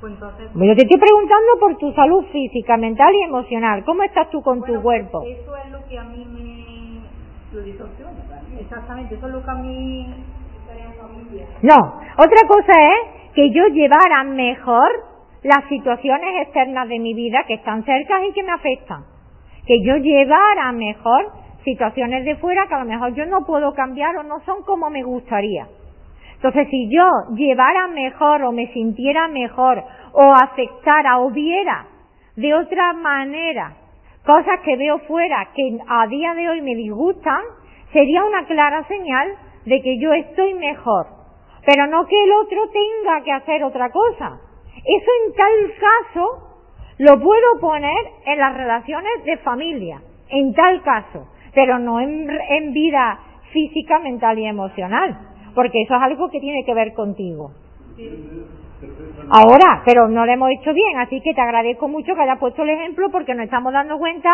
Pues 0.00 0.14
entonces, 0.14 0.50
Yo 0.54 0.74
te 0.74 0.82
estoy 0.82 0.98
preguntando 0.98 1.52
por 1.60 1.76
tu 1.76 1.92
salud 1.92 2.24
física, 2.32 2.76
mental 2.78 3.14
y 3.14 3.22
emocional. 3.22 3.84
¿Cómo 3.84 4.02
estás 4.02 4.30
tú 4.30 4.40
con 4.42 4.60
tu 4.60 4.72
bueno, 4.72 4.82
cuerpo? 4.82 5.22
Eso 5.26 5.56
es 5.56 5.70
lo 5.70 5.86
que 5.86 5.98
a 5.98 6.04
mí 6.04 6.24
me... 6.24 7.54
Lo 7.54 7.62
distorsiona. 7.62 8.12
Exactamente, 8.58 9.14
eso 9.14 9.26
es 9.26 9.32
lo 9.32 9.44
que 9.44 9.50
a 9.50 9.54
mí... 9.54 10.14
Estaría 10.62 10.86
en 10.86 10.94
familia. 10.94 11.46
No, 11.62 11.76
otra 12.16 12.48
cosa 12.48 12.72
es 12.72 13.32
que 13.34 13.50
yo 13.50 13.66
llevara 13.68 14.24
mejor 14.24 15.09
las 15.42 15.68
situaciones 15.68 16.42
externas 16.42 16.88
de 16.88 16.98
mi 16.98 17.14
vida 17.14 17.44
que 17.46 17.54
están 17.54 17.84
cerca 17.84 18.24
y 18.24 18.32
que 18.32 18.42
me 18.42 18.52
afectan. 18.52 19.04
Que 19.66 19.82
yo 19.82 19.96
llevara 19.96 20.72
mejor 20.72 21.32
situaciones 21.64 22.24
de 22.24 22.36
fuera 22.36 22.66
que 22.66 22.74
a 22.74 22.80
lo 22.80 22.84
mejor 22.84 23.14
yo 23.14 23.26
no 23.26 23.44
puedo 23.44 23.72
cambiar 23.74 24.16
o 24.16 24.22
no 24.22 24.40
son 24.40 24.62
como 24.64 24.90
me 24.90 25.02
gustaría. 25.02 25.66
Entonces, 26.34 26.68
si 26.70 26.88
yo 26.88 27.06
llevara 27.34 27.88
mejor 27.88 28.42
o 28.44 28.52
me 28.52 28.66
sintiera 28.72 29.28
mejor 29.28 29.82
o 30.12 30.32
aceptara 30.32 31.18
o 31.18 31.30
viera 31.30 31.86
de 32.36 32.54
otra 32.54 32.94
manera 32.94 33.76
cosas 34.24 34.60
que 34.64 34.76
veo 34.76 34.98
fuera 35.00 35.48
que 35.54 35.78
a 35.86 36.06
día 36.06 36.34
de 36.34 36.48
hoy 36.48 36.62
me 36.62 36.74
disgustan, 36.74 37.42
sería 37.92 38.24
una 38.24 38.46
clara 38.46 38.84
señal 38.84 39.28
de 39.66 39.82
que 39.82 39.98
yo 39.98 40.12
estoy 40.12 40.54
mejor. 40.54 41.06
Pero 41.66 41.86
no 41.86 42.06
que 42.06 42.24
el 42.24 42.32
otro 42.32 42.70
tenga 42.70 43.22
que 43.22 43.32
hacer 43.32 43.64
otra 43.64 43.90
cosa. 43.90 44.40
Eso 44.76 45.10
en 45.26 45.34
tal 45.34 45.74
caso 45.80 46.48
lo 46.98 47.20
puedo 47.20 47.60
poner 47.60 48.06
en 48.26 48.38
las 48.38 48.56
relaciones 48.56 49.24
de 49.24 49.36
familia, 49.38 50.02
en 50.28 50.52
tal 50.54 50.82
caso, 50.82 51.28
pero 51.54 51.78
no 51.78 52.00
en, 52.00 52.72
vida 52.72 53.20
física, 53.52 53.98
mental 53.98 54.38
y 54.38 54.46
emocional 54.46 55.30
porque 55.54 55.82
eso 55.82 55.94
es 55.94 56.02
algo 56.02 56.30
que 56.30 56.40
tiene 56.40 56.64
que 56.64 56.74
ver 56.74 56.92
contigo. 56.94 57.52
Ahora, 59.30 59.82
pero 59.84 60.08
no 60.08 60.24
lo 60.24 60.32
hemos 60.32 60.50
hecho 60.50 60.72
bien, 60.72 60.98
así 60.98 61.20
que 61.20 61.34
te 61.34 61.40
agradezco 61.40 61.88
mucho 61.88 62.14
que 62.14 62.22
hayas 62.22 62.38
puesto 62.38 62.62
el 62.62 62.70
ejemplo 62.70 63.10
porque 63.10 63.34
nos 63.34 63.44
estamos 63.44 63.72
dando 63.72 63.98
cuenta 63.98 64.32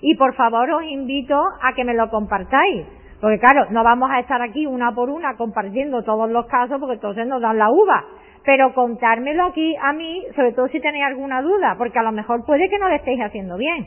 y 0.00 0.16
por 0.16 0.34
favor 0.34 0.70
os 0.70 0.84
invito 0.84 1.40
a 1.62 1.72
que 1.74 1.84
me 1.84 1.94
lo 1.94 2.10
compartáis. 2.10 2.86
Porque 3.20 3.38
claro, 3.38 3.70
no 3.70 3.84
vamos 3.84 4.10
a 4.10 4.20
estar 4.20 4.42
aquí 4.42 4.66
una 4.66 4.94
por 4.94 5.08
una 5.08 5.36
compartiendo 5.36 6.02
todos 6.02 6.28
los 6.28 6.46
casos 6.46 6.78
porque 6.78 6.94
entonces 6.94 7.26
nos 7.26 7.40
dan 7.40 7.56
la 7.56 7.70
uva. 7.70 8.04
Pero 8.44 8.74
contármelo 8.74 9.46
aquí 9.46 9.74
a 9.80 9.92
mí, 9.92 10.22
sobre 10.36 10.52
todo 10.52 10.68
si 10.68 10.80
tenéis 10.80 11.04
alguna 11.04 11.40
duda, 11.40 11.76
porque 11.78 11.98
a 11.98 12.02
lo 12.02 12.12
mejor 12.12 12.44
puede 12.44 12.68
que 12.68 12.78
no 12.78 12.88
lo 12.88 12.94
estéis 12.94 13.20
haciendo 13.22 13.56
bien. 13.56 13.86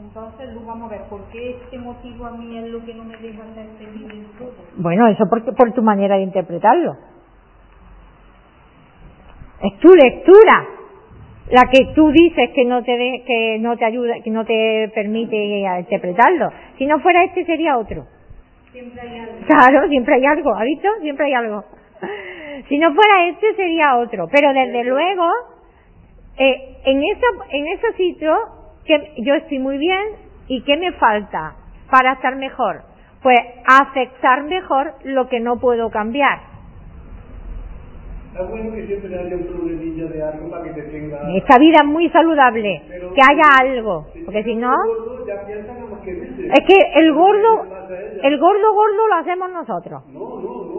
Entonces, 0.00 0.54
Luz, 0.54 0.64
vamos 0.66 0.90
a 0.90 0.96
ver, 0.96 1.02
¿por 1.10 1.22
qué 1.30 1.50
este 1.50 1.76
motivo 1.78 2.24
a 2.26 2.30
mí 2.30 2.56
es 2.56 2.68
lo 2.68 2.82
que 2.84 2.94
no 2.94 3.04
me 3.04 3.16
deja 3.18 3.42
hacer 3.42 3.66
feliz 3.78 4.10
en 4.10 4.24
todo? 4.38 4.52
Bueno, 4.76 5.06
eso 5.08 5.24
porque 5.28 5.52
por 5.52 5.72
tu 5.72 5.82
manera 5.82 6.16
de 6.16 6.22
interpretarlo. 6.22 6.96
Es 9.62 9.78
tu 9.80 9.92
lectura 9.94 10.66
la 11.50 11.62
que 11.70 11.92
tú 11.94 12.10
dices 12.12 12.50
que 12.54 12.64
no 12.64 12.82
te 12.84 12.92
de- 12.96 13.22
que 13.26 13.58
no 13.60 13.76
te 13.76 13.84
ayuda, 13.84 14.14
que 14.22 14.30
no 14.30 14.44
te 14.44 14.90
permite 14.94 15.36
interpretarlo. 15.80 16.50
Si 16.78 16.86
no 16.86 17.00
fuera 17.00 17.24
este 17.24 17.44
sería 17.44 17.76
otro. 17.76 18.06
Siempre 18.72 19.00
hay 19.00 19.18
algo. 19.18 19.32
Claro, 19.46 19.88
siempre 19.88 20.14
hay 20.14 20.24
algo, 20.26 20.54
¿ha 20.54 20.62
visto? 20.64 20.88
Siempre 21.02 21.26
hay 21.26 21.34
algo. 21.34 21.64
Si 22.68 22.78
no 22.78 22.94
fuera 22.94 23.28
este 23.28 23.54
sería 23.54 23.96
otro, 23.96 24.26
pero 24.32 24.52
desde 24.52 24.84
luego 24.84 25.24
eh, 26.38 26.78
en 26.84 27.02
esa 27.02 27.26
en 27.50 27.66
ese 27.68 27.92
sitio 27.94 28.34
que 28.84 29.12
yo 29.18 29.34
estoy 29.34 29.58
muy 29.58 29.78
bien 29.78 30.04
y 30.48 30.62
qué 30.62 30.76
me 30.76 30.92
falta 30.92 31.54
para 31.90 32.14
estar 32.14 32.36
mejor, 32.36 32.82
pues 33.22 33.38
aceptar 33.66 34.44
mejor 34.44 34.94
lo 35.04 35.28
que 35.28 35.40
no 35.40 35.58
puedo 35.58 35.90
cambiar. 35.90 36.40
Está 38.32 38.42
bueno 38.44 38.72
que 38.72 38.86
siempre 38.86 39.18
haya 39.18 39.36
un 39.36 39.46
problemilla 39.46 40.04
de 40.06 40.22
algo 40.22 40.50
para 40.50 40.62
que 40.62 40.70
te 40.70 40.82
tenga... 40.82 41.18
Esta 41.34 41.58
vida 41.58 41.78
es 41.80 41.86
muy 41.86 42.08
saludable, 42.10 42.82
que 42.88 43.20
haya 43.28 43.72
algo, 43.72 44.06
porque 44.24 44.44
si 44.44 44.54
no 44.54 44.70
Gordo, 44.70 45.26
ya 45.26 45.44
que 45.44 45.58
es 45.58 46.60
que 46.66 47.00
el 47.00 47.12
gordo 47.14 47.66
el 48.22 48.38
gordo 48.38 48.74
gordo 48.74 49.08
lo 49.08 49.14
hacemos 49.14 49.50
nosotros. 49.50 50.02
No, 50.12 50.20
no, 50.20 50.64
no, 50.64 50.77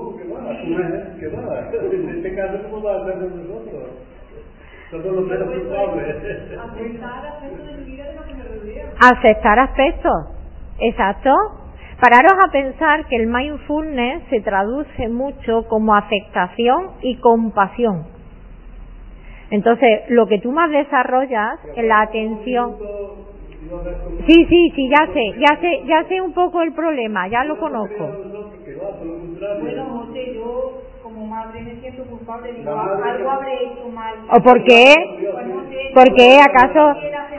que 0.58 1.28
va, 1.28 1.70
que 1.70 1.78
va. 1.78 1.92
En 1.92 2.10
este 2.10 2.36
caso, 2.36 2.58
¿cómo 2.64 2.84
va 2.84 2.96
a 2.96 3.02
hacerlo 3.02 3.30
nosotros? 3.30 3.84
Somos 4.92 5.06
los 5.06 5.28
menos 5.28 5.50
culpables. 5.50 6.16
Aceptar 6.16 7.26
aspectos 7.28 7.68
de 7.68 7.74
mi 7.74 7.92
vida 7.92 8.06
de 8.06 8.16
lo 8.16 8.24
que 8.26 8.34
me 8.34 8.44
rodea. 8.44 8.86
aceptar 9.00 9.60
aspectos. 9.60 10.28
Exacto. 10.80 11.32
Pararos 12.02 12.34
a 12.44 12.52
pensar 12.52 13.06
que 13.08 13.18
el 13.18 13.28
mindfulness 13.28 14.24
se 14.30 14.40
traduce 14.40 15.10
mucho 15.10 15.68
como 15.68 15.94
aceptación 15.96 16.92
y 17.02 17.18
compasión. 17.18 18.06
Entonces, 19.52 20.02
lo 20.10 20.28
que 20.28 20.40
tú 20.40 20.52
más 20.52 20.70
desarrollas 20.72 21.60
en 21.76 21.88
la 21.88 22.02
atención. 22.02 22.76
Sí, 24.26 24.46
sí, 24.50 24.72
sí, 24.76 24.90
ya 24.90 25.06
sé, 25.14 25.34
ya 25.40 25.60
sé, 25.60 25.82
ya 25.86 26.04
sé 26.06 26.22
un 26.22 26.34
poco 26.34 26.62
el 26.62 26.74
problema, 26.74 27.28
ya 27.28 27.44
lo 27.44 27.58
conozco. 27.60 28.10
Que 28.70 28.76
va, 28.76 28.90
por 28.98 29.06
lo 29.08 29.18
contrario. 29.20 29.62
Bueno, 29.64 30.06
José, 30.06 30.34
yo 30.36 30.82
como 31.02 31.26
madre 31.26 31.62
me 31.62 31.76
siento 31.80 32.04
culpable, 32.06 32.54
digo, 32.54 32.76
madre- 32.76 33.12
algo 33.12 33.30
habré 33.32 33.64
hecho 33.64 33.90
mal. 33.90 34.14
¿O 34.32 34.44
por 34.44 34.64
qué? 34.64 34.94
Pues 35.34 35.48
no 35.48 35.64
sé, 35.70 35.92
¿Por 35.96 36.16
qué? 36.16 36.40
¿Acaso 36.40 36.90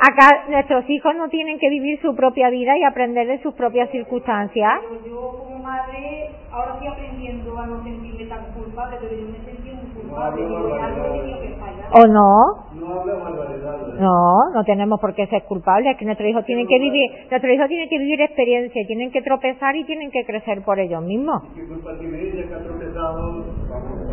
acá 0.01 0.45
nuestros 0.49 0.89
hijos 0.91 1.15
no 1.15 1.29
tienen 1.29 1.59
que 1.61 1.69
vivir 1.71 2.01
su 2.01 2.17
propia 2.17 2.51
vida 2.51 2.77
y 2.77 2.83
aprender 2.83 3.29
de 3.29 3.41
sus 3.43 3.55
propias 3.55 3.91
circunstancias? 3.91 4.81
Pero 4.89 5.07
yo 5.07 5.45
como 5.45 5.59
madre 5.61 6.31
ahora 6.51 6.73
estoy 6.75 6.89
aprendiendo 6.89 7.57
a 7.59 7.67
no 7.67 7.85
sentirme 7.85 8.25
tan 8.27 8.45
culpable, 8.53 8.97
pero 9.01 9.15
yo 9.15 9.29
me 9.29 9.39
sentí 9.45 9.70
¿O 11.93 12.07
no? 12.07 12.71
No. 13.99 14.51
No, 14.55 14.65
tenemos 14.65 15.01
por 15.01 15.15
qué 15.15 15.27
ser 15.27 15.45
culpables, 15.45 15.93
es 15.93 15.99
que 15.99 16.05
nuestros 16.05 16.29
hijos 16.29 16.45
tienen 16.45 16.67
que 16.67 16.79
vivir, 16.79 17.11
nuestros 17.31 17.53
hijos 17.53 17.69
tienen 17.69 17.89
que 17.89 17.99
vivir 17.99 18.21
experiencia, 18.21 18.87
tienen 18.87 19.11
que 19.11 19.23
tropezar 19.23 19.75
y 19.77 19.85
tienen 19.85 20.11
que 20.11 20.25
crecer 20.25 20.63
por 20.63 20.79
ellos 20.79 21.03
mismos. 21.03 21.43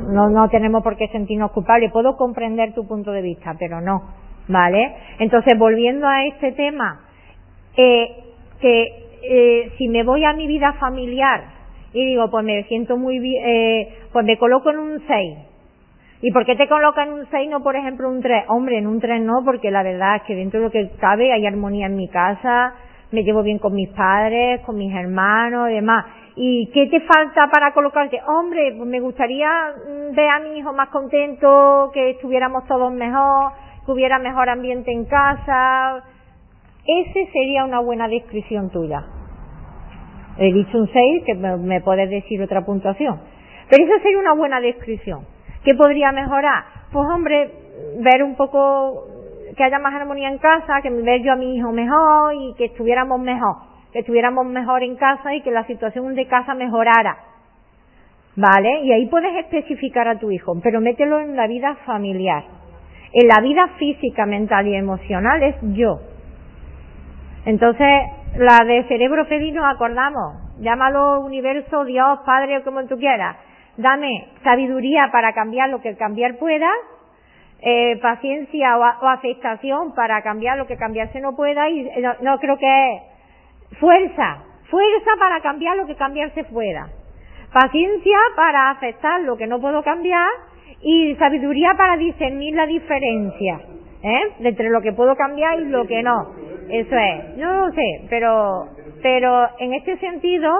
No, 0.09 0.29
no 0.29 0.49
tenemos 0.49 0.83
por 0.83 0.97
qué 0.97 1.07
sentirnos 1.09 1.51
culpables. 1.51 1.91
Puedo 1.91 2.15
comprender 2.17 2.73
tu 2.73 2.87
punto 2.87 3.11
de 3.11 3.21
vista, 3.21 3.55
pero 3.59 3.81
no, 3.81 4.01
¿vale? 4.47 4.95
Entonces, 5.19 5.57
volviendo 5.57 6.07
a 6.07 6.25
este 6.25 6.53
tema, 6.53 7.01
eh, 7.75 8.07
que 8.59 9.07
eh, 9.21 9.71
si 9.77 9.87
me 9.87 10.03
voy 10.03 10.23
a 10.23 10.33
mi 10.33 10.47
vida 10.47 10.73
familiar 10.73 11.43
y 11.93 12.05
digo, 12.05 12.29
pues 12.29 12.43
me 12.43 12.63
siento 12.63 12.97
muy 12.97 13.19
bien, 13.19 13.43
eh, 13.45 13.89
pues 14.11 14.25
me 14.25 14.37
coloco 14.37 14.71
en 14.71 14.79
un 14.79 15.01
6. 15.07 15.37
¿Y 16.19 16.31
por 16.31 16.45
qué 16.45 16.55
te 16.55 16.67
colocan 16.67 17.13
un 17.13 17.27
6 17.29 17.49
no, 17.49 17.61
por 17.61 17.75
ejemplo, 17.75 18.09
un 18.09 18.21
3? 18.21 18.45
Hombre, 18.47 18.79
en 18.79 18.87
un 18.87 18.99
3 18.99 19.21
no, 19.21 19.43
porque 19.45 19.69
la 19.69 19.83
verdad 19.83 20.15
es 20.15 20.23
que 20.23 20.35
dentro 20.35 20.59
de 20.59 20.65
lo 20.65 20.71
que 20.71 20.89
cabe 20.99 21.31
hay 21.31 21.45
armonía 21.45 21.85
en 21.85 21.95
mi 21.95 22.07
casa, 22.07 22.73
me 23.11 23.23
llevo 23.23 23.43
bien 23.43 23.59
con 23.59 23.75
mis 23.75 23.89
padres, 23.89 24.61
con 24.61 24.77
mis 24.77 24.93
hermanos 24.95 25.69
y 25.69 25.73
demás. 25.73 26.05
¿Y 26.35 26.71
qué 26.73 26.87
te 26.87 27.01
falta 27.01 27.49
para 27.51 27.71
colocarte? 27.71 28.19
Hombre, 28.27 28.73
pues 28.75 28.89
me 28.89 28.99
gustaría 28.99 29.47
mm, 29.47 30.15
ver 30.15 30.29
a 30.29 30.39
mi 30.39 30.57
hijo 30.57 30.73
más 30.73 30.89
contento, 30.89 31.91
que 31.93 32.11
estuviéramos 32.11 32.65
todos 32.65 32.91
mejor, 32.91 33.51
que 33.85 33.91
hubiera 33.91 34.17
mejor 34.17 34.49
ambiente 34.49 34.91
en 34.91 35.05
casa. 35.05 36.03
Ese 36.87 37.29
sería 37.31 37.63
una 37.63 37.79
buena 37.79 38.07
descripción 38.07 38.71
tuya. 38.71 39.05
He 40.39 40.51
dicho 40.51 40.79
un 40.79 40.87
6, 40.91 41.23
que 41.25 41.35
me, 41.35 41.57
me 41.57 41.81
puedes 41.81 42.09
decir 42.09 42.41
otra 42.41 42.65
puntuación. 42.65 43.19
Pero 43.69 43.85
esa 43.85 44.01
sería 44.01 44.19
una 44.19 44.33
buena 44.33 44.59
descripción. 44.59 45.36
¿Qué 45.67 45.75
podría 45.75 46.13
mejorar? 46.13 46.63
Pues 46.93 47.09
hombre, 47.09 47.51
ver 47.99 48.23
un 48.23 48.37
poco 48.37 49.03
que 49.57 49.65
haya 49.65 49.79
más 49.79 49.93
armonía 49.93 50.29
en 50.29 50.37
casa, 50.37 50.81
que 50.81 50.89
ver 50.89 51.21
yo 51.21 51.33
a 51.33 51.35
mi 51.35 51.57
hijo 51.57 51.73
mejor 51.73 52.33
y 52.35 52.53
que 52.53 52.67
estuviéramos 52.67 53.19
mejor, 53.19 53.57
que 53.91 53.99
estuviéramos 53.99 54.45
mejor 54.45 54.83
en 54.83 54.95
casa 54.95 55.35
y 55.35 55.41
que 55.41 55.51
la 55.51 55.65
situación 55.65 56.15
de 56.15 56.25
casa 56.25 56.53
mejorara. 56.53 57.17
¿Vale? 58.37 58.79
Y 58.83 58.93
ahí 58.93 59.07
puedes 59.07 59.35
especificar 59.43 60.07
a 60.07 60.17
tu 60.17 60.31
hijo, 60.31 60.57
pero 60.63 60.79
mételo 60.79 61.19
en 61.19 61.35
la 61.35 61.47
vida 61.47 61.75
familiar. 61.85 62.45
En 63.11 63.27
la 63.27 63.41
vida 63.41 63.67
física, 63.77 64.25
mental 64.25 64.69
y 64.69 64.75
emocional 64.75 65.43
es 65.43 65.55
yo. 65.73 65.99
Entonces, 67.43 67.89
la 68.37 68.63
de 68.63 68.85
cerebro 68.87 69.25
feliz 69.25 69.53
nos 69.53 69.65
acordamos. 69.65 70.59
Llámalo 70.61 71.19
universo, 71.19 71.83
Dios, 71.83 72.19
Padre 72.25 72.59
o 72.59 72.63
como 72.63 72.85
tú 72.85 72.95
quieras. 72.95 73.35
Dame 73.77 74.29
sabiduría 74.43 75.09
para 75.11 75.33
cambiar 75.33 75.69
lo 75.69 75.81
que 75.81 75.95
cambiar 75.95 76.37
pueda. 76.37 76.69
eh, 77.59 77.97
paciencia 78.01 78.77
o, 78.77 78.81
o, 78.81 79.07
aceptación 79.09 79.95
para 79.95 80.21
cambiar 80.21 80.57
lo 80.57 80.67
que 80.67 80.77
cambiarse 80.77 81.19
no 81.19 81.35
pueda 81.35 81.67
y 81.69 81.89
no, 82.01 82.13
no 82.21 82.37
creo 82.39 82.57
que 82.57 82.93
es 82.93 83.01
fuerza, 83.79 84.43
fuerza 84.69 85.11
para 85.19 85.41
cambiar 85.41 85.75
lo 85.77 85.87
que 85.87 85.95
cambiarse 85.95 86.43
pueda, 86.45 86.87
paciencia 87.51 88.17
para 88.35 88.69
aceptar 88.71 89.21
lo 89.21 89.37
que 89.37 89.47
no 89.47 89.59
puedo 89.59 89.81
cambiar 89.83 90.29
y 90.81 91.15
sabiduría 91.15 91.73
para 91.75 91.97
discernir 91.97 92.55
la 92.55 92.67
diferencia 92.67 93.59
¿eh? 94.03 94.21
entre 94.39 94.69
lo 94.69 94.81
que 94.81 94.93
puedo 94.93 95.15
cambiar 95.15 95.59
y 95.59 95.65
lo 95.65 95.85
que 95.87 96.03
no. 96.03 96.33
Eso 96.69 96.95
es, 96.95 97.37
no 97.37 97.65
lo 97.65 97.71
sé, 97.71 98.05
pero, 98.09 98.67
pero 99.01 99.47
en 99.59 99.73
este 99.73 99.97
sentido, 99.97 100.51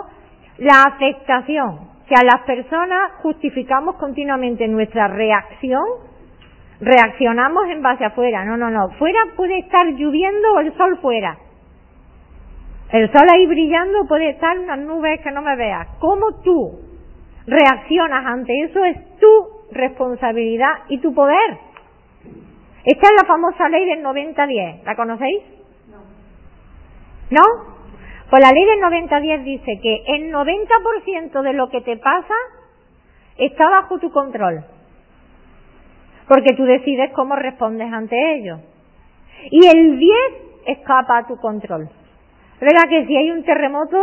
la 0.57 0.83
aceptación, 0.83 1.79
que 2.07 2.15
a 2.15 2.23
las 2.23 2.41
personas 2.45 3.13
justificamos 3.21 3.95
continuamente 3.95 4.67
nuestra 4.67 5.07
reacción, 5.07 5.83
reaccionamos 6.79 7.67
en 7.69 7.81
base 7.81 8.05
afuera, 8.05 8.45
no, 8.45 8.55
no, 8.55 8.69
no, 8.69 8.89
fuera 8.97 9.19
puede 9.35 9.59
estar 9.59 9.85
lloviendo 9.87 10.53
o 10.53 10.59
el 10.59 10.75
sol 10.77 10.97
fuera. 11.01 11.37
El 12.91 13.11
sol 13.11 13.27
ahí 13.33 13.45
brillando 13.45 14.07
puede 14.07 14.29
estar 14.29 14.57
unas 14.57 14.79
nubes 14.79 15.19
que 15.21 15.31
no 15.31 15.41
me 15.41 15.57
veas. 15.57 15.87
¿Cómo 15.99 16.41
tú 16.41 16.79
reaccionas 17.45 18.25
ante 18.25 18.53
eso 18.63 18.85
es 18.85 18.97
tu 19.19 19.73
responsabilidad 19.73 20.71
y 20.87 20.99
tu 20.99 21.13
poder? 21.13 21.57
Esta 22.85 23.07
es 23.07 23.13
la 23.21 23.27
famosa 23.27 23.67
ley 23.67 23.85
del 23.85 24.05
90-10. 24.05 24.83
¿La 24.83 24.95
conocéis? 24.95 25.43
No. 25.91 25.97
¿No? 27.31 27.76
Pues 28.29 28.43
la 28.43 28.51
ley 28.51 28.65
del 28.65 28.81
90-10 28.81 29.43
dice 29.43 29.79
que 29.81 30.03
el 30.07 30.33
90% 30.33 31.41
de 31.41 31.53
lo 31.53 31.69
que 31.69 31.81
te 31.81 31.97
pasa 31.97 32.33
está 33.37 33.69
bajo 33.69 33.99
tu 33.99 34.11
control. 34.11 34.65
Porque 36.27 36.53
tú 36.53 36.65
decides 36.65 37.11
cómo 37.13 37.35
respondes 37.35 37.91
ante 37.91 38.35
ello. 38.35 38.59
Y 39.49 39.65
el 39.65 39.97
10 39.97 40.17
escapa 40.65 41.19
a 41.19 41.27
tu 41.27 41.37
control. 41.37 41.89
¿Verdad 42.59 42.89
que 42.89 43.05
si 43.05 43.15
hay 43.15 43.31
un 43.31 43.43
terremoto, 43.43 43.97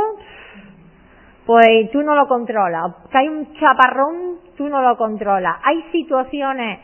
pues 1.44 1.90
tú 1.90 2.02
no 2.02 2.14
lo 2.14 2.26
controlas. 2.26 2.92
Si 3.10 3.16
hay 3.18 3.28
un 3.28 3.52
chaparrón, 3.54 4.38
tú 4.56 4.68
no 4.68 4.80
lo 4.80 4.96
controlas. 4.96 5.56
Hay 5.64 5.82
situaciones, 5.92 6.78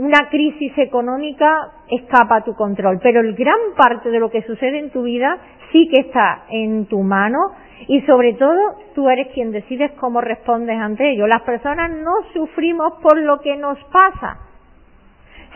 una 0.00 0.30
crisis 0.30 0.72
económica 0.78 1.72
escapa 1.90 2.36
a 2.36 2.44
tu 2.44 2.54
control, 2.54 2.98
pero 3.02 3.20
el 3.20 3.34
gran 3.34 3.74
parte 3.76 4.08
de 4.08 4.18
lo 4.18 4.30
que 4.30 4.40
sucede 4.44 4.78
en 4.78 4.90
tu 4.90 5.02
vida 5.02 5.36
sí 5.72 5.90
que 5.92 6.00
está 6.00 6.44
en 6.48 6.86
tu 6.86 7.02
mano 7.02 7.38
y 7.86 8.00
sobre 8.02 8.32
todo 8.32 8.78
tú 8.94 9.10
eres 9.10 9.28
quien 9.34 9.52
decides 9.52 9.92
cómo 10.00 10.22
respondes 10.22 10.80
ante 10.80 11.10
ello. 11.10 11.26
Las 11.26 11.42
personas 11.42 11.90
no 11.90 12.12
sufrimos 12.32 12.94
por 13.02 13.18
lo 13.18 13.40
que 13.40 13.58
nos 13.58 13.76
pasa, 13.92 14.38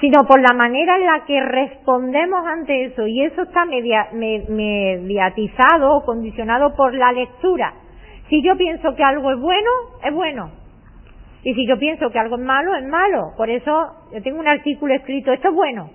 sino 0.03 0.27
por 0.29 0.43
la 0.43 0.55
manera 0.55 0.97
en 0.97 1.07
la 1.07 1.25
que 1.25 1.41
respondemos 1.41 2.47
ante 2.47 2.85
eso 2.85 3.07
y 3.07 3.23
eso 3.23 3.45
está 3.45 3.65
media, 3.65 4.09
mediatizado 4.13 5.97
o 5.97 6.05
condicionado 6.05 6.77
por 6.77 6.93
la 6.93 7.13
lectura. 7.13 7.73
Si 8.29 8.43
yo 8.43 8.59
pienso 8.59 8.95
que 8.95 9.05
algo 9.05 9.33
es 9.33 9.41
bueno, 9.41 9.71
es 10.05 10.13
bueno. 10.13 10.64
Y 11.45 11.55
si 11.55 11.67
yo 11.67 11.79
pienso 11.79 12.11
que 12.11 12.19
algo 12.19 12.37
es 12.37 12.43
malo, 12.43 12.75
es 12.75 12.87
malo. 12.87 13.33
Por 13.37 13.51
eso 13.51 14.07
yo 14.13 14.23
tengo 14.23 14.41
un 14.41 14.49
artículo 14.49 14.95
escrito, 14.95 15.33
esto 15.33 15.49
es 15.49 15.55
bueno. 15.55 15.91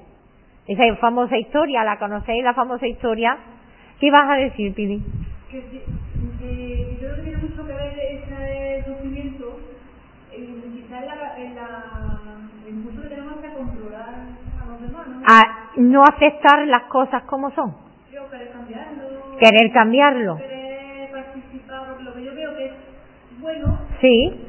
Esa 0.67 0.95
famosa 0.97 1.37
historia, 1.37 1.83
¿la 1.83 1.97
conocéis? 1.97 2.43
La 2.43 2.53
famosa 2.53 2.85
historia. 2.85 3.37
¿Qué 3.99 4.11
vas 4.11 4.29
a 4.29 4.35
decir, 4.35 4.73
Pidi? 4.75 5.03
Que, 5.49 5.61
que, 5.61 6.97
yo 7.01 7.07
creo 7.09 7.15
que 7.15 7.21
tiene 7.23 7.37
mucho 7.37 7.65
que 7.65 7.73
ver 7.73 7.99
ese 7.99 8.83
sufrimiento, 8.85 9.59
en, 10.31 10.61
quizás 10.71 11.03
en 11.37 11.55
la, 11.55 12.19
el 12.67 12.73
impulso 12.75 13.01
que 13.01 13.07
tenemos 13.09 13.41
que 13.41 13.49
controlar 13.49 14.15
a 14.61 14.65
los 14.67 14.81
demás, 14.81 15.07
¿no? 15.07 15.21
A 15.27 15.71
no 15.77 16.03
aceptar 16.03 16.67
las 16.67 16.83
cosas 16.83 17.23
como 17.23 17.49
son. 17.51 17.73
Yo 18.13 18.29
querer 18.29 18.51
cambiarlo. 18.51 19.37
Querer 19.39 19.71
cambiarlo. 19.73 20.37
Querer 20.37 20.59
bueno. 23.39 23.79
Sí. 24.01 24.47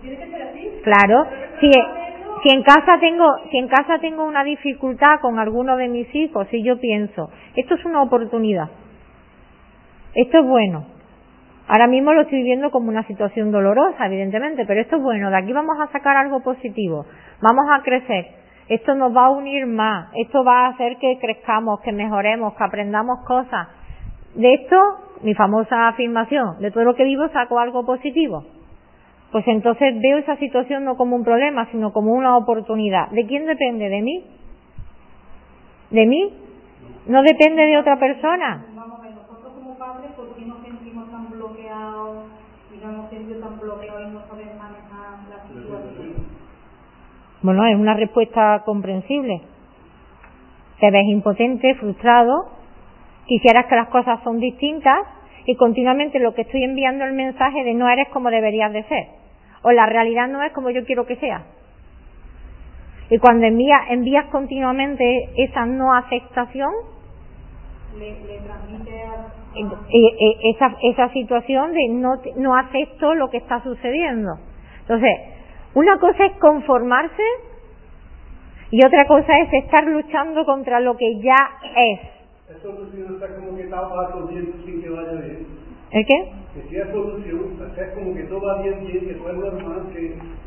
Tiene 0.00 0.16
que 0.16 0.30
ser 0.30 0.42
así. 0.42 0.75
Claro. 0.86 1.26
Si, 1.60 1.68
si 1.68 2.54
en 2.54 2.62
casa 2.62 3.00
tengo, 3.00 3.26
si 3.50 3.58
en 3.58 3.66
casa 3.66 3.98
tengo 3.98 4.24
una 4.24 4.44
dificultad 4.44 5.18
con 5.20 5.40
alguno 5.40 5.76
de 5.76 5.88
mis 5.88 6.14
hijos, 6.14 6.46
si 6.48 6.62
yo 6.62 6.78
pienso, 6.78 7.28
esto 7.56 7.74
es 7.74 7.84
una 7.84 8.02
oportunidad. 8.02 8.68
Esto 10.14 10.38
es 10.38 10.46
bueno. 10.46 10.86
Ahora 11.66 11.88
mismo 11.88 12.12
lo 12.12 12.20
estoy 12.20 12.44
viendo 12.44 12.70
como 12.70 12.88
una 12.88 13.02
situación 13.02 13.50
dolorosa, 13.50 14.06
evidentemente, 14.06 14.64
pero 14.64 14.80
esto 14.80 14.98
es 14.98 15.02
bueno. 15.02 15.28
De 15.28 15.38
aquí 15.38 15.52
vamos 15.52 15.76
a 15.80 15.90
sacar 15.90 16.16
algo 16.16 16.38
positivo. 16.38 17.04
Vamos 17.42 17.66
a 17.68 17.82
crecer. 17.82 18.26
Esto 18.68 18.94
nos 18.94 19.14
va 19.14 19.26
a 19.26 19.30
unir 19.30 19.66
más. 19.66 20.10
Esto 20.14 20.44
va 20.44 20.66
a 20.66 20.68
hacer 20.68 20.98
que 20.98 21.18
crezcamos, 21.20 21.80
que 21.80 21.90
mejoremos, 21.90 22.54
que 22.54 22.62
aprendamos 22.62 23.24
cosas. 23.26 23.66
De 24.36 24.54
esto 24.54 24.76
mi 25.24 25.34
famosa 25.34 25.88
afirmación, 25.88 26.60
de 26.60 26.70
todo 26.70 26.84
lo 26.84 26.94
que 26.94 27.02
vivo 27.02 27.28
saco 27.30 27.58
algo 27.58 27.84
positivo. 27.84 28.55
Pues 29.36 29.48
entonces 29.48 30.00
veo 30.00 30.16
esa 30.16 30.36
situación 30.36 30.86
no 30.86 30.96
como 30.96 31.14
un 31.14 31.22
problema, 31.22 31.70
sino 31.70 31.92
como 31.92 32.14
una 32.14 32.38
oportunidad. 32.38 33.10
¿De 33.10 33.26
quién 33.26 33.44
depende? 33.44 33.90
¿De 33.90 34.00
mí? 34.00 34.24
¿De 35.90 36.06
mí? 36.06 36.32
¿No 37.06 37.20
depende 37.22 37.66
de 37.66 37.76
otra 37.76 37.98
persona? 37.98 38.64
Vamos 38.74 38.98
a 38.98 39.02
ver, 39.02 39.10
nosotros 39.12 39.52
como 39.52 39.76
padres, 39.76 40.10
¿por 40.12 40.34
qué 40.34 40.46
nos 40.46 40.62
sentimos 40.62 41.10
tan 41.10 41.28
bloqueados 41.28 42.28
y 42.74 42.82
no 42.82 42.90
hemos 42.92 43.10
sentido 43.10 43.40
tan 43.40 43.60
bloqueados 43.60 44.08
y 44.08 44.14
no 44.14 44.26
sabemos 44.26 44.56
manejar 44.56 45.28
la 45.28 45.46
situación? 45.46 46.14
Bueno, 47.42 47.66
es 47.66 47.76
una 47.76 47.92
respuesta 47.92 48.62
comprensible. 48.64 49.42
Te 50.80 50.90
ves 50.90 51.04
impotente, 51.08 51.74
frustrado, 51.74 52.52
quisieras 53.26 53.66
que 53.66 53.76
las 53.76 53.88
cosas 53.88 54.18
son 54.24 54.40
distintas 54.40 55.00
y 55.44 55.56
continuamente 55.56 56.20
lo 56.20 56.32
que 56.32 56.40
estoy 56.40 56.64
enviando 56.64 57.04
el 57.04 57.12
mensaje 57.12 57.64
de 57.64 57.74
no 57.74 57.86
eres 57.86 58.08
como 58.08 58.30
deberías 58.30 58.72
de 58.72 58.82
ser 58.84 59.25
o 59.66 59.72
la 59.72 59.86
realidad 59.86 60.28
no 60.28 60.44
es 60.44 60.52
como 60.52 60.70
yo 60.70 60.84
quiero 60.84 61.06
que 61.06 61.16
sea. 61.16 61.42
Y 63.10 63.18
cuando 63.18 63.46
envías, 63.46 63.80
envías 63.90 64.26
continuamente 64.26 65.30
esa 65.38 65.66
no 65.66 65.92
aceptación, 65.92 66.70
le, 67.98 68.12
le 68.26 68.38
transmite 68.38 69.02
a, 69.02 69.26
esa, 70.54 70.76
esa 70.82 71.12
situación 71.12 71.72
de 71.72 71.88
no, 71.88 72.20
no 72.36 72.54
acepto 72.54 73.14
lo 73.14 73.28
que 73.28 73.38
está 73.38 73.60
sucediendo. 73.64 74.38
Entonces, 74.82 75.10
una 75.74 75.98
cosa 75.98 76.26
es 76.26 76.32
conformarse 76.38 77.24
y 78.70 78.86
otra 78.86 79.04
cosa 79.08 79.36
es 79.40 79.52
estar 79.64 79.84
luchando 79.84 80.44
contra 80.44 80.78
lo 80.78 80.96
que 80.96 81.18
ya 81.18 81.36
es. 81.76 82.00
Es 82.54 82.62
solución 82.62 83.14
está 83.14 83.34
como 83.34 83.56
que 83.56 83.64
está 83.64 83.80
sin 84.64 84.80
que 84.80 84.90
vaya 84.90 85.12
bien. 85.12 85.46
¿El 85.90 86.06
qué? 86.06 86.45
Es 86.70 86.90
solución, 86.90 87.58
como 87.94 88.14
que 88.14 88.22
todo 88.24 88.40
va 88.40 88.62
bien, 88.62 88.84
bien, 88.86 89.06
que 89.06 89.14
normal, 89.14 89.86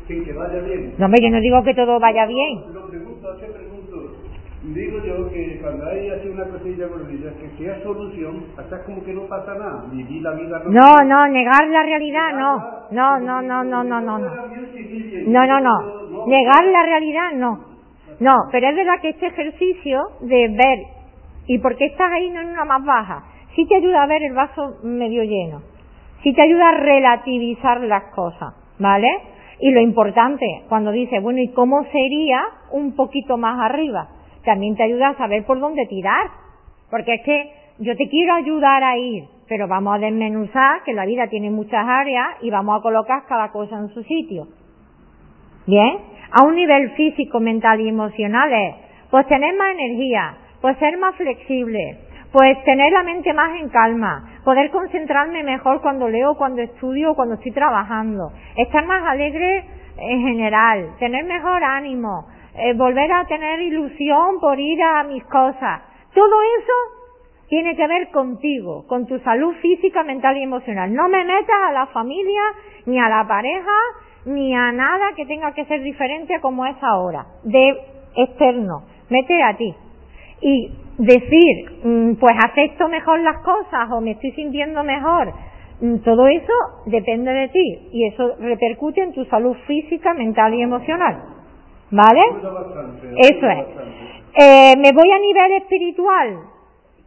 que 0.06 0.32
vaya 0.32 0.60
bien. 0.60 0.94
No, 0.98 1.06
hombre, 1.06 1.22
yo 1.22 1.30
no 1.30 1.40
digo 1.40 1.62
que 1.62 1.74
todo 1.74 2.00
vaya 2.00 2.26
bien. 2.26 2.74
Lo 2.74 2.86
pregunto, 2.88 3.30
¿a 3.30 3.38
qué 3.38 3.46
pregunto? 3.46 4.16
Digo 4.62 4.98
yo 5.04 5.30
que 5.30 5.58
cuando 5.62 5.86
hay 5.86 6.10
así 6.10 6.28
una 6.28 6.44
cosilla 6.44 6.86
gordita, 6.86 7.30
que 7.40 7.48
si 7.56 7.64
es 7.64 7.82
solución, 7.82 8.44
es 8.58 8.78
como 8.84 9.02
que 9.04 9.14
no 9.14 9.22
pasa 9.22 9.54
nada. 9.54 9.84
Vivir 9.90 10.22
la 10.22 10.32
vida 10.32 10.62
no. 10.64 10.70
No, 10.70 11.04
no, 11.04 11.28
negar 11.28 11.66
la 11.68 11.82
realidad, 11.82 12.32
no. 12.34 12.58
No, 12.90 13.20
no, 13.20 13.42
no, 13.42 13.64
no, 13.64 13.84
no, 13.84 14.00
no. 14.00 14.18
No, 14.18 15.46
no, 15.46 15.60
no. 15.60 15.60
no. 15.60 16.26
Negar 16.26 16.64
la 16.66 16.82
realidad, 16.82 17.32
no. 17.34 17.70
No, 18.20 18.34
pero 18.52 18.68
es 18.68 18.76
verdad 18.76 19.00
que 19.00 19.10
este 19.10 19.28
ejercicio 19.28 20.02
de 20.20 20.48
ver 20.48 21.00
¿Y 21.50 21.58
por 21.58 21.76
qué 21.76 21.86
estás 21.86 22.08
ahí 22.12 22.30
no 22.30 22.40
en 22.40 22.50
una 22.50 22.64
más 22.64 22.84
baja? 22.84 23.24
Sí 23.56 23.66
te 23.66 23.74
ayuda 23.74 24.04
a 24.04 24.06
ver 24.06 24.22
el 24.22 24.34
vaso 24.34 24.76
medio 24.84 25.24
lleno. 25.24 25.62
Sí 26.22 26.32
te 26.34 26.42
ayuda 26.42 26.68
a 26.68 26.72
relativizar 26.72 27.80
las 27.82 28.04
cosas, 28.14 28.54
¿vale? 28.78 29.08
Y 29.60 29.70
lo 29.70 29.80
importante, 29.80 30.46
cuando 30.68 30.90
dices, 30.90 31.22
bueno, 31.22 31.40
¿y 31.40 31.48
cómo 31.48 31.84
sería 31.92 32.42
un 32.72 32.94
poquito 32.94 33.36
más 33.36 33.58
arriba? 33.60 34.08
También 34.44 34.76
te 34.76 34.82
ayuda 34.82 35.08
a 35.08 35.16
saber 35.16 35.44
por 35.44 35.60
dónde 35.60 35.86
tirar. 35.86 36.28
Porque 36.90 37.14
es 37.14 37.22
que 37.22 37.52
yo 37.78 37.96
te 37.96 38.08
quiero 38.08 38.34
ayudar 38.34 38.82
a 38.82 38.96
ir, 38.96 39.24
pero 39.48 39.68
vamos 39.68 39.94
a 39.94 39.98
desmenuzar 39.98 40.82
que 40.84 40.92
la 40.92 41.06
vida 41.06 41.28
tiene 41.28 41.50
muchas 41.50 41.86
áreas 41.86 42.26
y 42.42 42.50
vamos 42.50 42.78
a 42.78 42.82
colocar 42.82 43.24
cada 43.28 43.50
cosa 43.50 43.78
en 43.78 43.88
su 43.88 44.02
sitio. 44.02 44.48
Bien, 45.66 45.98
a 46.32 46.44
un 46.44 46.54
nivel 46.54 46.90
físico, 46.90 47.40
mental 47.40 47.80
y 47.80 47.88
emocional 47.88 48.52
es, 48.52 48.74
pues 49.10 49.26
tener 49.28 49.54
más 49.56 49.72
energía, 49.72 50.36
pues 50.60 50.76
ser 50.78 50.98
más 50.98 51.14
flexible, 51.16 51.98
pues 52.32 52.62
tener 52.64 52.92
la 52.92 53.02
mente 53.02 53.32
más 53.32 53.60
en 53.60 53.68
calma, 53.70 54.40
poder 54.44 54.70
concentrarme 54.70 55.42
mejor 55.42 55.80
cuando 55.80 56.08
leo, 56.08 56.36
cuando 56.36 56.62
estudio, 56.62 57.14
cuando 57.14 57.34
estoy 57.34 57.52
trabajando, 57.52 58.32
estar 58.56 58.86
más 58.86 59.02
alegre 59.04 59.64
en 59.96 60.22
general, 60.22 60.94
tener 60.98 61.24
mejor 61.24 61.62
ánimo, 61.64 62.26
eh, 62.54 62.74
volver 62.74 63.12
a 63.12 63.24
tener 63.26 63.60
ilusión 63.60 64.40
por 64.40 64.58
ir 64.58 64.82
a 64.82 65.02
mis 65.04 65.24
cosas. 65.24 65.82
Todo 66.14 66.42
eso 66.42 67.00
tiene 67.48 67.74
que 67.74 67.86
ver 67.86 68.10
contigo, 68.10 68.86
con 68.86 69.06
tu 69.06 69.18
salud 69.20 69.54
física, 69.60 70.04
mental 70.04 70.36
y 70.36 70.44
emocional. 70.44 70.92
No 70.94 71.08
me 71.08 71.24
metas 71.24 71.56
a 71.68 71.72
la 71.72 71.86
familia, 71.86 72.42
ni 72.86 72.98
a 72.98 73.08
la 73.08 73.26
pareja, 73.26 73.76
ni 74.24 74.54
a 74.54 74.70
nada 74.70 75.12
que 75.16 75.26
tenga 75.26 75.52
que 75.52 75.64
ser 75.64 75.82
diferente 75.82 76.40
como 76.40 76.64
es 76.64 76.76
ahora. 76.80 77.26
De 77.42 77.76
externo, 78.16 78.84
mete 79.08 79.42
a 79.42 79.56
ti. 79.56 79.74
Y 80.42 80.72
decir, 81.00 81.80
mm, 81.82 82.14
pues 82.16 82.32
acepto 82.44 82.88
mejor 82.88 83.20
las 83.20 83.38
cosas 83.38 83.90
o 83.90 84.00
me 84.00 84.12
estoy 84.12 84.32
sintiendo 84.32 84.84
mejor, 84.84 85.32
mm, 85.80 85.96
todo 86.04 86.26
eso 86.28 86.52
depende 86.86 87.32
de 87.32 87.48
ti 87.48 87.88
y 87.92 88.06
eso 88.06 88.36
repercute 88.38 89.02
en 89.02 89.12
tu 89.12 89.24
salud 89.24 89.56
física, 89.66 90.14
mental 90.14 90.54
y 90.54 90.62
emocional. 90.62 91.22
¿Vale? 91.90 92.20
Eso 93.18 93.46
es. 93.48 93.66
Eh, 94.34 94.74
me 94.76 94.92
voy 94.92 95.10
a 95.10 95.18
nivel 95.18 95.52
espiritual. 95.62 96.38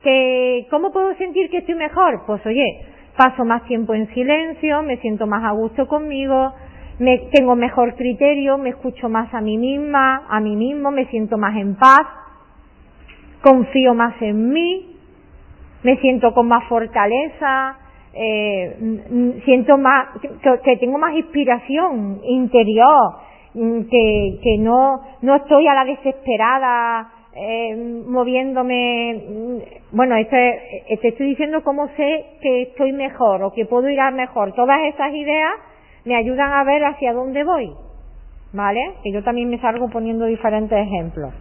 Que, 0.02 0.68
¿Cómo 0.70 0.91
puedo 0.91 1.16
sentir 1.16 1.50
que 1.50 1.60
estoy 1.60 1.76
mejor? 1.76 2.24
Pues 2.26 2.46
oye, 2.46 2.82
paso 3.16 3.46
más 3.46 3.64
tiempo 3.66 3.94
en 3.94 4.14
silencio, 4.14 4.82
me 4.82 4.98
siento 4.98 5.26
más 5.26 5.46
a 5.46 5.52
gusto 5.52 5.88
conmigo, 5.88 6.52
me, 7.00 7.20
tengo 7.32 7.56
mejor 7.56 7.96
criterio, 7.96 8.58
me 8.58 8.72
escucho 8.72 9.08
más 9.08 9.34
a 9.34 9.39
mí 9.39 9.58
misma, 9.58 10.26
a 10.28 10.41
mí 10.41 10.58
mismo, 10.58 10.91
me 10.91 11.06
siento 11.06 11.38
más 11.38 11.56
en 11.56 11.76
paz, 11.76 12.06
confío 13.44 13.94
más 13.94 14.20
en 14.22 14.50
mí, 14.52 14.96
me 15.84 15.98
siento 15.98 16.34
con 16.34 16.48
más 16.48 16.64
fortaleza, 16.70 17.78
eh, 18.14 19.41
siento 19.44 19.78
más, 19.78 20.08
que, 20.64 20.78
tengo 20.78 20.98
más 20.98 21.14
inspiración 21.14 22.22
interior, 22.24 23.16
que, 23.54 24.39
que 24.41 24.58
no, 24.60 25.02
no 25.22 25.36
estoy 25.36 25.68
a 25.68 25.76
la 25.76 25.86
desesperada 25.86 27.12
eh, 27.36 27.76
moviéndome, 28.08 29.60
bueno, 29.91 30.16
este, 30.16 30.98
te 31.02 31.08
estoy 31.10 31.30
diciendo 31.30 31.64
cómo 31.64 31.88
sé 31.98 32.26
que 32.41 32.62
estoy 32.64 32.94
mejor 32.94 33.44
o 33.44 33.52
que 33.52 33.66
puedo 33.66 33.89
ir 33.89 34.00
a 34.00 34.12
mejor. 34.12 34.54
Todas 34.54 34.80
esas 34.86 35.14
ideas 35.14 35.52
me 36.06 36.16
ayudan 36.16 36.54
a 36.54 36.64
ver 36.64 36.86
hacia 36.86 37.12
dónde 37.12 37.44
voy, 37.44 37.74
¿vale? 38.54 38.94
Que 39.04 39.12
yo 39.12 39.24
también 39.24 39.50
me 39.50 39.60
salgo 39.60 39.89
poniendo 39.89 40.26
diferentes 40.26 40.78
ejemplos. 40.78 41.34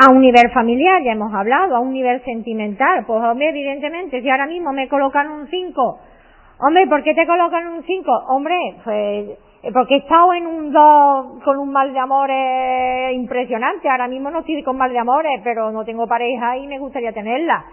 A 0.00 0.12
un 0.12 0.20
nivel 0.20 0.48
familiar, 0.52 1.02
ya 1.02 1.12
hemos 1.12 1.34
hablado, 1.34 1.74
a 1.74 1.80
un 1.80 1.92
nivel 1.92 2.22
sentimental, 2.24 3.04
pues 3.04 3.20
hombre, 3.20 3.48
evidentemente, 3.48 4.22
si 4.22 4.30
ahora 4.30 4.46
mismo 4.46 4.72
me 4.72 4.88
colocan 4.88 5.28
un 5.28 5.48
5, 5.48 6.00
hombre, 6.60 6.86
¿por 6.86 7.02
qué 7.02 7.14
te 7.14 7.26
colocan 7.26 7.66
un 7.66 7.82
5? 7.82 8.12
Hombre, 8.28 8.76
pues 8.84 9.38
eh, 9.64 9.72
porque 9.72 9.96
he 9.96 9.98
estado 9.98 10.34
en 10.34 10.46
un 10.46 10.72
dos 10.72 11.42
con 11.42 11.58
un 11.58 11.72
mal 11.72 11.92
de 11.92 11.98
amores 11.98 13.12
impresionante. 13.14 13.88
Ahora 13.88 14.06
mismo 14.06 14.30
no 14.30 14.40
estoy 14.40 14.62
con 14.62 14.76
mal 14.76 14.92
de 14.92 15.00
amores, 15.00 15.40
pero 15.42 15.72
no 15.72 15.84
tengo 15.84 16.06
pareja 16.06 16.56
y 16.56 16.68
me 16.68 16.78
gustaría 16.78 17.12
tenerla. 17.12 17.64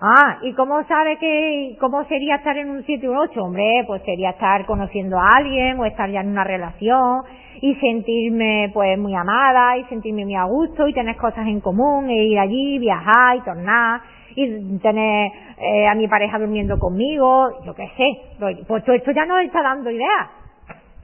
Ah, 0.00 0.38
¿y 0.42 0.52
cómo 0.54 0.82
sabe 0.84 1.16
que, 1.18 1.76
cómo 1.80 2.04
sería 2.04 2.36
estar 2.36 2.56
en 2.58 2.70
un 2.70 2.84
7 2.84 3.08
o 3.08 3.12
un 3.12 3.18
8? 3.18 3.42
Hombre, 3.42 3.84
pues 3.88 4.02
sería 4.02 4.30
estar 4.30 4.66
conociendo 4.66 5.18
a 5.18 5.30
alguien 5.36 5.80
o 5.80 5.84
estar 5.84 6.08
ya 6.10 6.20
en 6.20 6.28
una 6.28 6.44
relación 6.44 7.22
y 7.62 7.76
sentirme 7.76 8.72
pues 8.74 8.98
muy 8.98 9.14
amada 9.14 9.76
y 9.78 9.84
sentirme 9.84 10.24
muy 10.24 10.34
a 10.34 10.44
gusto 10.44 10.88
y 10.88 10.92
tener 10.92 11.16
cosas 11.16 11.46
en 11.46 11.60
común 11.60 12.10
e 12.10 12.24
ir 12.24 12.38
allí, 12.40 12.80
viajar 12.80 13.36
y 13.36 13.40
tornar 13.42 14.00
y 14.34 14.78
tener 14.80 15.30
eh, 15.58 15.86
a 15.86 15.94
mi 15.94 16.08
pareja 16.08 16.40
durmiendo 16.40 16.76
conmigo, 16.80 17.62
yo 17.64 17.72
qué 17.72 17.88
sé. 17.96 18.64
Pues 18.66 18.84
todo 18.84 18.96
esto 18.96 19.12
ya 19.12 19.26
nos 19.26 19.44
está 19.44 19.62
dando 19.62 19.92
ideas. 19.92 20.28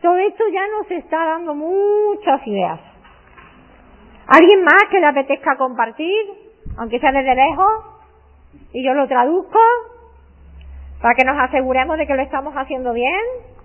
Todo 0.03 0.17
esto 0.17 0.45
ya 0.53 0.63
nos 0.67 0.91
está 0.91 1.25
dando 1.27 1.55
muchas 1.55 2.45
ideas. 2.45 2.81
¿Alguien 4.27 4.65
más 4.65 4.83
que 4.91 4.99
le 4.99 5.07
apetezca 5.07 5.57
compartir? 5.57 6.27
Aunque 6.77 6.99
sea 6.99 7.13
desde 7.13 7.37
lejos. 7.37 7.85
Y 8.73 8.85
yo 8.85 8.95
lo 8.95 9.07
traduzco 9.07 9.61
para 11.01 11.15
que 11.15 11.25
nos 11.25 11.39
aseguremos 11.39 11.99
de 11.99 12.07
que 12.09 12.15
lo 12.17 12.23
estamos 12.23 12.53
haciendo 12.55 12.93
bien. 12.93 13.58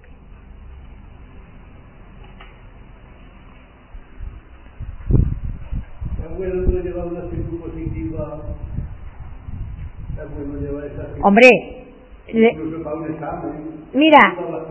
Hombre, 11.22 11.50
Mira, 13.94 14.20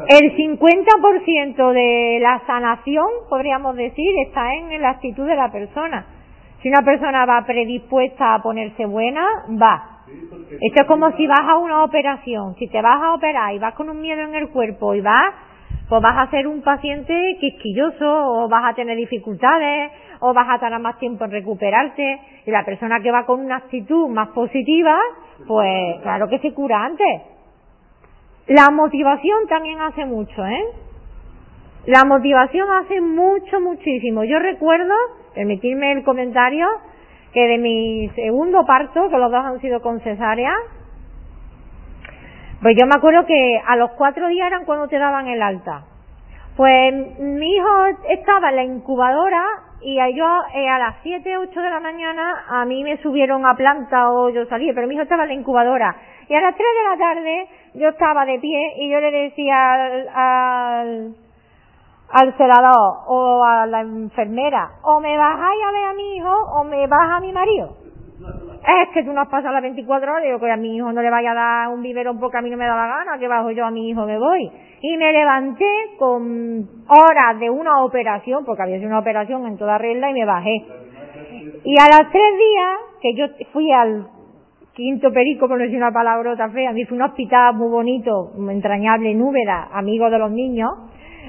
el 0.09 0.37
50% 0.37 1.73
de 1.73 2.19
la 2.21 2.43
sanación, 2.47 3.07
podríamos 3.29 3.77
decir, 3.77 4.11
está 4.27 4.55
en 4.55 4.81
la 4.81 4.91
actitud 4.91 5.27
de 5.27 5.37
la 5.37 5.53
persona. 5.53 6.07
Si 6.63 6.69
una 6.69 6.83
persona 6.83 7.27
va 7.27 7.45
predispuesta 7.45 8.35
a 8.35 8.43
ponerse 8.43 8.87
buena, 8.87 9.25
va. 9.61 10.03
Esto 10.61 10.81
es 10.81 10.87
como 10.87 11.11
si 11.17 11.27
vas 11.27 11.41
a 11.41 11.59
una 11.59 11.85
operación. 11.85 12.55
Si 12.57 12.69
te 12.69 12.81
vas 12.81 13.03
a 13.03 13.15
operar 13.15 13.55
y 13.55 13.59
vas 13.59 13.75
con 13.75 13.91
un 13.91 14.01
miedo 14.01 14.23
en 14.23 14.35
el 14.35 14.49
cuerpo 14.49 14.95
y 14.95 15.01
vas, 15.01 15.35
pues 15.93 16.01
vas 16.01 16.27
a 16.27 16.31
ser 16.31 16.47
un 16.47 16.63
paciente 16.63 17.37
quisquilloso 17.39 18.07
o 18.07 18.49
vas 18.49 18.65
a 18.65 18.75
tener 18.75 18.97
dificultades 18.97 19.93
o 20.21 20.33
vas 20.33 20.49
a 20.49 20.59
tardar 20.59 20.81
más 20.81 20.99
tiempo 20.99 21.27
en 21.27 21.31
recuperarte. 21.31 22.19
Y 22.47 22.51
la 22.51 22.65
persona 22.65 23.01
que 23.01 23.11
va 23.11 23.27
con 23.27 23.41
una 23.41 23.57
actitud 23.57 24.09
más 24.09 24.29
positiva, 24.29 24.99
pues 25.47 26.01
claro 26.01 26.29
que 26.29 26.39
se 26.39 26.55
cura 26.55 26.83
antes. 26.83 27.21
La 28.47 28.71
motivación 28.71 29.47
también 29.51 29.83
hace 29.83 30.07
mucho, 30.07 30.47
¿eh? 30.47 30.65
La 31.85 32.05
motivación 32.07 32.69
hace 32.73 32.99
mucho, 33.03 33.61
muchísimo. 33.61 34.25
Yo 34.25 34.39
recuerdo, 34.39 34.95
permitirme 35.35 35.93
el 35.93 36.05
comentario, 36.05 36.69
que 37.35 37.49
de 37.49 37.59
mi 37.59 38.09
segundo 38.15 38.65
parto, 38.65 39.11
que 39.11 39.19
los 39.19 39.31
dos 39.31 39.45
han 39.45 39.61
sido 39.61 39.83
con 39.83 40.01
pues 42.63 42.77
yo 42.79 42.87
me 42.87 42.95
acuerdo 42.97 43.27
que 43.27 43.61
a 43.67 43.75
los 43.75 43.91
cuatro 43.93 44.29
días 44.29 44.47
eran 44.47 44.65
cuando 44.65 44.87
te 44.87 44.97
daban 44.97 45.27
el 45.27 45.43
alta. 45.43 45.83
Pues 46.57 47.19
mi 47.19 47.57
hijo 47.57 47.87
estaba 48.09 48.51
en 48.51 48.57
la 48.57 48.63
incubadora 48.63 49.43
y 49.81 49.97
yo 50.15 50.27
eh, 50.55 50.69
a 50.69 50.79
las 50.79 50.97
siete, 51.03 51.37
ocho 51.39 51.61
de 51.61 51.71
la 51.71 51.81
mañana 51.81 52.45
a 52.49 52.65
mí 52.65 52.85
me 52.85 52.99
subieron 52.99 53.45
a 53.47 53.57
planta 53.57 54.11
o 54.13 54.29
yo 54.29 54.47
salí, 54.47 54.73
pero 54.73 54.87
mi 54.87 54.95
hijo 54.95 55.03
estaba 55.03 55.25
en 55.25 55.31
la 55.31 55.35
incubadora. 55.35 55.97
Y 56.29 56.35
a 56.35 56.41
las 56.41 56.55
tres 56.55 56.69
de 56.79 56.91
la 56.91 56.97
tarde 56.97 57.49
yo 57.75 57.89
estaba 57.89 58.25
de 58.25 58.39
pie 58.39 58.75
y 58.77 58.91
yo 58.91 59.01
le 59.01 59.11
decía 59.11 59.73
al, 59.73 60.09
al, 60.15 61.15
al 62.11 62.37
celador 62.37 62.99
o 63.09 63.43
a 63.45 63.67
la 63.67 63.81
enfermera, 63.81 64.71
o 64.83 65.01
me 65.01 65.17
bajáis 65.17 65.63
a 65.67 65.73
ver 65.73 65.85
a 65.85 65.95
mi 65.95 66.17
hijo 66.17 66.33
o 66.33 66.65
me 66.65 66.87
baja 66.87 67.17
a 67.17 67.21
mi 67.21 67.33
marido. 67.33 67.82
Es 68.25 68.89
que 68.95 69.03
tú 69.03 69.13
no 69.13 69.21
has 69.21 69.29
pasado 69.29 69.53
las 69.53 69.63
24 69.63 70.13
horas, 70.13 70.25
digo 70.25 70.39
que 70.39 70.51
a 70.51 70.57
mi 70.57 70.77
hijo 70.77 70.93
no 70.93 71.03
le 71.03 71.11
vaya 71.11 71.33
a 71.33 71.35
dar 71.35 71.69
un 71.69 71.83
biberón 71.83 72.21
porque 72.21 72.39
a 72.39 72.43
mí 72.43 72.51
no 72.51 72.57
me 72.57 72.67
da 72.67 72.77
la 72.77 72.87
gana, 72.87 73.19
que 73.19 73.27
bajo 73.27 73.51
yo 73.51 73.65
a 73.65 73.71
mi 73.71 73.89
hijo 73.89 74.07
me 74.07 74.19
voy. 74.19 74.51
Y 74.81 74.97
me 74.97 75.13
levanté 75.13 75.67
con 75.99 76.69
horas 76.89 77.41
de 77.41 77.51
una 77.51 77.85
operación, 77.85 78.45
porque 78.45 78.63
había 78.63 78.77
sido 78.77 78.89
una 78.89 79.01
operación 79.01 79.47
en 79.47 79.57
toda 79.57 79.79
regla 79.79 80.11
y 80.11 80.15
me 80.15 80.25
bajé. 80.25 80.65
Y 81.65 81.75
a 81.79 81.89
las 81.89 82.11
tres 82.13 82.33
días, 82.39 82.79
que 83.01 83.15
yo 83.15 83.27
fui 83.53 83.73
al 83.73 84.07
quinto 84.75 85.13
perico, 85.13 85.49
por 85.49 85.59
no 85.59 85.65
decir 85.65 85.79
una 85.79 85.93
palabrota 85.93 86.49
fea, 86.51 86.71
a 86.71 86.73
mí 86.73 86.85
fue 86.85 86.97
un 86.97 87.03
hospital 87.03 87.55
muy 87.55 87.69
bonito, 87.69 88.33
entrañable 88.49 89.11
en 89.11 89.23
amigo 89.73 90.09
de 90.09 90.19
los 90.19 90.31
niños, 90.31 90.71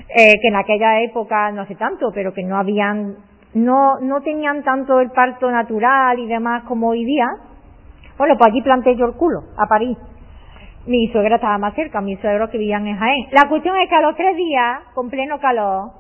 eh, 0.10 0.40
que 0.42 0.48
en 0.48 0.56
aquella 0.56 1.02
época, 1.02 1.52
no 1.52 1.66
sé 1.66 1.76
tanto, 1.76 2.12
pero 2.14 2.34
que 2.34 2.44
no 2.44 2.58
habían 2.58 3.16
no, 3.54 4.00
no 4.00 4.22
tenían 4.22 4.64
tanto 4.64 5.00
el 5.00 5.12
parto 5.12 5.50
natural 5.52 6.18
y 6.20 6.28
demás 6.28 6.64
como 6.64 6.90
hoy 6.90 7.06
día. 7.06 7.28
Bueno, 8.18 8.36
pues 8.38 8.50
allí 8.50 8.62
planté 8.62 8.96
yo 8.96 9.06
el 9.06 9.14
culo, 9.14 9.44
a 9.58 9.68
París. 9.68 9.98
Mi 10.86 11.08
suegra 11.08 11.36
estaba 11.36 11.58
más 11.58 11.74
cerca, 11.76 12.02
mi 12.02 12.16
suegro 12.18 12.50
que 12.50 12.58
vivían 12.58 12.86
en 12.88 12.98
Jaén. 12.98 13.28
La 13.32 13.48
cuestión 13.48 13.76
es 13.78 13.90
que 13.90 13.96
a 13.96 14.02
los 14.02 14.16
tres 14.16 14.36
días, 14.36 14.82
con 14.94 15.10
pleno 15.10 15.40
calor, 15.40 15.92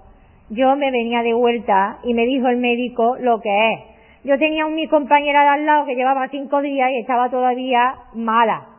yo 0.49 0.75
me 0.75 0.91
venía 0.91 1.23
de 1.23 1.33
vuelta 1.33 1.99
y 2.03 2.13
me 2.13 2.25
dijo 2.25 2.47
el 2.47 2.57
médico 2.57 3.15
lo 3.19 3.39
que 3.39 3.73
es. 3.73 3.79
Yo 4.25 4.37
tenía 4.37 4.65
un 4.65 4.75
mi 4.75 4.87
compañera 4.87 5.43
de 5.43 5.49
al 5.49 5.65
lado 5.65 5.85
que 5.85 5.95
llevaba 5.95 6.27
cinco 6.29 6.61
días 6.61 6.89
y 6.91 6.99
estaba 6.99 7.29
todavía 7.29 7.95
mala 8.13 8.72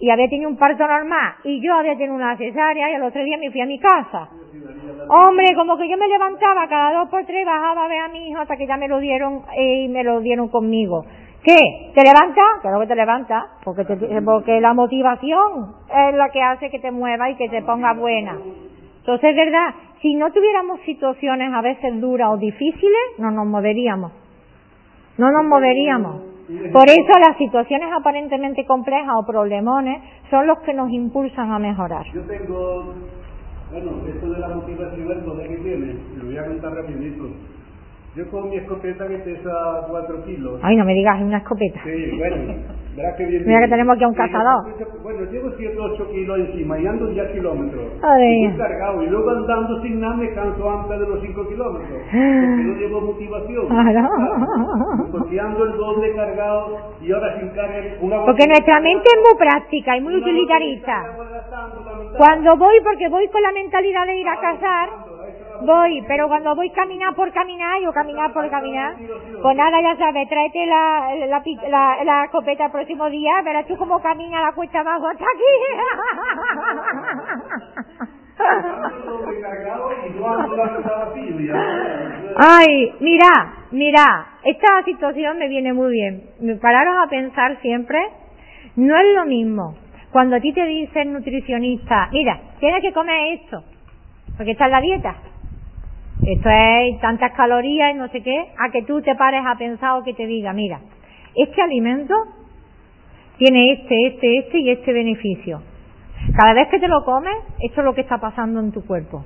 y 0.00 0.10
había 0.10 0.28
tenido 0.28 0.48
un 0.48 0.56
parto 0.56 0.86
normal 0.86 1.34
y 1.44 1.60
yo 1.60 1.74
había 1.74 1.96
tenido 1.96 2.14
una 2.14 2.36
cesárea 2.36 2.90
y 2.90 2.94
a 2.94 2.98
los 2.98 3.12
tres 3.12 3.24
días 3.24 3.40
me 3.40 3.50
fui 3.50 3.60
a 3.60 3.66
mi 3.66 3.78
casa. 3.78 4.28
Hombre, 5.08 5.54
como 5.54 5.76
que 5.76 5.88
yo 5.88 5.96
me 5.96 6.08
levantaba 6.08 6.68
cada 6.68 6.98
dos 6.98 7.08
por 7.08 7.24
tres, 7.24 7.44
bajaba 7.44 7.84
a 7.84 7.88
ver 7.88 8.00
a 8.00 8.08
mi 8.08 8.28
hijo 8.28 8.40
hasta 8.40 8.56
que 8.56 8.66
ya 8.66 8.76
me 8.76 8.88
lo 8.88 8.98
dieron 8.98 9.42
eh, 9.56 9.84
y 9.84 9.88
me 9.88 10.04
lo 10.04 10.20
dieron 10.20 10.48
conmigo. 10.48 11.04
¿Qué? 11.42 11.92
¿Te 11.94 12.02
levanta? 12.02 12.42
Claro 12.60 12.80
que 12.80 12.86
te 12.88 12.96
levanta, 12.96 13.46
porque, 13.64 13.84
porque 14.24 14.60
la 14.60 14.74
motivación 14.74 15.74
es 15.88 16.14
la 16.14 16.30
que 16.30 16.42
hace 16.42 16.68
que 16.68 16.80
te 16.80 16.90
mueva 16.90 17.30
y 17.30 17.36
que 17.36 17.48
te 17.48 17.62
ponga 17.62 17.94
buena. 17.94 18.36
Entonces, 18.98 19.30
es 19.30 19.36
verdad, 19.36 19.74
si 20.02 20.14
no 20.14 20.30
tuviéramos 20.32 20.80
situaciones 20.80 21.52
a 21.54 21.62
veces 21.62 22.00
duras 22.00 22.30
o 22.32 22.36
difíciles, 22.36 23.18
no 23.18 23.30
nos 23.30 23.46
moveríamos. 23.46 24.12
No 25.16 25.30
nos 25.30 25.44
moveríamos. 25.44 26.27
Por 26.72 26.88
eso 26.88 27.12
las 27.20 27.36
situaciones 27.36 27.90
aparentemente 27.92 28.64
complejas 28.64 29.14
o 29.20 29.26
problemones 29.26 30.02
son 30.30 30.46
los 30.46 30.58
que 30.60 30.72
nos 30.72 30.90
impulsan 30.90 31.52
a 31.52 31.58
mejorar. 31.58 32.06
Yo 32.14 32.22
tengo, 32.22 32.94
bueno, 33.70 33.90
esto 34.08 34.30
de 34.30 34.38
la 34.38 34.48
motivación, 34.48 35.24
poder 35.26 35.48
que 35.48 35.56
tiene, 35.58 35.94
lo 36.16 36.24
voy 36.24 36.38
a 36.38 36.46
contar 36.46 36.72
rapidito. 36.72 37.28
Yo 38.16 38.28
con 38.30 38.50
mi 38.50 38.56
escopeta 38.56 39.06
que 39.06 39.18
pesa 39.18 39.86
4 39.88 40.24
kilos. 40.24 40.60
Ay, 40.62 40.76
no 40.76 40.84
me 40.84 40.94
digas, 40.94 41.20
una 41.20 41.38
escopeta. 41.38 41.80
Sí, 41.84 42.16
bueno, 42.18 42.36
Verás 42.96 43.14
que 43.16 43.26
bien. 43.26 43.42
Mira 43.46 43.60
que 43.60 43.68
tenemos 43.68 43.94
aquí 43.94 44.04
a 44.04 44.08
un 44.08 44.14
cazador. 44.14 44.64
Bueno, 45.02 45.30
llevo 45.30 45.50
7 45.56 45.78
o 45.78 45.84
8 45.94 46.10
kilos 46.10 46.38
encima 46.40 46.78
y 46.78 46.86
ando 46.86 47.06
10 47.06 47.32
kilómetros. 47.32 47.84
Joder. 48.00 48.32
Y 48.32 48.44
estoy 48.46 48.58
cargado. 48.58 49.02
Y 49.02 49.06
luego 49.06 49.30
andando 49.30 49.82
sin 49.82 50.00
nada 50.00 50.16
me 50.16 50.32
canso 50.34 50.70
antes 50.70 50.98
de 50.98 51.06
los 51.06 51.20
5 51.20 51.48
kilómetros. 51.48 51.98
Porque 52.00 52.64
no 52.64 52.74
llevo 52.74 53.00
motivación. 53.00 53.66
Claro. 53.68 54.08
Porque 55.12 55.40
ando 55.40 55.64
el 55.64 55.72
doble 55.76 56.14
cargado 56.14 56.76
y 57.00 57.12
ahora 57.12 57.38
sin 57.38 57.48
carga. 57.50 57.78
Una 58.00 58.24
Porque 58.24 58.46
nuestra 58.46 58.80
mente 58.80 59.08
es 59.14 59.20
muy 59.22 59.38
práctica 59.38 59.96
y 59.96 60.00
muy 60.00 60.16
utilitarista. 60.16 61.04
Cuando 62.16 62.56
voy, 62.56 62.74
porque 62.82 63.08
voy 63.08 63.28
con 63.28 63.42
la 63.42 63.52
mentalidad 63.52 64.06
de 64.06 64.16
ir 64.16 64.28
a 64.28 64.40
cazar, 64.40 64.88
voy, 65.62 66.02
pero 66.06 66.28
cuando 66.28 66.54
voy 66.54 66.70
caminar 66.70 67.14
por 67.14 67.32
caminar, 67.32 67.80
yo 67.82 67.92
caminar 67.92 68.32
por 68.32 68.48
caminar, 68.50 68.94
pues 69.42 69.56
nada, 69.56 69.80
ya 69.80 69.96
sabes, 69.96 70.28
tráete 70.28 70.66
la, 70.66 71.14
la, 71.26 71.42
la, 71.68 72.04
la 72.04 72.24
escopeta 72.24 72.66
el 72.66 72.72
próximo 72.72 73.08
día, 73.10 73.42
verás 73.44 73.66
tú 73.66 73.76
cómo 73.76 74.00
camina 74.00 74.40
la 74.40 74.52
cuesta 74.52 74.80
abajo 74.80 75.08
hasta 75.08 75.24
aquí. 75.24 75.44
Ay, 82.36 82.92
mira, 83.00 83.54
mira, 83.72 84.26
esta 84.44 84.82
situación 84.84 85.38
me 85.38 85.48
viene 85.48 85.72
muy 85.72 85.92
bien. 85.92 86.22
Pararos 86.60 86.96
a 87.04 87.08
pensar 87.08 87.60
siempre, 87.60 87.98
no 88.76 88.96
es 88.96 89.14
lo 89.14 89.24
mismo 89.26 89.74
cuando 90.10 90.36
a 90.36 90.40
ti 90.40 90.52
te 90.52 90.64
dice 90.64 91.02
el 91.02 91.12
nutricionista, 91.12 92.08
mira, 92.12 92.40
tienes 92.60 92.80
que 92.82 92.92
comer 92.92 93.34
esto, 93.40 93.62
porque 94.36 94.52
está 94.52 94.66
en 94.66 94.70
la 94.72 94.80
dieta. 94.80 95.16
Esto 96.28 96.50
es 96.50 97.00
tantas 97.00 97.32
calorías 97.32 97.94
y 97.94 97.96
no 97.96 98.06
sé 98.08 98.22
qué, 98.22 98.48
a 98.58 98.70
que 98.70 98.82
tú 98.82 99.00
te 99.00 99.14
pares 99.14 99.40
a 99.46 99.56
pensar 99.56 99.92
o 99.92 100.04
que 100.04 100.12
te 100.12 100.26
diga, 100.26 100.52
mira, 100.52 100.78
este 101.34 101.62
alimento 101.62 102.14
tiene 103.38 103.72
este, 103.72 104.08
este, 104.08 104.38
este 104.40 104.58
y 104.58 104.70
este 104.70 104.92
beneficio. 104.92 105.62
Cada 106.38 106.52
vez 106.52 106.68
que 106.68 106.80
te 106.80 106.86
lo 106.86 107.02
comes, 107.02 107.32
esto 107.60 107.80
es 107.80 107.84
lo 107.86 107.94
que 107.94 108.02
está 108.02 108.18
pasando 108.18 108.60
en 108.60 108.72
tu 108.72 108.84
cuerpo. 108.86 109.24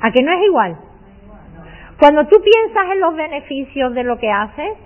¿A 0.00 0.12
que 0.12 0.22
no 0.22 0.30
es 0.30 0.46
igual? 0.46 0.78
Cuando 1.98 2.24
tú 2.28 2.36
piensas 2.40 2.92
en 2.92 3.00
los 3.00 3.16
beneficios 3.16 3.92
de 3.94 4.04
lo 4.04 4.16
que 4.16 4.30
haces, 4.30 4.78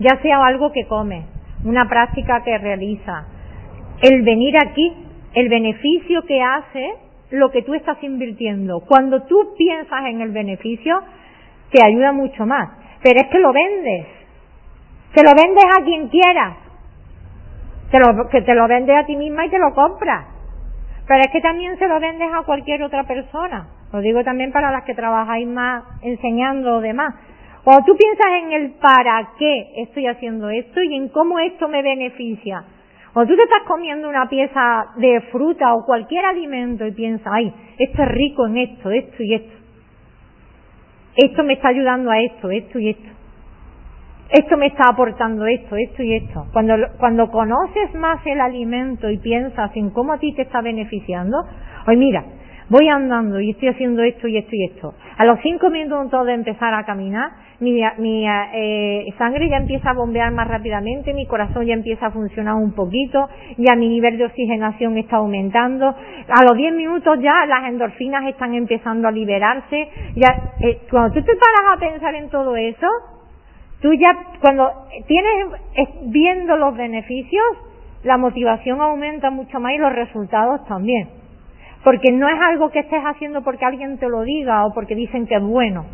ya 0.00 0.20
sea 0.20 0.44
algo 0.44 0.70
que 0.72 0.86
comes, 0.86 1.24
una 1.64 1.88
práctica 1.88 2.44
que 2.44 2.58
realizas, 2.58 3.24
el 4.02 4.20
venir 4.20 4.54
aquí, 4.58 4.92
el 5.32 5.48
beneficio 5.48 6.20
que 6.26 6.42
hace 6.42 7.05
lo 7.30 7.50
que 7.50 7.62
tú 7.62 7.74
estás 7.74 8.02
invirtiendo. 8.02 8.80
Cuando 8.80 9.22
tú 9.24 9.54
piensas 9.56 10.06
en 10.06 10.20
el 10.20 10.30
beneficio, 10.30 11.00
te 11.70 11.84
ayuda 11.84 12.12
mucho 12.12 12.46
más. 12.46 12.70
Pero 13.02 13.20
es 13.20 13.26
que 13.28 13.38
lo 13.38 13.52
vendes. 13.52 14.06
Te 15.14 15.22
lo 15.22 15.30
vendes 15.34 15.64
a 15.78 15.84
quien 15.84 16.08
quieras. 16.08 16.56
Te 17.90 17.98
lo, 17.98 18.28
que 18.28 18.42
te 18.42 18.54
lo 18.54 18.66
vendes 18.68 18.96
a 18.96 19.06
ti 19.06 19.16
misma 19.16 19.46
y 19.46 19.50
te 19.50 19.58
lo 19.58 19.74
compras. 19.74 20.26
Pero 21.06 21.20
es 21.20 21.28
que 21.28 21.40
también 21.40 21.78
se 21.78 21.86
lo 21.86 22.00
vendes 22.00 22.28
a 22.32 22.42
cualquier 22.42 22.82
otra 22.82 23.04
persona. 23.04 23.68
Lo 23.92 24.00
digo 24.00 24.24
también 24.24 24.52
para 24.52 24.72
las 24.72 24.84
que 24.84 24.94
trabajáis 24.94 25.46
más 25.46 25.84
enseñando 26.02 26.76
o 26.76 26.80
demás. 26.80 27.14
Cuando 27.62 27.84
tú 27.84 27.96
piensas 27.96 28.26
en 28.42 28.52
el 28.52 28.70
para 28.72 29.30
qué 29.38 29.72
estoy 29.82 30.06
haciendo 30.06 30.50
esto 30.50 30.82
y 30.82 30.94
en 30.94 31.08
cómo 31.08 31.38
esto 31.38 31.68
me 31.68 31.82
beneficia. 31.82 32.64
Cuando 33.16 33.32
tú 33.32 33.36
te 33.38 33.44
estás 33.44 33.62
comiendo 33.66 34.10
una 34.10 34.28
pieza 34.28 34.88
de 34.98 35.22
fruta 35.32 35.72
o 35.72 35.86
cualquier 35.86 36.22
alimento 36.26 36.86
y 36.86 36.92
piensas, 36.92 37.32
ay, 37.34 37.50
esto 37.78 38.02
es 38.02 38.08
rico 38.10 38.46
en 38.46 38.58
esto, 38.58 38.90
esto 38.90 39.22
y 39.22 39.32
esto. 39.32 39.54
Esto 41.16 41.42
me 41.42 41.54
está 41.54 41.68
ayudando 41.68 42.10
a 42.10 42.20
esto, 42.20 42.50
esto 42.50 42.78
y 42.78 42.90
esto. 42.90 43.08
Esto 44.28 44.58
me 44.58 44.66
está 44.66 44.90
aportando 44.90 45.46
esto, 45.46 45.76
esto 45.76 46.02
y 46.02 46.14
esto. 46.14 46.46
Cuando, 46.52 46.74
cuando 46.98 47.30
conoces 47.30 47.94
más 47.94 48.20
el 48.26 48.38
alimento 48.38 49.08
y 49.08 49.16
piensas 49.16 49.74
en 49.76 49.88
cómo 49.92 50.12
a 50.12 50.18
ti 50.18 50.34
te 50.34 50.42
está 50.42 50.60
beneficiando, 50.60 51.38
hoy 51.86 51.96
mira, 51.96 52.22
voy 52.68 52.88
andando 52.88 53.40
y 53.40 53.50
estoy 53.50 53.68
haciendo 53.68 54.02
esto 54.02 54.28
y 54.28 54.38
esto 54.38 54.50
y 54.52 54.64
esto. 54.64 54.94
A 55.16 55.24
los 55.24 55.38
cinco 55.42 55.70
minutos 55.70 56.26
de 56.26 56.34
empezar 56.34 56.74
a 56.74 56.84
caminar, 56.84 57.30
mi, 57.60 57.80
mi 57.98 58.26
eh, 58.28 59.06
sangre 59.16 59.48
ya 59.48 59.56
empieza 59.56 59.90
a 59.90 59.94
bombear 59.94 60.30
más 60.30 60.46
rápidamente, 60.46 61.14
mi 61.14 61.26
corazón 61.26 61.64
ya 61.64 61.74
empieza 61.74 62.06
a 62.06 62.10
funcionar 62.10 62.54
un 62.54 62.72
poquito, 62.72 63.28
ya 63.56 63.74
mi 63.76 63.88
nivel 63.88 64.18
de 64.18 64.26
oxigenación 64.26 64.98
está 64.98 65.16
aumentando. 65.16 65.86
A 65.86 66.42
los 66.42 66.56
diez 66.56 66.74
minutos 66.74 67.18
ya 67.20 67.46
las 67.46 67.68
endorfinas 67.68 68.26
están 68.26 68.54
empezando 68.54 69.08
a 69.08 69.10
liberarse. 69.10 69.88
Ya, 70.16 70.52
eh, 70.60 70.80
cuando 70.90 71.14
tú 71.14 71.22
te 71.22 71.32
paras 71.34 71.76
a 71.76 71.80
pensar 71.80 72.14
en 72.14 72.28
todo 72.28 72.56
eso, 72.56 72.86
tú 73.80 73.94
ya 73.94 74.14
cuando 74.40 74.70
tienes 75.06 75.46
viendo 76.02 76.56
los 76.56 76.76
beneficios, 76.76 77.44
la 78.02 78.18
motivación 78.18 78.80
aumenta 78.80 79.30
mucho 79.30 79.58
más 79.60 79.72
y 79.72 79.78
los 79.78 79.92
resultados 79.92 80.64
también. 80.66 81.25
Porque 81.86 82.10
no 82.10 82.28
es 82.28 82.34
algo 82.40 82.70
que 82.70 82.80
estés 82.80 83.00
haciendo 83.00 83.42
porque 83.42 83.64
alguien 83.64 83.96
te 83.98 84.08
lo 84.08 84.22
diga 84.22 84.66
o 84.66 84.74
porque 84.74 84.96
dicen 84.96 85.24
que 85.24 85.36
es 85.36 85.40
bueno, 85.40 85.86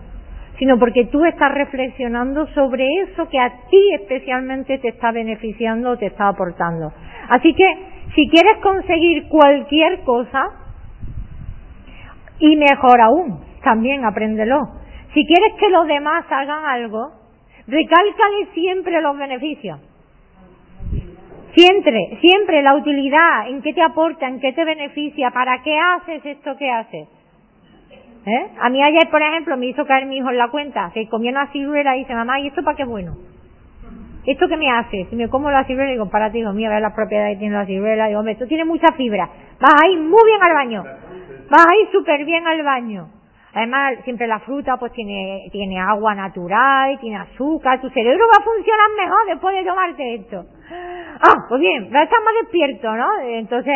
sino 0.59 0.78
porque 0.78 1.05
tú 1.05 1.22
estás 1.26 1.53
reflexionando 1.53 2.47
sobre 2.55 2.88
eso 3.03 3.28
que 3.28 3.38
a 3.38 3.51
ti 3.68 3.93
especialmente 4.01 4.78
te 4.78 4.88
está 4.88 5.12
beneficiando 5.12 5.90
o 5.90 5.99
te 5.99 6.07
está 6.07 6.28
aportando. 6.28 6.95
Así 7.28 7.53
que 7.53 7.66
si 8.14 8.26
quieres 8.30 8.57
conseguir 8.62 9.28
cualquier 9.28 10.01
cosa, 10.01 10.47
y 12.38 12.57
mejor 12.57 12.99
aún, 13.03 13.40
también 13.62 14.07
apréndelo. 14.07 14.61
Si 15.12 15.26
quieres 15.26 15.61
que 15.61 15.68
los 15.68 15.86
demás 15.86 16.24
hagan 16.30 16.64
algo, 16.64 17.12
recálcale 17.66 18.47
siempre 18.55 19.03
los 19.03 19.18
beneficios. 19.18 19.78
Siempre, 21.55 22.19
siempre 22.21 22.63
la 22.63 22.75
utilidad, 22.75 23.49
en 23.49 23.61
qué 23.61 23.75
te 23.75 23.83
aporta, 23.83 24.27
en 24.27 24.41
qué 24.41 24.53
te 24.53 24.65
beneficia, 24.65 25.31
para 25.31 25.63
qué 25.63 25.79
haces 25.79 26.25
esto 26.25 26.57
que 26.57 26.71
haces. 26.71 27.09
¿Eh? 28.25 28.49
A 28.61 28.71
mí 28.71 28.83
ayer, 28.83 29.11
por 29.11 29.21
ejemplo, 29.21 29.57
me 29.57 29.67
hizo 29.67 29.85
caer 29.85 30.07
mi 30.07 30.17
hijo 30.17 30.31
en 30.31 30.39
la 30.39 30.49
cuenta, 30.49 30.91
que 30.95 31.09
comía 31.09 31.33
una 31.33 31.49
ciruela 31.49 31.97
y 31.97 32.01
dice, 32.01 32.15
mamá, 32.15 32.41
¿y 32.41 32.47
esto 32.47 32.63
para 32.63 32.77
qué 32.77 32.85
es 32.85 32.89
bueno? 32.89 33.17
¿Esto 34.25 34.49
qué 34.49 34.57
me 34.57 34.71
hace? 34.71 35.07
Si 35.11 35.17
me 35.17 35.29
como 35.29 35.51
la 35.51 35.65
ciruela, 35.65 35.91
digo, 35.91 36.09
para 36.09 36.31
ti, 36.31 36.39
hijo 36.39 36.53
mío, 36.53 36.71
ver 36.71 36.81
las 36.81 36.95
propiedades 36.95 37.35
que 37.35 37.41
tiene 37.41 37.57
la 37.57 37.67
ciruela, 37.67 38.07
digo, 38.07 38.21
hombre, 38.21 38.35
esto 38.35 38.47
tiene 38.47 38.65
mucha 38.65 38.93
fibra, 38.97 39.29
vas 39.61 39.75
a 39.83 39.89
ir 39.89 39.99
muy 39.99 40.23
bien 40.25 40.43
al 40.43 40.55
baño, 40.55 40.85
vas 41.51 41.67
a 41.67 41.77
ir 41.83 41.89
súper 41.91 42.25
bien 42.25 42.47
al 42.47 42.63
baño. 42.63 43.09
Además, 43.55 43.99
siempre 44.05 44.27
la 44.27 44.39
fruta 44.39 44.79
pues 44.79 44.93
tiene, 44.93 45.49
tiene 45.53 45.79
agua 45.79 46.15
natural, 46.15 46.99
tiene 47.01 47.17
azúcar, 47.17 47.81
tu 47.81 47.91
cerebro 47.91 48.25
va 48.27 48.41
a 48.41 48.45
funcionar 48.45 48.87
mejor 48.97 49.27
después 49.29 49.57
de 49.57 49.65
tomarte 49.65 50.15
esto. 50.15 50.45
Ah, 50.71 51.47
pues 51.49 51.61
bien, 51.61 51.95
a 51.95 52.03
estar 52.03 52.19
más 52.25 52.35
despierto, 52.43 52.95
¿no? 52.95 53.21
Entonces, 53.23 53.75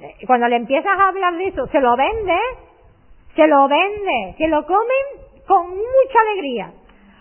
eh, 0.00 0.26
cuando 0.26 0.48
le 0.48 0.56
empiezas 0.56 0.98
a 0.98 1.08
hablar 1.08 1.36
de 1.36 1.48
eso, 1.48 1.66
se 1.68 1.80
lo 1.80 1.96
vende, 1.96 2.38
se 3.36 3.46
lo 3.46 3.68
vende, 3.68 4.34
se 4.38 4.48
lo 4.48 4.64
comen 4.66 5.30
con 5.46 5.68
mucha 5.68 6.20
alegría, 6.30 6.72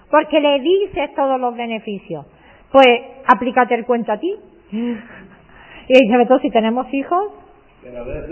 porque 0.10 0.40
le 0.40 0.60
dices 0.60 1.14
todos 1.16 1.40
los 1.40 1.56
beneficios. 1.56 2.26
Pues, 2.72 2.88
aplícate 3.26 3.76
el 3.76 3.86
cuento 3.86 4.12
a 4.12 4.18
ti. 4.18 4.36
Y 4.72 6.12
sobre 6.12 6.26
todo 6.28 6.40
si 6.40 6.52
tenemos 6.52 6.86
hijos, 6.94 7.34
Pero 7.82 7.98
a 7.98 8.04
veces 8.04 8.30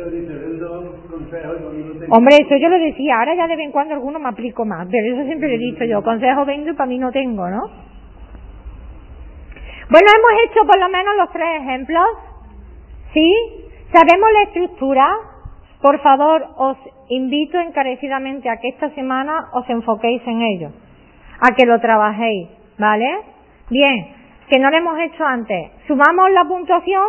no. 0.60 2.16
Hombre, 2.16 2.36
eso 2.40 2.56
yo 2.58 2.70
lo 2.70 2.78
decía, 2.78 3.18
ahora 3.18 3.36
ya 3.36 3.48
de 3.48 3.56
vez 3.56 3.66
en 3.66 3.72
cuando 3.72 3.96
alguno 3.96 4.20
me 4.20 4.30
aplico 4.30 4.64
más, 4.66 4.88
pero 4.92 5.16
eso 5.16 5.26
siempre 5.26 5.48
lo 5.50 5.56
he 5.56 5.58
dicho 5.58 5.86
yo, 5.86 6.04
consejo 6.04 6.46
vendo 6.46 6.72
y 6.72 6.74
para 6.74 6.88
mí 6.88 7.00
no 7.00 7.12
tengo, 7.12 7.50
¿no? 7.50 7.87
Bueno, 9.90 10.08
hemos 10.18 10.44
hecho 10.44 10.66
por 10.66 10.78
lo 10.80 10.90
menos 10.90 11.16
los 11.16 11.30
tres 11.32 11.62
ejemplos, 11.62 12.06
¿sí? 13.14 13.34
¿Sabemos 13.94 14.30
la 14.34 14.42
estructura? 14.42 15.18
Por 15.82 16.02
favor, 16.02 16.46
os 16.58 16.78
invito 17.08 17.58
encarecidamente 17.58 18.50
a 18.50 18.58
que 18.58 18.68
esta 18.68 18.90
semana 18.90 19.48
os 19.54 19.70
enfoquéis 19.70 20.22
en 20.28 20.42
ello, 20.42 20.72
a 21.40 21.56
que 21.56 21.66
lo 21.66 21.80
trabajéis, 21.80 22.50
¿vale? 22.78 23.20
Bien, 23.70 24.14
que 24.50 24.60
no 24.60 24.70
lo 24.70 24.78
hemos 24.78 25.00
hecho 25.00 25.24
antes. 25.24 25.72
¿Sumamos 25.88 26.32
la 26.32 26.44
puntuación? 26.44 27.08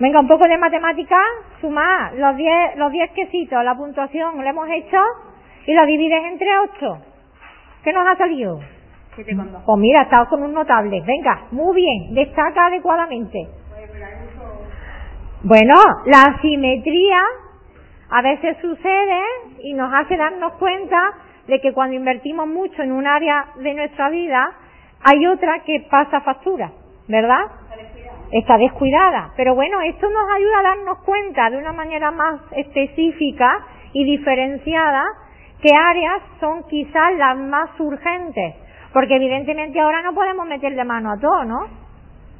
Venga, 0.00 0.18
un 0.18 0.28
poco 0.28 0.48
de 0.48 0.58
matemática, 0.58 1.18
sumar 1.60 2.14
los 2.14 2.36
10 2.36 2.76
los 2.78 2.90
diez 2.90 3.12
quesitos, 3.12 3.62
la 3.62 3.76
puntuación, 3.76 4.42
lo 4.42 4.50
hemos 4.50 4.68
hecho 4.70 4.98
y 5.66 5.72
lo 5.72 5.86
divides 5.86 6.24
entre 6.24 6.48
8. 6.58 6.98
¿Qué 7.84 7.92
nos 7.92 8.08
ha 8.08 8.16
salido? 8.16 8.58
Pues 9.64 9.78
mira, 9.78 10.08
con 10.28 10.42
un 10.42 10.52
notable. 10.52 11.02
Venga, 11.06 11.46
muy 11.50 11.74
bien, 11.76 12.14
destaca 12.14 12.66
adecuadamente. 12.66 13.48
Bueno, 15.42 15.74
la 16.06 16.38
simetría 16.42 17.20
a 18.10 18.22
veces 18.22 18.56
sucede 18.60 19.20
y 19.62 19.74
nos 19.74 19.92
hace 19.92 20.16
darnos 20.16 20.52
cuenta 20.54 21.00
de 21.46 21.60
que 21.60 21.72
cuando 21.72 21.96
invertimos 21.96 22.46
mucho 22.46 22.82
en 22.82 22.92
un 22.92 23.06
área 23.06 23.46
de 23.56 23.74
nuestra 23.74 24.10
vida, 24.10 24.50
hay 25.02 25.26
otra 25.26 25.60
que 25.64 25.86
pasa 25.90 26.20
factura, 26.20 26.72
¿verdad? 27.08 27.46
Está 28.32 28.58
descuidada. 28.58 29.32
Pero 29.36 29.54
bueno, 29.54 29.80
esto 29.82 30.08
nos 30.10 30.28
ayuda 30.34 30.58
a 30.58 30.62
darnos 30.62 30.98
cuenta 31.04 31.50
de 31.50 31.58
una 31.58 31.72
manera 31.72 32.10
más 32.10 32.40
específica 32.52 33.64
y 33.92 34.04
diferenciada 34.04 35.04
qué 35.62 35.70
áreas 35.74 36.22
son 36.40 36.64
quizás 36.64 37.14
las 37.16 37.36
más 37.36 37.70
urgentes. 37.78 38.65
Porque 38.96 39.16
evidentemente 39.16 39.78
ahora 39.78 40.00
no 40.00 40.14
podemos 40.14 40.46
meterle 40.46 40.82
mano 40.82 41.12
a 41.12 41.18
todo, 41.18 41.44
¿no? 41.44 41.66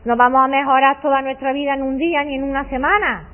No 0.07 0.17
vamos 0.17 0.43
a 0.43 0.49
mejorar 0.49 1.03
toda 1.03 1.21
nuestra 1.21 1.53
vida 1.53 1.75
en 1.75 1.83
un 1.83 1.99
día 1.99 2.25
ni 2.25 2.37
en 2.37 2.45
una 2.45 2.67
semana. 2.71 3.29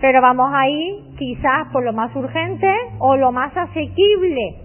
Pero 0.00 0.22
vamos 0.22 0.52
a 0.54 0.68
ir 0.68 1.16
quizás 1.18 1.66
por 1.72 1.82
lo 1.82 1.92
más 1.92 2.14
urgente 2.14 2.72
o 3.00 3.16
lo 3.16 3.32
más 3.32 3.50
asequible. 3.56 4.60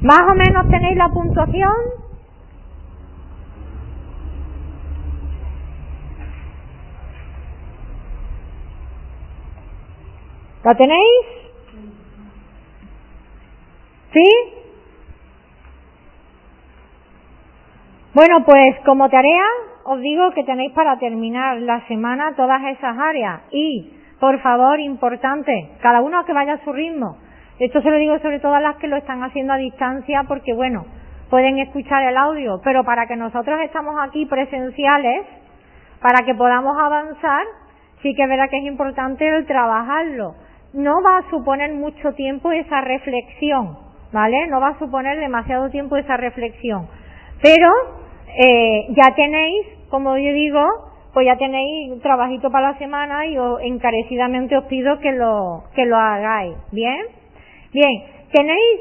Más 0.00 0.22
o 0.22 0.34
menos 0.34 0.66
tenéis 0.70 0.96
la 0.96 1.10
puntuación. 1.10 1.76
¿La 10.64 10.74
tenéis? 10.74 11.26
¿Sí? 14.14 14.59
Bueno, 18.12 18.44
pues 18.44 18.74
como 18.84 19.08
tarea 19.08 19.44
os 19.84 20.00
digo 20.00 20.32
que 20.32 20.42
tenéis 20.42 20.72
para 20.72 20.98
terminar 20.98 21.58
la 21.58 21.86
semana 21.86 22.34
todas 22.34 22.60
esas 22.64 22.98
áreas 22.98 23.42
y, 23.52 23.94
por 24.18 24.40
favor, 24.40 24.80
importante, 24.80 25.70
cada 25.80 26.00
uno 26.00 26.24
que 26.24 26.32
vaya 26.32 26.54
a 26.54 26.64
su 26.64 26.72
ritmo. 26.72 27.18
Esto 27.60 27.80
se 27.80 27.88
lo 27.88 27.98
digo 27.98 28.18
sobre 28.18 28.40
todo 28.40 28.54
a 28.54 28.60
las 28.60 28.76
que 28.78 28.88
lo 28.88 28.96
están 28.96 29.22
haciendo 29.22 29.52
a 29.52 29.58
distancia 29.58 30.24
porque, 30.26 30.54
bueno, 30.54 30.86
pueden 31.30 31.60
escuchar 31.60 32.02
el 32.02 32.16
audio, 32.16 32.60
pero 32.64 32.82
para 32.82 33.06
que 33.06 33.14
nosotros 33.14 33.60
estamos 33.60 33.94
aquí 34.00 34.26
presenciales, 34.26 35.26
para 36.00 36.26
que 36.26 36.34
podamos 36.34 36.76
avanzar, 36.80 37.44
sí 38.02 38.12
que 38.16 38.24
es 38.24 38.28
verdad 38.28 38.50
que 38.50 38.58
es 38.58 38.64
importante 38.64 39.28
el 39.28 39.46
trabajarlo. 39.46 40.34
No 40.72 41.00
va 41.00 41.18
a 41.18 41.30
suponer 41.30 41.72
mucho 41.74 42.12
tiempo 42.14 42.50
esa 42.50 42.80
reflexión, 42.80 43.78
¿vale? 44.12 44.48
No 44.48 44.60
va 44.60 44.70
a 44.70 44.78
suponer 44.80 45.16
demasiado 45.20 45.70
tiempo 45.70 45.96
esa 45.96 46.16
reflexión. 46.16 46.88
Pero 47.40 47.99
eh, 48.36 48.86
ya 48.90 49.14
tenéis, 49.14 49.66
como 49.90 50.16
yo 50.16 50.32
digo, 50.32 50.64
pues 51.12 51.26
ya 51.26 51.36
tenéis 51.36 51.90
un 51.92 52.00
trabajito 52.00 52.50
para 52.50 52.72
la 52.72 52.78
semana 52.78 53.26
y 53.26 53.36
os, 53.38 53.60
encarecidamente 53.62 54.56
os 54.56 54.64
pido 54.64 54.98
que 55.00 55.12
lo, 55.12 55.64
que 55.74 55.84
lo 55.86 55.96
hagáis. 55.96 56.54
¿Bien? 56.72 57.00
Bien, 57.72 58.02
tenéis, 58.32 58.80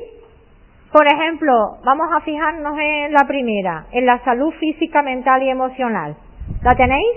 por 0.92 1.06
ejemplo, 1.08 1.78
vamos 1.84 2.08
a 2.16 2.22
fijarnos 2.22 2.78
en 2.80 3.14
la 3.14 3.26
primera, 3.28 3.88
en 3.92 4.06
la 4.06 4.24
salud 4.24 4.52
física, 4.60 5.02
mental 5.02 5.44
y 5.44 5.50
emocional. 5.50 6.16
¿La 6.64 6.76
tenéis? 6.76 7.08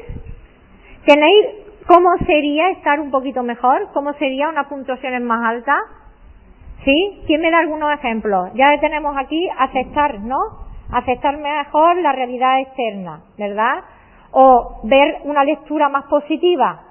¿Tenéis 1.06 1.46
cómo 1.86 2.10
sería 2.26 2.70
estar 2.70 3.00
un 3.00 3.10
poquito 3.10 3.42
mejor? 3.42 3.88
¿Cómo 3.92 4.12
sería 4.14 4.48
una 4.48 4.68
puntuación 4.68 5.24
más 5.24 5.48
alta? 5.48 5.76
¿Sí? 6.84 7.22
¿Quién 7.26 7.40
me 7.40 7.50
da 7.50 7.58
algunos 7.58 7.92
ejemplos? 7.92 8.50
Ya 8.54 8.78
tenemos 8.80 9.16
aquí 9.16 9.48
aceptar, 9.58 10.20
¿no? 10.20 10.61
Aceptar 10.92 11.38
mejor 11.38 11.96
la 11.96 12.12
realidad 12.12 12.60
externa, 12.60 13.20
¿verdad? 13.38 13.82
O 14.30 14.80
ver 14.84 15.18
una 15.24 15.44
lectura 15.44 15.88
más 15.88 16.04
positiva, 16.04 16.82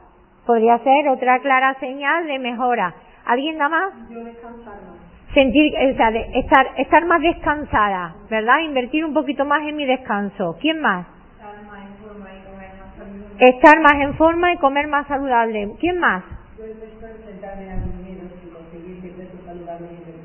podría 0.46 0.80
ser 0.80 1.10
otra 1.10 1.40
clara 1.40 1.76
señal 1.80 2.28
de 2.28 2.40
mejora. 2.40 2.94
¿Alguien 3.26 3.58
nada 3.58 3.70
más? 3.70 4.10
Yo 4.10 4.24
descansar 4.24 4.74
más. 4.74 5.34
Sentir, 5.34 5.74
o 5.74 5.96
sea, 5.96 6.12
de 6.12 6.40
estar, 6.40 6.68
estar 6.78 7.06
más 7.06 7.22
descansada, 7.22 8.16
¿verdad? 8.30 8.60
Invertir 8.66 9.06
un 9.06 9.14
poquito 9.14 9.46
más 9.46 9.62
en 9.62 9.78
mi 9.78 9.86
descanso. 9.86 10.58
¿Quién 10.60 10.82
más? 10.82 11.08
Estar 11.08 11.64
más 11.64 11.86
en 11.86 12.04
forma 12.04 12.30
y 12.34 12.42
comer 12.44 12.74
más 12.78 12.96
saludable. 12.98 13.50
Estar 13.50 13.80
más 13.80 13.94
en 13.94 14.14
forma 14.16 14.54
y 14.54 14.58
comer 14.58 14.88
más 14.88 15.08
saludable. 15.08 15.76
¿Quién 15.80 16.00
más? 16.00 16.24
Yo 16.58 16.66
después 16.66 16.92
enfrentarme 17.02 17.72
a 17.72 17.76
mis 17.78 17.96
miedos 17.96 18.32
y 18.44 18.50
conseguir 18.50 19.02
que 19.02 19.08
peso 19.10 19.38
saludable 19.46 19.88
y 19.88 20.06
de 20.06 20.22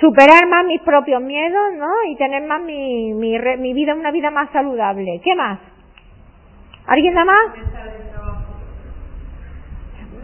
Superar 0.00 0.46
más 0.48 0.64
mis 0.66 0.80
propios 0.82 1.22
miedos, 1.22 1.72
¿no? 1.76 1.90
Y 2.08 2.16
tener 2.16 2.42
más 2.42 2.60
mi, 2.60 3.14
mi, 3.14 3.38
mi 3.38 3.72
vida, 3.74 3.94
una 3.94 4.10
vida 4.10 4.30
más 4.30 4.50
saludable. 4.50 5.20
¿Qué 5.22 5.34
más? 5.34 5.58
¿Alguien 6.86 7.14
nada 7.14 7.26
más? 7.26 7.74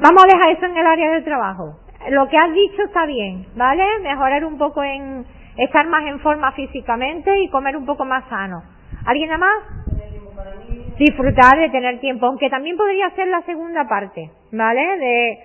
Vamos 0.03 0.25
a 0.25 0.35
dejar 0.35 0.51
eso 0.53 0.67
en 0.67 0.77
el 0.77 0.87
área 0.87 1.11
del 1.13 1.25
trabajo. 1.25 1.77
Lo 2.09 2.29
que 2.29 2.37
has 2.37 2.53
dicho 2.55 2.83
está 2.85 3.05
bien, 3.07 3.47
¿vale? 3.55 3.85
Mejorar 4.03 4.45
un 4.45 4.57
poco 4.57 4.83
en 4.83 5.27
estar 5.57 5.87
más 5.87 6.07
en 6.07 6.21
forma 6.21 6.53
físicamente 6.53 7.39
y 7.41 7.49
comer 7.49 7.77
un 7.77 7.85
poco 7.85 8.05
más 8.05 8.25
sano. 8.29 8.63
¿Alguien 9.05 9.29
nada 9.29 9.39
más? 9.39 10.97
Disfrutar 10.99 11.59
de 11.59 11.69
tener 11.71 12.01
tiempo, 12.01 12.27
aunque 12.27 12.49
también 12.49 12.77
podría 12.77 13.11
ser 13.11 13.29
la 13.29 13.43
segunda 13.43 13.87
parte, 13.89 14.31
¿vale? 14.53 14.99
De, 14.99 15.39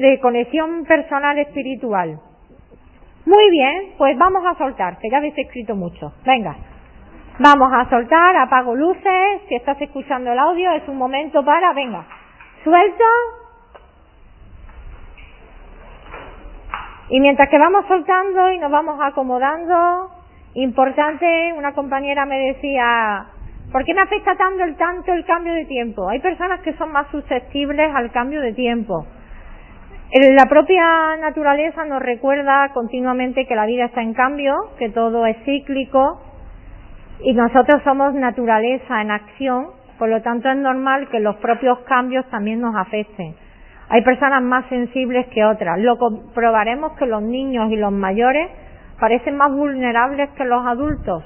de 0.00 0.20
conexión 0.20 0.84
personal 0.84 1.38
espiritual. 1.38 2.18
Muy 3.24 3.50
bien, 3.50 3.94
pues 3.98 4.18
vamos 4.18 4.44
a 4.44 4.56
soltar, 4.58 4.98
que 4.98 5.08
ya 5.08 5.18
habéis 5.18 5.38
escrito 5.38 5.76
mucho. 5.76 6.12
Venga. 6.24 6.56
Vamos 7.38 7.72
a 7.72 7.88
soltar, 7.88 8.36
apago 8.36 8.74
luces, 8.74 9.42
si 9.48 9.54
estás 9.54 9.80
escuchando 9.80 10.32
el 10.32 10.38
audio 10.38 10.70
es 10.72 10.86
un 10.88 10.98
momento 10.98 11.44
para, 11.44 11.72
venga, 11.72 12.04
suelto. 12.62 13.04
Y 17.08 17.20
mientras 17.20 17.48
que 17.48 17.58
vamos 17.58 17.86
soltando 17.86 18.50
y 18.52 18.58
nos 18.58 18.70
vamos 18.70 18.98
acomodando, 19.00 20.10
importante, 20.54 21.52
una 21.56 21.72
compañera 21.72 22.26
me 22.26 22.38
decía, 22.52 23.26
¿por 23.70 23.84
qué 23.84 23.94
me 23.94 24.02
afecta 24.02 24.34
tanto 24.36 24.64
el, 24.64 24.76
tanto 24.76 25.12
el 25.12 25.24
cambio 25.24 25.54
de 25.54 25.64
tiempo? 25.66 26.08
Hay 26.08 26.20
personas 26.20 26.60
que 26.60 26.74
son 26.74 26.90
más 26.90 27.06
susceptibles 27.10 27.94
al 27.94 28.10
cambio 28.10 28.40
de 28.40 28.52
tiempo. 28.52 29.06
Eh, 30.12 30.32
La 30.34 30.46
propia 30.46 31.16
naturaleza 31.20 31.84
nos 31.84 32.02
recuerda 32.02 32.68
continuamente 32.74 33.46
que 33.46 33.56
la 33.56 33.66
vida 33.66 33.86
está 33.86 34.02
en 34.02 34.12
cambio, 34.14 34.54
que 34.78 34.90
todo 34.90 35.24
es 35.26 35.36
cíclico 35.44 36.20
y 37.20 37.32
nosotros 37.32 37.82
somos 37.84 38.12
naturaleza 38.14 39.00
en 39.00 39.10
acción, 39.10 39.68
por 39.98 40.08
lo 40.08 40.20
tanto 40.22 40.50
es 40.50 40.56
normal 40.56 41.08
que 41.08 41.20
los 41.20 41.36
propios 41.36 41.78
cambios 41.80 42.26
también 42.30 42.60
nos 42.60 42.74
afecten. 42.76 43.34
Hay 43.88 44.02
personas 44.02 44.42
más 44.42 44.66
sensibles 44.68 45.26
que 45.28 45.44
otras. 45.44 45.78
Lo 45.78 45.98
comprobaremos 45.98 46.92
que 46.98 47.06
los 47.06 47.22
niños 47.22 47.70
y 47.70 47.76
los 47.76 47.92
mayores 47.92 48.48
parecen 48.98 49.36
más 49.36 49.50
vulnerables 49.52 50.30
que 50.30 50.44
los 50.44 50.64
adultos. 50.66 51.24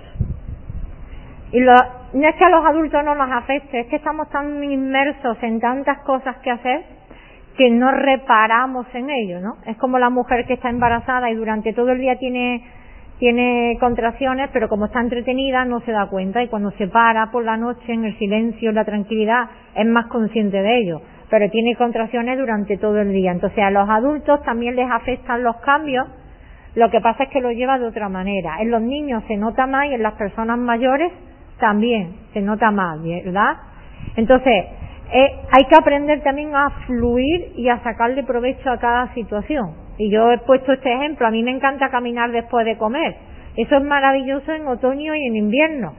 Y 1.53 1.61
lo- 1.61 1.74
no 2.12 2.28
es 2.28 2.34
que 2.37 2.45
a 2.45 2.51
los 2.51 2.64
adultos 2.64 3.05
no 3.05 3.14
nos 3.14 3.30
afecte, 3.30 3.80
es 3.80 3.87
que 3.87 3.97
estamos 3.97 4.28
tan 4.30 4.62
inmersos 4.62 5.39
en 5.43 5.61
tantas 5.61 5.99
cosas 6.01 6.37
que 6.39 6.51
hacer 6.51 6.84
que 7.57 7.71
no 7.71 7.91
reparamos 7.91 8.87
en 8.95 9.11
ello, 9.11 9.41
¿no? 9.41 9.57
Es 9.67 9.77
como 9.79 9.99
la 9.99 10.11
mujer 10.11 10.47
que 10.47 10.55
está 10.55 10.69
embarazada 10.69 11.31
y 11.31 11.35
durante 11.35 11.73
todo 11.73 11.91
el 11.93 12.01
día 12.01 12.19
tiene 12.19 12.63
tiene 13.19 13.79
contracciones, 13.81 14.51
pero 14.53 14.69
como 14.69 14.87
está 14.87 15.01
entretenida 15.01 15.65
no 15.65 15.81
se 15.81 15.93
da 15.93 16.07
cuenta 16.07 16.43
y 16.43 16.49
cuando 16.49 16.71
se 16.73 16.87
para 16.89 17.31
por 17.31 17.45
la 17.45 17.57
noche 17.57 17.93
en 17.93 18.05
el 18.05 18.19
silencio, 18.19 18.69
en 18.69 18.77
la 18.77 18.85
tranquilidad, 18.85 19.49
es 19.75 19.87
más 19.87 20.07
consciente 20.09 20.61
de 20.61 20.79
ello, 20.79 21.01
pero 21.31 21.49
tiene 21.51 21.77
contracciones 21.77 22.39
durante 22.39 22.77
todo 22.77 23.01
el 23.01 23.13
día. 23.13 23.33
Entonces 23.33 23.59
a 23.65 23.71
los 23.71 23.89
adultos 23.89 24.43
también 24.43 24.77
les 24.77 24.91
afectan 24.91 25.43
los 25.43 25.57
cambios, 25.57 26.07
lo 26.75 26.91
que 26.91 27.01
pasa 27.01 27.25
es 27.25 27.31
que 27.31 27.41
lo 27.41 27.51
lleva 27.53 27.79
de 27.79 27.87
otra 27.87 28.11
manera. 28.11 28.57
En 28.61 28.71
los 28.71 28.83
niños 28.83 29.25
se 29.29 29.37
nota 29.39 29.67
más 29.67 29.87
y 29.87 29.95
en 29.95 30.03
las 30.03 30.13
personas 30.15 30.59
mayores 30.59 31.11
también 31.59 32.17
se 32.35 32.43
nota 32.43 32.71
más, 32.71 33.03
¿verdad? 33.03 33.57
Entonces, 34.17 34.67
eh, 35.13 35.41
hay 35.53 35.65
que 35.67 35.77
aprender 35.77 36.23
también 36.23 36.55
a 36.55 36.71
fluir 36.87 37.53
y 37.57 37.69
a 37.69 37.83
sacarle 37.83 38.25
provecho 38.25 38.71
a 38.71 38.79
cada 38.79 39.13
situación. 39.15 39.75
Y 39.99 40.11
yo 40.11 40.33
he 40.33 40.39
puesto 40.39 40.73
este 40.73 40.93
ejemplo, 40.93 41.27
a 41.27 41.31
mí 41.31 41.43
me 41.43 41.53
encanta 41.53 41.91
caminar 41.91 42.33
después 42.33 42.67
de 42.67 42.77
comer. 42.77 43.17
Eso 43.57 43.77
es 43.77 43.83
maravilloso 43.85 44.53
en 44.53 44.67
otoño 44.67 45.15
y 45.15 45.27
en 45.27 45.37
invierno. 45.37 45.95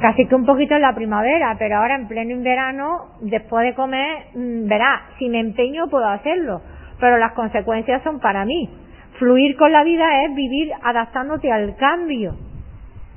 Casi 0.00 0.26
que 0.26 0.34
un 0.34 0.46
poquito 0.46 0.74
en 0.74 0.82
la 0.82 0.94
primavera, 0.94 1.56
pero 1.58 1.76
ahora 1.76 1.96
en 1.96 2.08
pleno 2.08 2.42
verano, 2.42 3.06
después 3.20 3.66
de 3.66 3.74
comer, 3.74 4.26
mm, 4.34 4.68
verá, 4.68 5.02
si 5.18 5.28
me 5.28 5.40
empeño 5.40 5.88
puedo 5.88 6.08
hacerlo, 6.08 6.62
pero 7.00 7.18
las 7.18 7.32
consecuencias 7.32 8.02
son 8.02 8.20
para 8.20 8.44
mí. 8.44 8.70
Fluir 9.18 9.56
con 9.56 9.72
la 9.72 9.84
vida 9.84 10.24
es 10.24 10.34
vivir 10.34 10.72
adaptándote 10.82 11.52
al 11.52 11.76
cambio, 11.76 12.34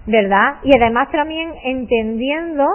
¿verdad? 0.06 0.56
Y 0.64 0.76
además 0.76 1.10
también 1.12 1.52
entendiendo 1.64 2.66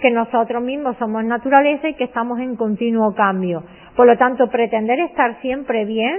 que 0.00 0.10
nosotros 0.10 0.62
mismos 0.62 0.96
somos 0.98 1.24
naturaleza 1.24 1.88
y 1.88 1.94
que 1.94 2.04
estamos 2.04 2.38
en 2.40 2.56
continuo 2.56 3.14
cambio. 3.14 3.64
Por 3.96 4.06
lo 4.06 4.16
tanto, 4.16 4.48
pretender 4.48 5.00
estar 5.00 5.40
siempre 5.40 5.84
bien, 5.84 6.16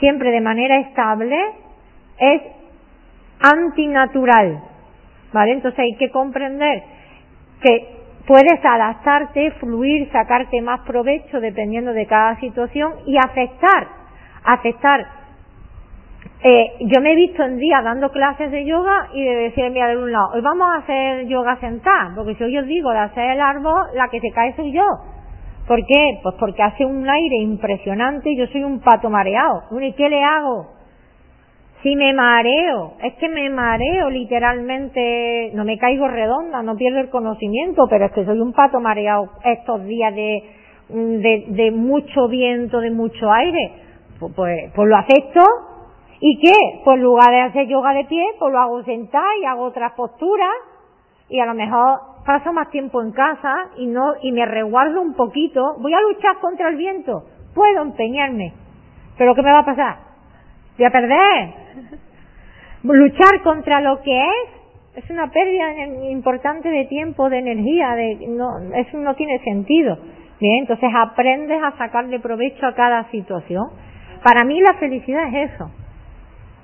siempre 0.00 0.30
de 0.30 0.40
manera 0.40 0.78
estable, 0.78 1.38
es 2.18 2.42
antinatural. 3.40 4.62
¿Vale? 5.32 5.52
Entonces 5.52 5.78
hay 5.80 5.96
que 5.96 6.10
comprender 6.10 6.82
que 7.60 7.98
puedes 8.26 8.64
adaptarte, 8.64 9.50
fluir, 9.52 10.10
sacarte 10.10 10.60
más 10.62 10.80
provecho 10.80 11.40
dependiendo 11.40 11.92
de 11.92 12.06
cada 12.06 12.38
situación 12.40 12.94
y 13.06 13.16
aceptar, 13.18 13.88
aceptar. 14.44 15.17
Eh, 16.40 16.72
yo 16.80 17.00
me 17.00 17.12
he 17.12 17.16
visto 17.16 17.42
en 17.42 17.58
día 17.58 17.82
dando 17.82 18.10
clases 18.10 18.52
de 18.52 18.64
yoga 18.64 19.08
y 19.12 19.24
de 19.24 19.34
decirme 19.34 19.84
de 19.84 19.96
un 19.96 20.12
lado, 20.12 20.30
hoy 20.34 20.40
vamos 20.40 20.68
a 20.70 20.78
hacer 20.78 21.26
yoga 21.26 21.58
sentada, 21.58 22.12
porque 22.14 22.36
si 22.36 22.44
hoy 22.44 22.56
os 22.58 22.66
digo 22.66 22.92
de 22.92 22.98
hacer 22.98 23.30
el 23.30 23.40
árbol, 23.40 23.86
la 23.94 24.08
que 24.08 24.20
se 24.20 24.30
cae 24.30 24.54
soy 24.54 24.72
yo. 24.72 24.84
¿Por 25.66 25.84
qué? 25.84 26.18
Pues 26.22 26.36
porque 26.38 26.62
hace 26.62 26.84
un 26.84 27.08
aire 27.08 27.36
impresionante 27.38 28.30
y 28.30 28.36
yo 28.36 28.46
soy 28.46 28.62
un 28.62 28.80
pato 28.80 29.10
mareado. 29.10 29.64
¿Y 29.80 29.92
qué 29.92 30.08
le 30.08 30.22
hago? 30.22 30.68
Si 31.82 31.94
me 31.94 32.12
mareo, 32.12 32.94
es 33.02 33.14
que 33.14 33.28
me 33.28 33.50
mareo 33.50 34.08
literalmente, 34.08 35.50
no 35.54 35.64
me 35.64 35.76
caigo 35.76 36.08
redonda, 36.08 36.62
no 36.62 36.74
pierdo 36.76 37.00
el 37.00 37.10
conocimiento, 37.10 37.86
pero 37.88 38.06
es 38.06 38.12
que 38.12 38.24
soy 38.24 38.40
un 38.40 38.52
pato 38.52 38.80
mareado 38.80 39.28
estos 39.44 39.84
días 39.84 40.14
de, 40.14 40.42
de, 40.88 41.44
de 41.48 41.70
mucho 41.70 42.28
viento, 42.28 42.80
de 42.80 42.90
mucho 42.90 43.30
aire. 43.30 43.72
Pues, 44.18 44.32
pues, 44.34 44.72
pues, 44.74 44.88
lo 44.88 44.96
acepto. 44.96 45.40
¿Y 46.20 46.38
qué? 46.40 46.80
Pues 46.84 46.96
en 46.96 47.02
lugar 47.02 47.30
de 47.30 47.40
hacer 47.40 47.68
yoga 47.68 47.92
de 47.92 48.04
pie, 48.04 48.24
pues 48.38 48.52
lo 48.52 48.58
hago 48.58 48.82
sentada 48.82 49.26
y 49.40 49.44
hago 49.44 49.64
otras 49.64 49.92
posturas 49.92 50.54
y 51.28 51.38
a 51.40 51.46
lo 51.46 51.54
mejor 51.54 52.00
paso 52.24 52.52
más 52.52 52.70
tiempo 52.70 53.00
en 53.02 53.12
casa 53.12 53.70
y 53.76 53.86
no 53.86 54.14
y 54.22 54.32
me 54.32 54.44
resguardo 54.46 55.00
un 55.00 55.14
poquito. 55.14 55.76
Voy 55.78 55.94
a 55.94 56.00
luchar 56.00 56.38
contra 56.40 56.68
el 56.68 56.76
viento. 56.76 57.24
Puedo 57.54 57.82
empeñarme. 57.82 58.52
Pero 59.16 59.34
¿qué 59.34 59.42
me 59.42 59.52
va 59.52 59.60
a 59.60 59.64
pasar? 59.64 59.96
Voy 60.76 60.86
a 60.86 60.90
perder. 60.90 61.54
Luchar 62.82 63.42
contra 63.42 63.80
lo 63.80 64.00
que 64.02 64.20
es 64.20 64.58
es 65.04 65.10
una 65.10 65.30
pérdida 65.30 65.86
importante 66.10 66.68
de 66.68 66.86
tiempo, 66.86 67.28
de 67.30 67.38
energía, 67.38 67.94
de 67.94 68.26
no 68.28 68.58
eso 68.74 68.98
no 68.98 69.14
tiene 69.14 69.38
sentido. 69.44 69.96
Bien, 70.40 70.60
entonces 70.60 70.90
aprendes 70.96 71.60
a 71.62 71.76
sacarle 71.76 72.20
provecho 72.20 72.66
a 72.66 72.74
cada 72.74 73.08
situación. 73.10 73.68
Para 74.24 74.44
mí 74.44 74.60
la 74.60 74.74
felicidad 74.74 75.28
es 75.28 75.52
eso, 75.52 75.70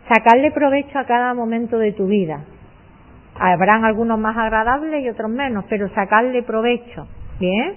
sacarle 0.08 0.50
provecho 0.50 0.98
a 0.98 1.04
cada 1.04 1.34
momento 1.34 1.78
de 1.78 1.92
tu 1.92 2.06
vida. 2.06 2.44
Habrán 3.38 3.84
algunos 3.84 4.18
más 4.18 4.36
agradables 4.36 5.04
y 5.04 5.08
otros 5.08 5.30
menos, 5.30 5.64
pero 5.68 5.88
sacarle 5.90 6.42
provecho. 6.42 7.06
¿Bien? 7.40 7.74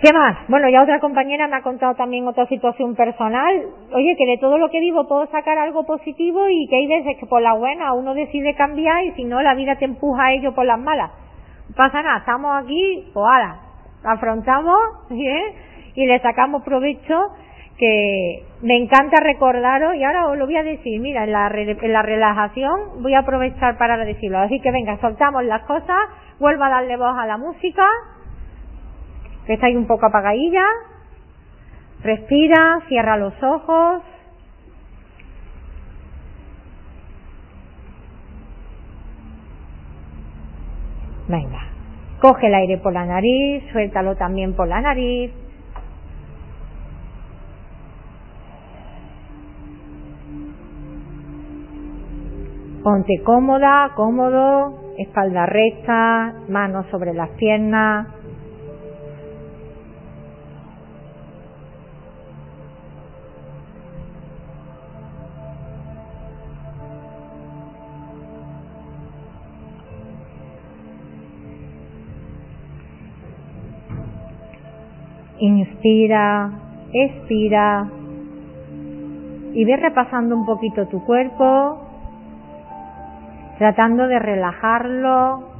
¿Qué 0.00 0.12
más? 0.12 0.36
Bueno, 0.46 0.68
ya 0.68 0.82
otra 0.82 1.00
compañera 1.00 1.48
me 1.48 1.56
ha 1.56 1.62
contado 1.62 1.96
también 1.96 2.26
otra 2.26 2.46
situación 2.46 2.94
personal. 2.94 3.62
Oye, 3.92 4.14
que 4.16 4.26
de 4.26 4.38
todo 4.38 4.56
lo 4.56 4.70
que 4.70 4.78
vivo 4.78 5.08
puedo 5.08 5.26
sacar 5.26 5.58
algo 5.58 5.84
positivo 5.84 6.48
y 6.48 6.68
que 6.68 6.76
hay 6.76 6.86
veces 6.86 7.16
que 7.18 7.26
por 7.26 7.42
la 7.42 7.54
buena 7.54 7.92
uno 7.94 8.14
decide 8.14 8.54
cambiar 8.54 9.04
y 9.04 9.12
si 9.12 9.24
no 9.24 9.42
la 9.42 9.54
vida 9.54 9.76
te 9.76 9.86
empuja 9.86 10.26
a 10.26 10.32
ello 10.32 10.54
por 10.54 10.66
las 10.66 10.78
malas. 10.78 11.10
No 11.68 11.74
pasa 11.74 12.00
nada, 12.02 12.18
estamos 12.18 12.62
aquí, 12.62 13.10
pues 13.12 13.26
ahora, 13.26 13.58
afrontamos 14.04 14.78
¿bien? 15.10 15.42
y 15.96 16.06
le 16.06 16.20
sacamos 16.20 16.62
provecho 16.62 17.32
que 17.78 18.42
me 18.60 18.76
encanta 18.76 19.20
recordaros 19.20 19.94
y 19.94 20.02
ahora 20.02 20.26
os 20.28 20.36
lo 20.36 20.46
voy 20.46 20.56
a 20.56 20.64
decir, 20.64 21.00
mira, 21.00 21.24
en 21.24 21.32
la, 21.32 21.46
en 21.46 21.92
la 21.92 22.02
relajación 22.02 23.02
voy 23.02 23.14
a 23.14 23.20
aprovechar 23.20 23.78
para 23.78 23.96
decirlo. 24.04 24.38
Así 24.38 24.60
que 24.60 24.72
venga, 24.72 24.98
soltamos 25.00 25.44
las 25.44 25.62
cosas, 25.62 25.96
vuelvo 26.40 26.64
a 26.64 26.70
darle 26.70 26.96
voz 26.96 27.16
a 27.16 27.26
la 27.26 27.38
música, 27.38 27.84
que 29.46 29.54
está 29.54 29.66
ahí 29.66 29.76
un 29.76 29.86
poco 29.86 30.06
apagadilla, 30.06 30.64
respira, 32.02 32.80
cierra 32.88 33.16
los 33.16 33.40
ojos. 33.42 34.02
Venga, 41.28 41.60
coge 42.20 42.48
el 42.48 42.54
aire 42.54 42.78
por 42.78 42.92
la 42.92 43.04
nariz, 43.04 43.62
suéltalo 43.70 44.16
también 44.16 44.54
por 44.54 44.66
la 44.66 44.80
nariz. 44.80 45.30
Ponte 52.88 53.20
cómoda, 53.22 53.92
cómodo, 53.94 54.94
espalda 54.96 55.44
recta, 55.44 56.32
manos 56.48 56.86
sobre 56.90 57.12
las 57.12 57.28
piernas. 57.36 58.06
Inspira, 75.40 76.52
expira 76.94 77.86
y 79.52 79.64
ve 79.66 79.76
repasando 79.76 80.34
un 80.34 80.46
poquito 80.46 80.86
tu 80.88 81.04
cuerpo, 81.04 81.87
tratando 83.58 84.06
de 84.06 84.18
relajarlo. 84.18 85.50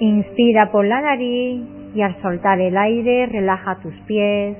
Inspira 0.00 0.70
por 0.70 0.84
la 0.84 1.00
nariz 1.00 1.64
y 1.94 2.02
al 2.02 2.20
soltar 2.20 2.60
el 2.60 2.76
aire 2.76 3.26
relaja 3.26 3.76
tus 3.76 3.94
pies. 4.06 4.58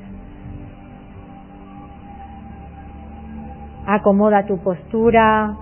Acomoda 3.87 4.47
tu 4.47 4.59
postura. 4.63 5.57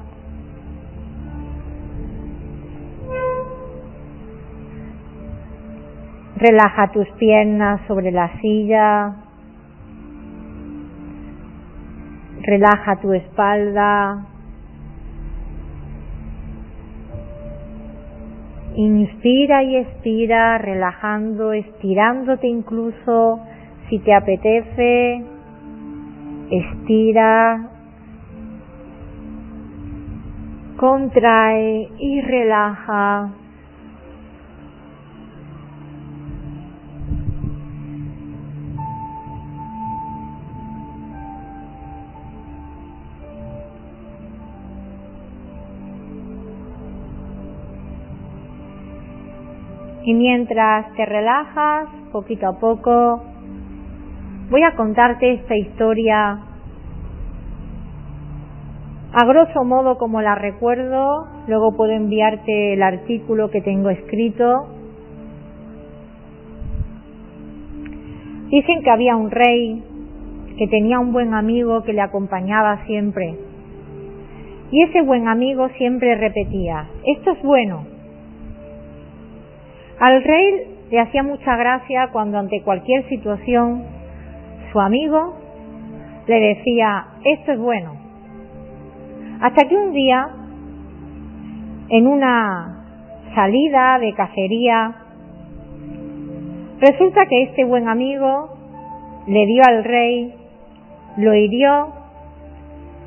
Relaja 6.36 6.92
tus 6.92 7.08
piernas 7.18 7.80
sobre 7.86 8.12
la 8.12 8.40
silla. 8.40 9.23
Relaja 12.46 12.96
tu 13.00 13.12
espalda. 13.14 14.26
Inspira 18.76 19.62
y 19.62 19.76
expira, 19.76 20.58
relajando, 20.58 21.52
estirándote 21.52 22.46
incluso 22.46 23.40
si 23.88 23.98
te 24.00 24.12
apetece. 24.12 25.24
Estira, 26.50 27.70
contrae 30.76 31.88
y 31.98 32.20
relaja. 32.20 33.43
Y 50.04 50.14
mientras 50.14 50.92
te 50.94 51.06
relajas, 51.06 51.88
poquito 52.12 52.46
a 52.46 52.58
poco, 52.58 53.22
voy 54.50 54.62
a 54.62 54.76
contarte 54.76 55.32
esta 55.32 55.56
historia 55.56 56.38
a 59.16 59.24
grosso 59.26 59.62
modo 59.62 59.96
como 59.96 60.20
la 60.22 60.34
recuerdo, 60.34 61.28
luego 61.46 61.76
puedo 61.76 61.92
enviarte 61.92 62.72
el 62.72 62.82
artículo 62.82 63.48
que 63.48 63.60
tengo 63.60 63.88
escrito. 63.88 64.66
Dicen 68.50 68.82
que 68.82 68.90
había 68.90 69.14
un 69.14 69.30
rey 69.30 69.84
que 70.58 70.66
tenía 70.66 70.98
un 70.98 71.12
buen 71.12 71.32
amigo 71.32 71.84
que 71.84 71.92
le 71.92 72.00
acompañaba 72.00 72.84
siempre. 72.86 73.36
Y 74.72 74.82
ese 74.82 75.02
buen 75.02 75.28
amigo 75.28 75.68
siempre 75.78 76.16
repetía, 76.16 76.88
esto 77.06 77.30
es 77.30 77.42
bueno, 77.44 77.93
al 80.00 80.22
rey 80.22 80.76
le 80.90 81.00
hacía 81.00 81.22
mucha 81.22 81.56
gracia 81.56 82.08
cuando 82.12 82.38
ante 82.38 82.62
cualquier 82.62 83.08
situación 83.08 83.84
su 84.72 84.80
amigo 84.80 85.34
le 86.26 86.40
decía, 86.40 87.06
esto 87.24 87.52
es 87.52 87.58
bueno. 87.58 87.96
Hasta 89.40 89.68
que 89.68 89.76
un 89.76 89.92
día, 89.92 90.28
en 91.90 92.06
una 92.06 92.86
salida 93.34 93.98
de 93.98 94.12
cacería, 94.14 94.96
resulta 96.80 97.26
que 97.26 97.42
este 97.42 97.64
buen 97.64 97.88
amigo 97.88 98.54
le 99.26 99.46
dio 99.46 99.62
al 99.66 99.84
rey, 99.84 100.34
lo 101.18 101.34
hirió 101.34 101.92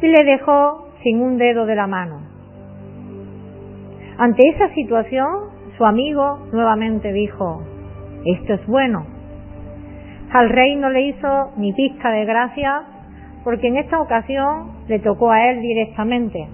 y 0.01 0.07
le 0.07 0.23
dejó 0.23 0.87
sin 1.03 1.21
un 1.21 1.37
dedo 1.37 1.65
de 1.65 1.75
la 1.75 1.87
mano. 1.87 2.21
Ante 4.17 4.47
esa 4.49 4.73
situación, 4.73 5.56
su 5.77 5.85
amigo 5.85 6.47
nuevamente 6.51 7.13
dijo, 7.13 7.61
esto 8.25 8.53
es 8.53 8.65
bueno. 8.67 9.05
Al 10.31 10.49
rey 10.49 10.75
no 10.75 10.89
le 10.89 11.07
hizo 11.07 11.51
ni 11.57 11.71
pizca 11.73 12.11
de 12.11 12.25
gracia 12.25 12.83
porque 13.43 13.67
en 13.67 13.77
esta 13.77 14.01
ocasión 14.01 14.71
le 14.87 14.99
tocó 14.99 15.31
a 15.31 15.49
él 15.49 15.61
directamente. 15.61 16.47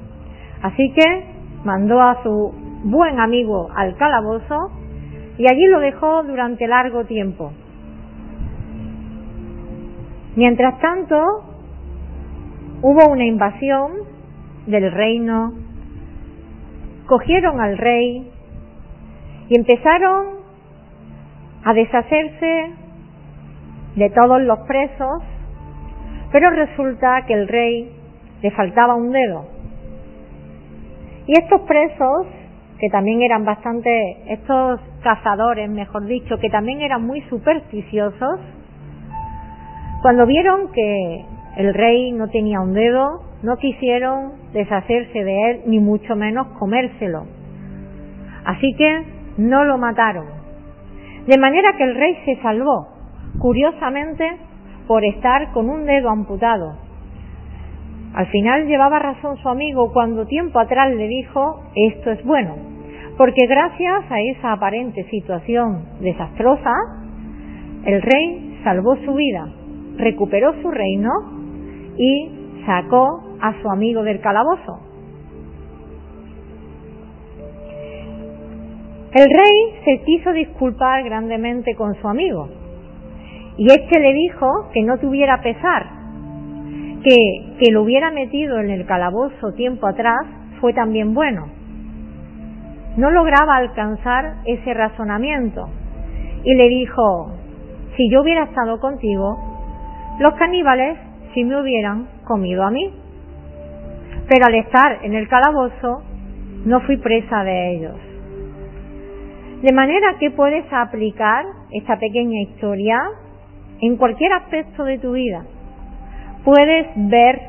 Así 0.62 0.92
que 0.94 1.26
mandó 1.64 2.02
a 2.02 2.22
su 2.22 2.54
buen 2.84 3.20
amigo 3.20 3.70
al 3.76 3.96
calabozo 3.96 4.72
y 5.38 5.48
allí 5.48 5.66
lo 5.68 5.80
dejó 5.80 6.24
durante 6.24 6.68
largo 6.68 7.06
tiempo. 7.06 7.52
Mientras 10.36 10.80
tanto, 10.80 11.16
hubo 12.82 13.12
una 13.12 13.26
invasión 13.26 13.92
del 14.68 14.92
reino, 14.92 15.54
cogieron 17.06 17.62
al 17.62 17.78
rey, 17.78 18.33
empezaron 19.56 20.44
a 21.64 21.74
deshacerse 21.74 22.72
de 23.96 24.10
todos 24.10 24.42
los 24.42 24.60
presos, 24.60 25.24
pero 26.32 26.50
resulta 26.50 27.26
que 27.28 27.34
el 27.34 27.48
rey 27.48 27.92
le 28.42 28.52
faltaba 28.52 28.96
un 28.96 29.12
dedo. 29.12 29.46
Y 31.28 31.34
estos 31.40 31.62
presos, 31.62 32.28
que 32.80 32.90
también 32.90 33.22
eran 33.22 33.46
bastante, 33.46 34.34
estos 34.34 34.82
cazadores, 35.04 35.70
mejor 35.70 36.06
dicho, 36.06 36.38
que 36.40 36.50
también 36.50 36.82
eran 36.82 37.06
muy 37.06 37.22
supersticiosos, 37.30 38.40
cuando 40.02 40.26
vieron 40.26 40.72
que 40.74 41.26
el 41.58 41.74
rey 41.74 42.12
no 42.12 42.28
tenía 42.28 42.60
un 42.60 42.74
dedo, 42.74 43.24
no 43.42 43.56
quisieron 43.58 44.34
deshacerse 44.52 45.24
de 45.24 45.52
él, 45.52 45.62
ni 45.68 45.80
mucho 45.80 46.16
menos 46.16 46.48
comérselo. 46.60 47.26
Así 48.44 48.74
que 48.78 49.23
no 49.38 49.64
lo 49.64 49.78
mataron. 49.78 50.26
De 51.28 51.38
manera 51.38 51.74
que 51.78 51.84
el 51.84 51.96
rey 51.96 52.18
se 52.26 52.42
salvó, 52.42 52.88
curiosamente, 53.40 54.38
por 54.88 55.04
estar 55.06 55.52
con 55.52 55.70
un 55.70 55.86
dedo 55.86 56.10
amputado. 56.10 56.78
Al 58.14 58.28
final 58.28 58.68
llevaba 58.68 59.00
razón 59.00 59.38
su 59.38 59.50
amigo 59.50 59.92
cuando 59.92 60.26
tiempo 60.28 60.60
atrás 60.60 60.94
le 60.94 61.08
dijo, 61.08 61.64
esto 61.76 62.12
es 62.12 62.24
bueno, 62.26 62.56
porque 63.18 63.48
gracias 63.48 64.12
a 64.12 64.20
esa 64.20 64.52
aparente 64.52 65.04
situación 65.10 65.84
desastrosa, 66.00 66.74
el 67.86 68.02
rey 68.02 68.60
salvó 68.64 68.96
su 68.98 69.14
vida, 69.14 69.48
recuperó 69.98 70.54
su 70.62 70.70
reino 70.70 71.10
y 71.98 72.64
sacó 72.66 73.24
a 73.42 73.62
su 73.62 73.70
amigo 73.70 74.04
del 74.04 74.22
calabozo. 74.22 74.93
El 79.14 79.30
rey 79.30 79.82
se 79.86 80.04
quiso 80.06 80.34
disculpar 80.34 81.04
grandemente 81.04 81.76
con 81.76 81.94
su 82.02 82.08
amigo 82.08 82.50
y 83.58 83.68
este 83.68 84.00
le 84.00 84.12
dijo 84.12 84.70
que 84.74 84.82
no 84.82 84.98
tuviera 84.98 85.40
pesar, 85.44 85.86
que, 87.04 87.56
que 87.60 87.72
lo 87.72 87.84
hubiera 87.84 88.10
metido 88.10 88.60
en 88.60 88.72
el 88.72 88.88
calabozo 88.88 89.54
tiempo 89.54 89.86
atrás 89.86 90.26
fue 90.60 90.74
también 90.74 91.14
bueno. 91.14 91.48
No 92.98 93.12
lograba 93.12 93.58
alcanzar 93.58 94.38
ese 94.46 94.74
razonamiento 94.74 95.70
y 96.44 96.56
le 96.56 96.70
dijo, 96.70 97.34
si 97.96 98.10
yo 98.10 98.22
hubiera 98.22 98.46
estado 98.46 98.80
contigo, 98.80 99.38
los 100.20 100.34
caníbales 100.36 100.98
si 101.36 101.44
me 101.44 101.62
hubieran 101.62 102.08
comido 102.24 102.64
a 102.64 102.72
mí. 102.72 102.92
Pero 104.28 104.46
al 104.48 104.56
estar 104.56 105.06
en 105.06 105.14
el 105.14 105.28
calabozo, 105.28 106.02
no 106.66 106.82
fui 106.82 106.98
presa 106.98 107.44
de 107.44 107.76
ellos. 107.76 108.13
De 109.64 109.72
manera 109.72 110.18
que 110.20 110.30
puedes 110.30 110.66
aplicar 110.74 111.46
esta 111.72 111.98
pequeña 111.98 112.42
historia 112.42 113.02
en 113.80 113.96
cualquier 113.96 114.34
aspecto 114.34 114.84
de 114.84 114.98
tu 115.00 115.14
vida. 115.14 115.46
Puedes 116.44 116.88
ver 116.98 117.40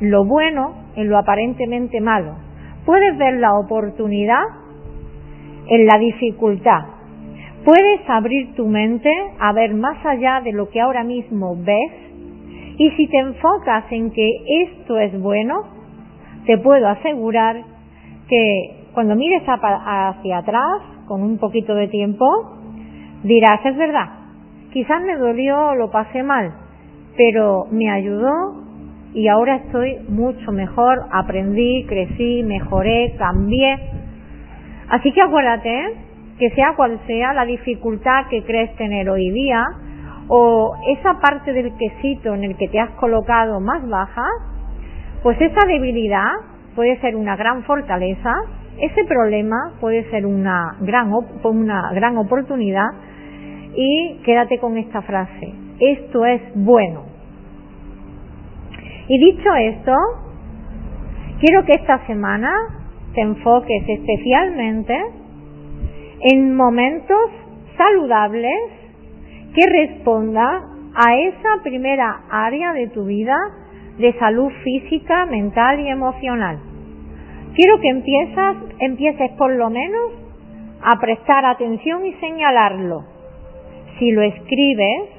lo 0.00 0.24
bueno 0.24 0.74
en 0.96 1.08
lo 1.08 1.16
aparentemente 1.16 2.00
malo. 2.00 2.34
Puedes 2.84 3.16
ver 3.16 3.34
la 3.34 3.54
oportunidad 3.54 4.42
en 5.68 5.86
la 5.86 6.00
dificultad. 6.00 6.80
Puedes 7.64 8.00
abrir 8.08 8.56
tu 8.56 8.66
mente 8.66 9.12
a 9.38 9.52
ver 9.52 9.72
más 9.74 10.04
allá 10.04 10.40
de 10.40 10.50
lo 10.50 10.68
que 10.70 10.80
ahora 10.80 11.04
mismo 11.04 11.54
ves 11.56 11.92
y 12.76 12.90
si 12.96 13.06
te 13.06 13.18
enfocas 13.18 13.84
en 13.92 14.10
que 14.10 14.26
esto 14.64 14.98
es 14.98 15.16
bueno, 15.20 15.62
te 16.46 16.58
puedo 16.58 16.88
asegurar 16.88 17.62
que 18.28 18.86
cuando 18.94 19.14
mires 19.14 19.44
hacia 19.46 20.38
atrás 20.38 20.99
con 21.10 21.24
un 21.24 21.38
poquito 21.38 21.74
de 21.74 21.88
tiempo, 21.88 22.24
dirás, 23.24 23.58
es 23.64 23.76
verdad, 23.76 24.20
Quizás 24.72 25.02
me 25.02 25.16
dolió, 25.16 25.74
lo 25.74 25.90
pasé 25.90 26.22
mal, 26.22 26.52
pero 27.16 27.66
me 27.72 27.90
ayudó 27.90 28.54
y 29.12 29.26
ahora 29.26 29.56
estoy 29.56 29.98
mucho 30.08 30.52
mejor, 30.52 31.06
aprendí, 31.10 31.84
crecí, 31.88 32.44
mejoré, 32.44 33.16
cambié. 33.18 33.80
Así 34.88 35.10
que 35.10 35.22
acuérdate 35.22 35.96
que 36.38 36.50
sea 36.50 36.74
cual 36.76 37.00
sea 37.08 37.32
la 37.32 37.44
dificultad 37.44 38.28
que 38.30 38.44
crees 38.44 38.76
tener 38.76 39.10
hoy 39.10 39.28
día 39.32 39.64
o 40.28 40.76
esa 40.96 41.18
parte 41.18 41.52
del 41.52 41.72
quesito 41.76 42.32
en 42.32 42.44
el 42.44 42.56
que 42.56 42.68
te 42.68 42.78
has 42.78 42.90
colocado 42.90 43.58
más 43.58 43.86
baja, 43.88 44.26
pues 45.24 45.36
esa 45.40 45.66
debilidad 45.66 46.30
puede 46.76 46.96
ser 47.00 47.16
una 47.16 47.34
gran 47.34 47.64
fortaleza, 47.64 48.32
ese 48.80 49.04
problema 49.04 49.74
puede 49.80 50.08
ser 50.10 50.26
una 50.26 50.76
gran, 50.80 51.12
una 51.44 51.92
gran 51.92 52.16
oportunidad 52.16 52.88
y 53.74 54.20
quédate 54.24 54.58
con 54.58 54.76
esta 54.76 55.02
frase, 55.02 55.52
esto 55.78 56.24
es 56.24 56.42
bueno. 56.54 57.04
Y 59.08 59.18
dicho 59.18 59.54
esto, 59.54 59.94
quiero 61.40 61.64
que 61.64 61.72
esta 61.72 62.06
semana 62.06 62.50
te 63.14 63.20
enfoques 63.20 63.88
especialmente 63.88 64.96
en 66.32 66.54
momentos 66.54 67.30
saludables 67.76 68.54
que 69.54 69.66
responda 69.66 70.62
a 70.94 71.16
esa 71.16 71.62
primera 71.62 72.22
área 72.30 72.72
de 72.72 72.88
tu 72.88 73.04
vida 73.04 73.36
de 73.98 74.12
salud 74.18 74.50
física, 74.62 75.26
mental 75.26 75.80
y 75.80 75.88
emocional. 75.88 76.69
Quiero 77.54 77.80
que 77.80 77.88
empiezas, 77.88 78.56
empieces 78.78 79.32
por 79.32 79.52
lo 79.52 79.70
menos 79.70 80.12
a 80.82 80.98
prestar 81.00 81.44
atención 81.44 82.06
y 82.06 82.12
señalarlo 82.14 83.04
si 83.98 84.10
lo 84.12 84.22
escribes 84.22 85.10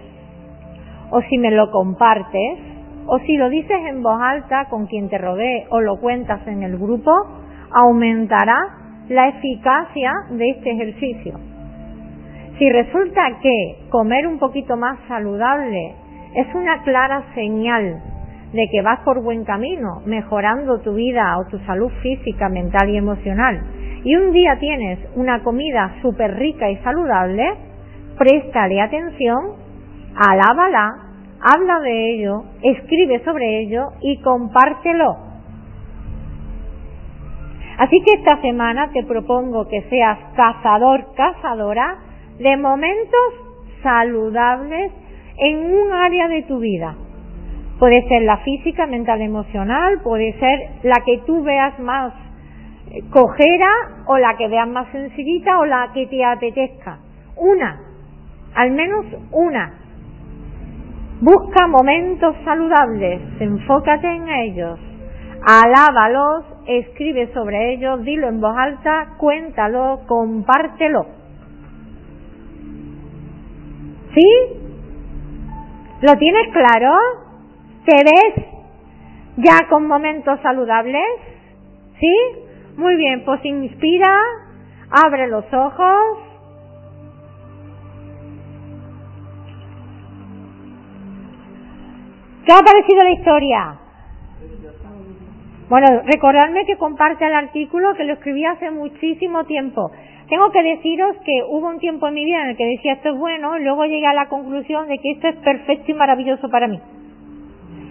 o 1.11 1.21
si 1.23 1.37
me 1.37 1.51
lo 1.51 1.69
compartes 1.71 2.59
o 3.05 3.19
si 3.19 3.37
lo 3.37 3.49
dices 3.49 3.77
en 3.87 4.01
voz 4.01 4.19
alta 4.21 4.65
con 4.69 4.87
quien 4.87 5.09
te 5.09 5.17
rodee 5.17 5.67
o 5.69 5.81
lo 5.81 5.99
cuentas 5.99 6.45
en 6.47 6.63
el 6.63 6.77
grupo, 6.77 7.11
aumentará 7.71 8.57
la 9.09 9.27
eficacia 9.27 10.11
de 10.31 10.49
este 10.49 10.71
ejercicio. 10.71 11.39
Si 12.57 12.69
resulta 12.69 13.39
que 13.41 13.87
comer 13.89 14.27
un 14.27 14.39
poquito 14.39 14.77
más 14.77 14.97
saludable 15.07 15.95
es 16.35 16.47
una 16.55 16.81
clara 16.83 17.23
señal 17.35 18.01
de 18.53 18.67
que 18.71 18.81
vas 18.81 18.99
por 19.01 19.21
buen 19.23 19.45
camino, 19.45 20.01
mejorando 20.05 20.79
tu 20.81 20.93
vida 20.93 21.37
o 21.39 21.45
tu 21.49 21.57
salud 21.59 21.91
física, 22.01 22.49
mental 22.49 22.89
y 22.89 22.97
emocional, 22.97 23.61
y 24.03 24.15
un 24.15 24.31
día 24.31 24.57
tienes 24.59 24.99
una 25.15 25.41
comida 25.43 25.95
súper 26.01 26.35
rica 26.35 26.69
y 26.69 26.77
saludable, 26.77 27.45
préstale 28.17 28.81
atención, 28.81 29.53
alábala, 30.15 31.11
habla 31.39 31.79
de 31.79 32.13
ello, 32.13 32.43
escribe 32.61 33.23
sobre 33.23 33.61
ello 33.61 33.89
y 34.01 34.19
compártelo. 34.21 35.17
Así 37.77 37.99
que 38.05 38.19
esta 38.19 38.41
semana 38.41 38.91
te 38.91 39.03
propongo 39.03 39.67
que 39.67 39.81
seas 39.89 40.19
cazador, 40.35 41.13
cazadora 41.15 41.97
de 42.37 42.57
momentos 42.57 43.33
saludables 43.81 44.91
en 45.37 45.73
un 45.73 45.93
área 45.93 46.27
de 46.27 46.43
tu 46.43 46.59
vida. 46.59 46.95
Puede 47.81 48.07
ser 48.07 48.21
la 48.21 48.37
física, 48.37 48.85
mental, 48.85 49.23
emocional, 49.23 50.01
puede 50.03 50.33
ser 50.33 50.59
la 50.83 51.01
que 51.03 51.17
tú 51.25 51.41
veas 51.41 51.79
más 51.79 52.13
eh, 52.91 53.01
cojera 53.09 53.71
o 54.05 54.19
la 54.19 54.37
que 54.37 54.47
veas 54.47 54.67
más 54.67 54.87
sencillita 54.91 55.57
o 55.57 55.65
la 55.65 55.89
que 55.91 56.05
te 56.05 56.23
apetezca. 56.23 56.99
Una, 57.37 57.81
al 58.53 58.69
menos 58.69 59.07
una. 59.31 59.73
Busca 61.21 61.65
momentos 61.65 62.35
saludables, 62.45 63.19
enfócate 63.39 64.07
en 64.15 64.29
ellos, 64.29 64.79
alábalos, 65.43 66.45
escribe 66.67 67.33
sobre 67.33 67.73
ellos, 67.73 68.03
dilo 68.03 68.27
en 68.27 68.41
voz 68.41 68.55
alta, 68.59 69.15
cuéntalo, 69.17 70.01
compártelo. 70.05 71.07
¿Sí? 74.13 74.29
¿Lo 76.01 76.15
tienes 76.19 76.53
claro? 76.53 77.30
¿Te 77.85 77.95
ves 78.03 78.45
ya 79.37 79.67
con 79.69 79.87
momentos 79.87 80.39
saludables? 80.41 81.03
¿Sí? 81.99 82.15
Muy 82.77 82.95
bien, 82.95 83.23
pues 83.25 83.43
inspira, 83.43 84.17
abre 84.91 85.27
los 85.27 85.45
ojos, 85.53 86.17
¿Qué 92.45 92.51
ha 92.51 92.59
parecido 92.65 93.03
la 93.03 93.11
historia? 93.11 93.79
Bueno, 95.69 95.87
recordadme 96.05 96.65
que 96.65 96.75
comparte 96.75 97.25
el 97.25 97.33
artículo 97.33 97.93
que 97.93 98.03
lo 98.03 98.13
escribí 98.13 98.43
hace 98.45 98.71
muchísimo 98.71 99.45
tiempo. 99.45 99.91
Tengo 100.27 100.51
que 100.51 100.63
deciros 100.63 101.15
que 101.23 101.43
hubo 101.47 101.67
un 101.67 101.79
tiempo 101.79 102.07
en 102.07 102.15
mi 102.15 102.25
vida 102.25 102.41
en 102.41 102.49
el 102.49 102.57
que 102.57 102.65
decía 102.65 102.93
esto 102.93 103.09
es 103.09 103.17
bueno 103.17 103.59
luego 103.59 103.85
llegué 103.85 104.07
a 104.07 104.13
la 104.13 104.27
conclusión 104.27 104.87
de 104.87 104.97
que 104.97 105.11
esto 105.11 105.27
es 105.27 105.35
perfecto 105.37 105.91
y 105.91 105.93
maravilloso 105.93 106.49
para 106.49 106.67
mí. 106.67 106.81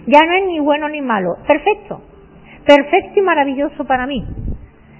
Ya 0.06 0.20
no 0.20 0.32
es 0.34 0.46
ni 0.46 0.60
bueno 0.60 0.88
ni 0.88 1.00
malo, 1.00 1.36
perfecto. 1.46 2.00
Perfecto 2.66 3.18
y 3.18 3.22
maravilloso 3.22 3.84
para 3.84 4.06
mí. 4.06 4.24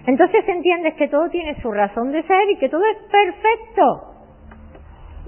Entonces 0.07 0.49
entiendes 0.49 0.95
que 0.95 1.09
todo 1.09 1.29
tiene 1.29 1.61
su 1.61 1.71
razón 1.71 2.11
de 2.13 2.23
ser 2.23 2.51
y 2.51 2.57
que 2.57 2.69
todo 2.69 2.83
es 2.85 2.97
perfecto. 3.11 4.11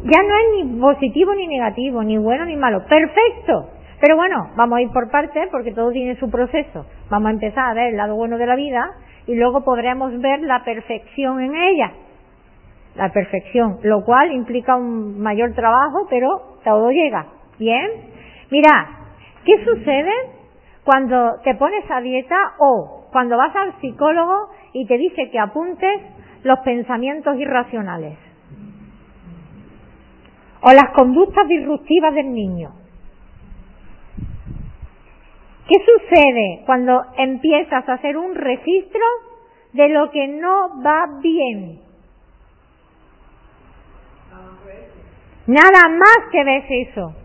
Ya 0.04 0.22
no 0.22 0.34
es 0.34 0.64
ni 0.64 0.80
positivo 0.80 1.34
ni 1.34 1.46
negativo, 1.46 2.02
ni 2.02 2.18
bueno 2.18 2.44
ni 2.44 2.56
malo. 2.56 2.84
Perfecto. 2.88 3.68
Pero 4.00 4.16
bueno, 4.16 4.50
vamos 4.56 4.78
a 4.78 4.82
ir 4.82 4.90
por 4.90 5.10
partes 5.10 5.48
porque 5.52 5.72
todo 5.72 5.92
tiene 5.92 6.16
su 6.16 6.28
proceso. 6.28 6.86
Vamos 7.08 7.28
a 7.28 7.32
empezar 7.32 7.70
a 7.70 7.74
ver 7.74 7.88
el 7.90 7.96
lado 7.96 8.16
bueno 8.16 8.36
de 8.36 8.46
la 8.46 8.56
vida 8.56 8.90
y 9.26 9.34
luego 9.36 9.62
podremos 9.62 10.18
ver 10.20 10.40
la 10.40 10.64
perfección 10.64 11.40
en 11.40 11.54
ella. 11.54 11.92
La 12.96 13.10
perfección, 13.10 13.78
lo 13.82 14.04
cual 14.04 14.32
implica 14.32 14.74
un 14.74 15.20
mayor 15.20 15.54
trabajo, 15.54 16.06
pero 16.10 16.58
todo 16.64 16.90
llega. 16.90 17.26
¿Bien? 17.58 17.88
Mira, 18.50 19.01
¿qué 19.44 19.64
sucede 19.64 20.12
cuando 20.84 21.40
te 21.44 21.54
pones 21.54 21.84
a 21.90 22.00
dieta 22.00 22.54
o 22.58 23.06
cuando 23.12 23.36
vas 23.36 23.54
al 23.54 23.80
psicólogo 23.80 24.50
y 24.72 24.86
te 24.86 24.98
dice 24.98 25.30
que 25.30 25.38
apuntes 25.38 26.00
los 26.42 26.58
pensamientos 26.60 27.36
irracionales? 27.38 28.18
O 30.62 30.72
las 30.72 30.90
conductas 30.94 31.48
disruptivas 31.48 32.14
del 32.14 32.32
niño. 32.32 32.70
¿Qué 35.68 35.76
sucede 35.84 36.62
cuando 36.66 37.02
empiezas 37.16 37.88
a 37.88 37.94
hacer 37.94 38.16
un 38.16 38.34
registro 38.34 39.00
de 39.72 39.88
lo 39.88 40.10
que 40.10 40.28
no 40.28 40.82
va 40.82 41.18
bien? 41.20 41.80
Nada 45.46 45.88
más 45.88 46.30
que 46.30 46.44
ves 46.44 46.64
eso. 46.88 47.21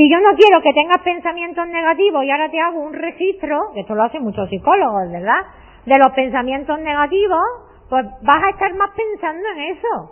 Si 0.00 0.08
yo 0.08 0.18
no 0.18 0.34
quiero 0.34 0.62
que 0.62 0.72
tengas 0.72 1.02
pensamientos 1.02 1.68
negativos 1.68 2.24
y 2.24 2.30
ahora 2.30 2.50
te 2.50 2.58
hago 2.58 2.80
un 2.80 2.94
registro, 2.94 3.72
esto 3.76 3.94
lo 3.94 4.04
hacen 4.04 4.22
muchos 4.22 4.48
psicólogos, 4.48 5.12
¿verdad? 5.12 5.44
De 5.84 5.98
los 5.98 6.08
pensamientos 6.12 6.80
negativos, 6.80 7.42
pues 7.90 8.06
vas 8.22 8.44
a 8.44 8.48
estar 8.48 8.74
más 8.76 8.92
pensando 8.96 9.46
en 9.54 9.76
eso. 9.76 10.10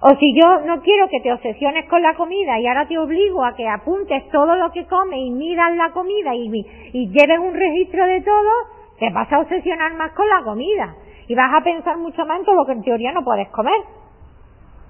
O 0.00 0.10
si 0.20 0.38
yo 0.38 0.60
no 0.66 0.82
quiero 0.82 1.08
que 1.08 1.20
te 1.22 1.32
obsesiones 1.32 1.88
con 1.88 2.02
la 2.02 2.12
comida 2.12 2.60
y 2.60 2.66
ahora 2.66 2.86
te 2.86 2.98
obligo 2.98 3.42
a 3.42 3.54
que 3.56 3.66
apuntes 3.66 4.28
todo 4.28 4.54
lo 4.54 4.70
que 4.70 4.84
comes 4.84 5.18
y 5.18 5.30
miras 5.30 5.74
la 5.74 5.90
comida 5.92 6.34
y, 6.34 6.50
y 6.92 7.08
lleves 7.08 7.38
un 7.38 7.54
registro 7.54 8.04
de 8.04 8.20
todo, 8.20 8.50
te 8.98 9.08
vas 9.14 9.32
a 9.32 9.38
obsesionar 9.38 9.94
más 9.94 10.12
con 10.12 10.28
la 10.28 10.42
comida 10.44 10.94
y 11.26 11.34
vas 11.34 11.54
a 11.54 11.64
pensar 11.64 11.96
mucho 11.96 12.26
más 12.26 12.40
en 12.40 12.44
todo 12.44 12.56
lo 12.56 12.66
que 12.66 12.72
en 12.72 12.82
teoría 12.82 13.12
no 13.12 13.24
puedes 13.24 13.48
comer. 13.48 13.80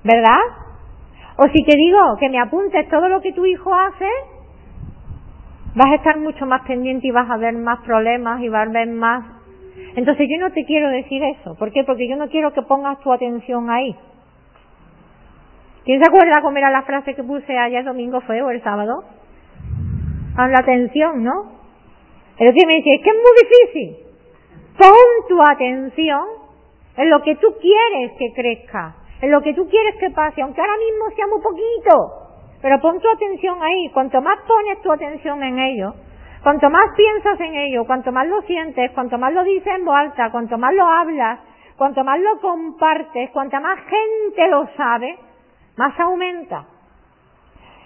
¿Verdad? 0.02 0.71
O 1.36 1.44
si 1.48 1.64
te 1.64 1.76
digo 1.76 2.16
que 2.20 2.28
me 2.28 2.40
apuntes 2.40 2.88
todo 2.88 3.08
lo 3.08 3.20
que 3.20 3.32
tu 3.32 3.46
hijo 3.46 3.74
hace, 3.74 4.08
vas 5.74 5.90
a 5.90 5.94
estar 5.94 6.18
mucho 6.18 6.46
más 6.46 6.62
pendiente 6.62 7.06
y 7.06 7.10
vas 7.10 7.30
a 7.30 7.36
ver 7.36 7.54
más 7.54 7.80
problemas 7.80 8.42
y 8.42 8.48
vas 8.48 8.68
a 8.68 8.72
ver 8.72 8.88
más. 8.88 9.24
Entonces 9.96 10.28
yo 10.30 10.38
no 10.38 10.52
te 10.52 10.64
quiero 10.64 10.88
decir 10.88 11.22
eso. 11.22 11.54
¿Por 11.56 11.72
qué? 11.72 11.84
Porque 11.84 12.08
yo 12.08 12.16
no 12.16 12.28
quiero 12.28 12.52
que 12.52 12.62
pongas 12.62 13.00
tu 13.00 13.12
atención 13.12 13.70
ahí. 13.70 13.96
¿Quién 15.84 16.02
se 16.02 16.08
acuerda 16.08 16.42
cómo 16.42 16.58
era 16.58 16.70
la 16.70 16.82
frase 16.82 17.14
que 17.14 17.24
puse 17.24 17.58
ayer 17.58 17.84
domingo 17.84 18.20
fue 18.20 18.40
o 18.42 18.50
el 18.50 18.62
sábado? 18.62 19.04
A 20.36 20.48
la 20.48 20.58
atención, 20.58 21.24
¿no? 21.24 21.62
El 22.38 22.54
que 22.54 22.66
me 22.66 22.74
dice, 22.74 22.94
es 22.94 23.02
que 23.02 23.10
es 23.10 23.16
muy 23.16 23.32
difícil. 23.42 23.96
Pon 24.78 25.28
tu 25.28 25.42
atención 25.42 26.22
en 26.96 27.10
lo 27.10 27.22
que 27.22 27.36
tú 27.36 27.48
quieres 27.60 28.12
que 28.18 28.32
crezca, 28.34 28.96
en 29.22 29.30
lo 29.30 29.40
que 29.40 29.54
tú 29.54 29.68
quieres 29.68 29.94
que 30.00 30.10
pase, 30.10 30.42
aunque 30.42 30.60
ahora 30.60 30.76
mismo 30.76 31.16
sea 31.16 31.26
muy 31.28 31.40
poquito. 31.40 32.22
Pero 32.60 32.80
pon 32.80 33.00
tu 33.00 33.08
atención 33.08 33.62
ahí. 33.62 33.88
Cuanto 33.94 34.20
más 34.20 34.38
pones 34.46 34.82
tu 34.82 34.92
atención 34.92 35.42
en 35.42 35.58
ello, 35.58 35.94
cuanto 36.42 36.68
más 36.68 36.84
piensas 36.96 37.40
en 37.40 37.54
ello, 37.54 37.86
cuanto 37.86 38.10
más 38.10 38.26
lo 38.26 38.42
sientes, 38.42 38.90
cuanto 38.90 39.18
más 39.18 39.32
lo 39.32 39.44
dices 39.44 39.74
en 39.74 39.84
voz 39.84 39.96
alta, 39.96 40.30
cuanto 40.30 40.58
más 40.58 40.74
lo 40.74 40.84
hablas, 40.84 41.38
cuanto 41.76 42.02
más 42.02 42.18
lo 42.18 42.40
compartes, 42.40 43.30
cuanta 43.30 43.60
más 43.60 43.78
gente 43.80 44.48
lo 44.48 44.66
sabe, 44.76 45.16
más 45.76 45.98
aumenta. 46.00 46.66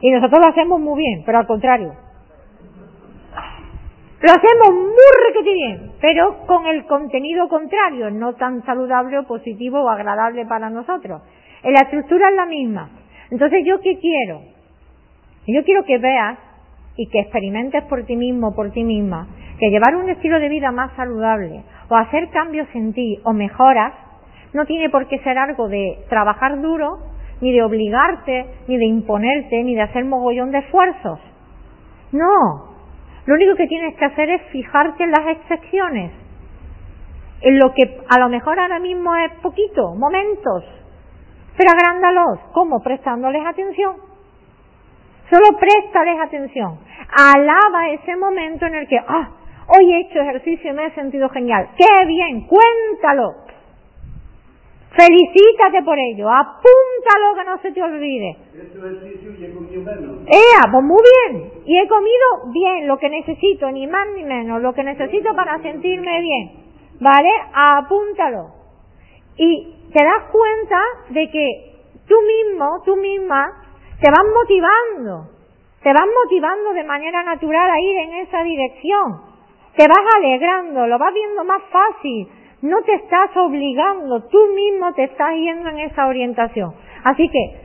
Y 0.01 0.11
nosotros 0.11 0.41
lo 0.43 0.51
hacemos 0.51 0.81
muy 0.81 0.99
bien, 1.03 1.23
pero 1.25 1.39
al 1.39 1.47
contrario. 1.47 2.06
Lo 4.21 4.33
hacemos 4.33 4.73
muy 4.73 5.27
requete 5.29 5.53
bien, 5.53 5.93
pero 6.01 6.47
con 6.47 6.67
el 6.67 6.87
contenido 6.87 7.49
contrario, 7.49 8.11
no 8.11 8.35
tan 8.35 8.65
saludable 8.65 9.19
o 9.19 9.27
positivo 9.27 9.83
o 9.83 9.91
agradable 9.91 10.47
para 10.47 10.71
nosotros. 10.71 11.23
La 11.63 11.81
estructura 11.81 12.31
es 12.31 12.37
la 12.37 12.47
misma. 12.47 12.89
Entonces, 13.31 13.63
¿yo 13.67 13.81
qué 13.81 13.99
quiero? 13.99 14.41
Yo 15.47 15.63
quiero 15.65 15.85
que 15.85 15.99
veas 15.99 16.39
y 16.97 17.09
que 17.09 17.21
experimentes 17.21 17.85
por 17.85 18.05
ti 18.05 18.17
mismo, 18.17 18.55
por 18.55 18.71
ti 18.71 18.85
misma, 18.85 19.29
que 19.59 19.71
llevar 19.71 19.97
un 19.97 20.09
estilo 20.09 20.41
de 20.41 20.49
vida 20.49 20.71
más 20.73 20.93
saludable 20.97 21.63
o 21.89 21.97
hacer 21.97 22.31
cambios 22.31 22.69
en 22.75 22.93
ti 22.95 23.21
o 23.25 23.33
mejoras 23.33 23.93
no 24.55 24.65
tiene 24.65 24.89
por 24.89 25.07
qué 25.09 25.19
ser 25.19 25.37
algo 25.37 25.69
de 25.69 25.99
trabajar 26.09 26.61
duro, 26.63 26.99
ni 27.43 27.53
de 27.53 27.63
obligarte, 27.63 28.47
ni 28.67 28.79
de 28.79 28.87
imponerte, 28.87 29.63
ni 29.63 29.75
de 29.75 29.83
hacer 29.83 30.05
mogollón 30.05 30.51
de 30.53 30.59
esfuerzos. 30.59 31.21
No. 32.13 32.76
Lo 33.27 33.35
único 33.35 33.57
que 33.57 33.67
tienes 33.67 33.97
que 33.97 34.05
hacer 34.05 34.31
es 34.31 34.43
fijarte 34.53 35.05
en 35.05 35.11
las 35.11 35.27
excepciones, 35.27 36.13
en 37.41 37.59
lo 37.59 37.75
que 37.75 38.01
a 38.09 38.19
lo 38.21 38.29
mejor 38.29 38.59
ahora 38.59 38.79
mismo 38.79 39.15
es 39.17 39.33
poquito, 39.43 39.95
momentos, 39.97 40.65
pero 41.57 41.71
agrándalos. 41.73 42.39
¿Cómo? 42.53 42.81
Prestándoles 42.83 43.45
atención. 43.45 43.97
Solo 45.31 45.59
préstales 45.59 46.21
atención. 46.21 46.79
Alaba 47.19 47.89
ese 47.91 48.15
momento 48.17 48.67
en 48.67 48.75
el 48.77 48.87
que, 48.87 48.99
ah, 48.99 49.31
hoy 49.77 49.93
he 49.93 50.01
hecho 50.03 50.21
ejercicio 50.21 50.71
y 50.71 50.75
me 50.75 50.87
he 50.87 50.91
sentido 50.95 51.29
genial. 51.31 51.69
¡Qué 51.77 52.07
bien! 52.07 52.47
Cuéntalo. 52.47 53.46
Felicítate 54.97 55.83
por 55.85 55.99
ello, 55.99 56.27
apúntalo 56.31 57.35
que 57.37 57.45
no 57.45 57.59
se 57.59 57.71
te 57.71 57.83
olvide. 57.83 58.37
menos. 59.85 60.27
¡Ea! 60.27 60.73
Pues 60.73 60.85
muy 60.85 61.03
bien. 61.03 61.53
Y 61.67 61.79
he 61.79 61.87
comido 61.87 62.53
bien, 62.55 62.89
lo 62.89 62.97
que 62.97 63.11
necesito, 63.11 63.71
ni 63.71 63.87
más 63.87 64.07
ni 64.15 64.25
menos, 64.25 64.63
lo 64.63 64.73
que 64.73 64.83
necesito 64.83 65.35
para 65.35 65.61
sentirme 65.61 66.21
bien. 66.23 66.51
¿Vale? 66.99 67.29
Apúntalo. 67.53 68.55
Y 69.37 69.75
te 69.93 70.03
das 70.03 70.31
cuenta 70.33 70.81
de 71.11 71.31
que 71.31 71.75
tú 72.09 72.15
mismo, 72.23 72.83
tú 72.87 72.97
misma, 72.97 73.53
te 74.01 74.11
vas 74.11 74.25
motivando. 74.33 75.29
Te 75.83 75.93
vas 75.93 76.07
motivando 76.25 76.73
de 76.73 76.85
manera 76.85 77.23
natural 77.23 77.71
a 77.71 77.81
ir 77.81 77.99
en 77.99 78.15
esa 78.15 78.43
dirección. 78.43 79.21
Te 79.77 79.87
vas 79.87 80.17
alegrando, 80.17 80.87
lo 80.87 80.99
vas 80.99 81.13
viendo 81.13 81.45
más 81.45 81.63
fácil 81.71 82.29
no 82.63 82.83
te 82.83 82.95
estás 82.95 83.37
obligando, 83.37 84.25
tú 84.25 84.39
mismo 84.55 84.93
te 84.95 85.05
estás 85.05 85.35
yendo 85.35 85.69
en 85.69 85.81
esa 85.81 86.07
orientación. 86.07 86.75
Así 87.05 87.29
que, 87.29 87.57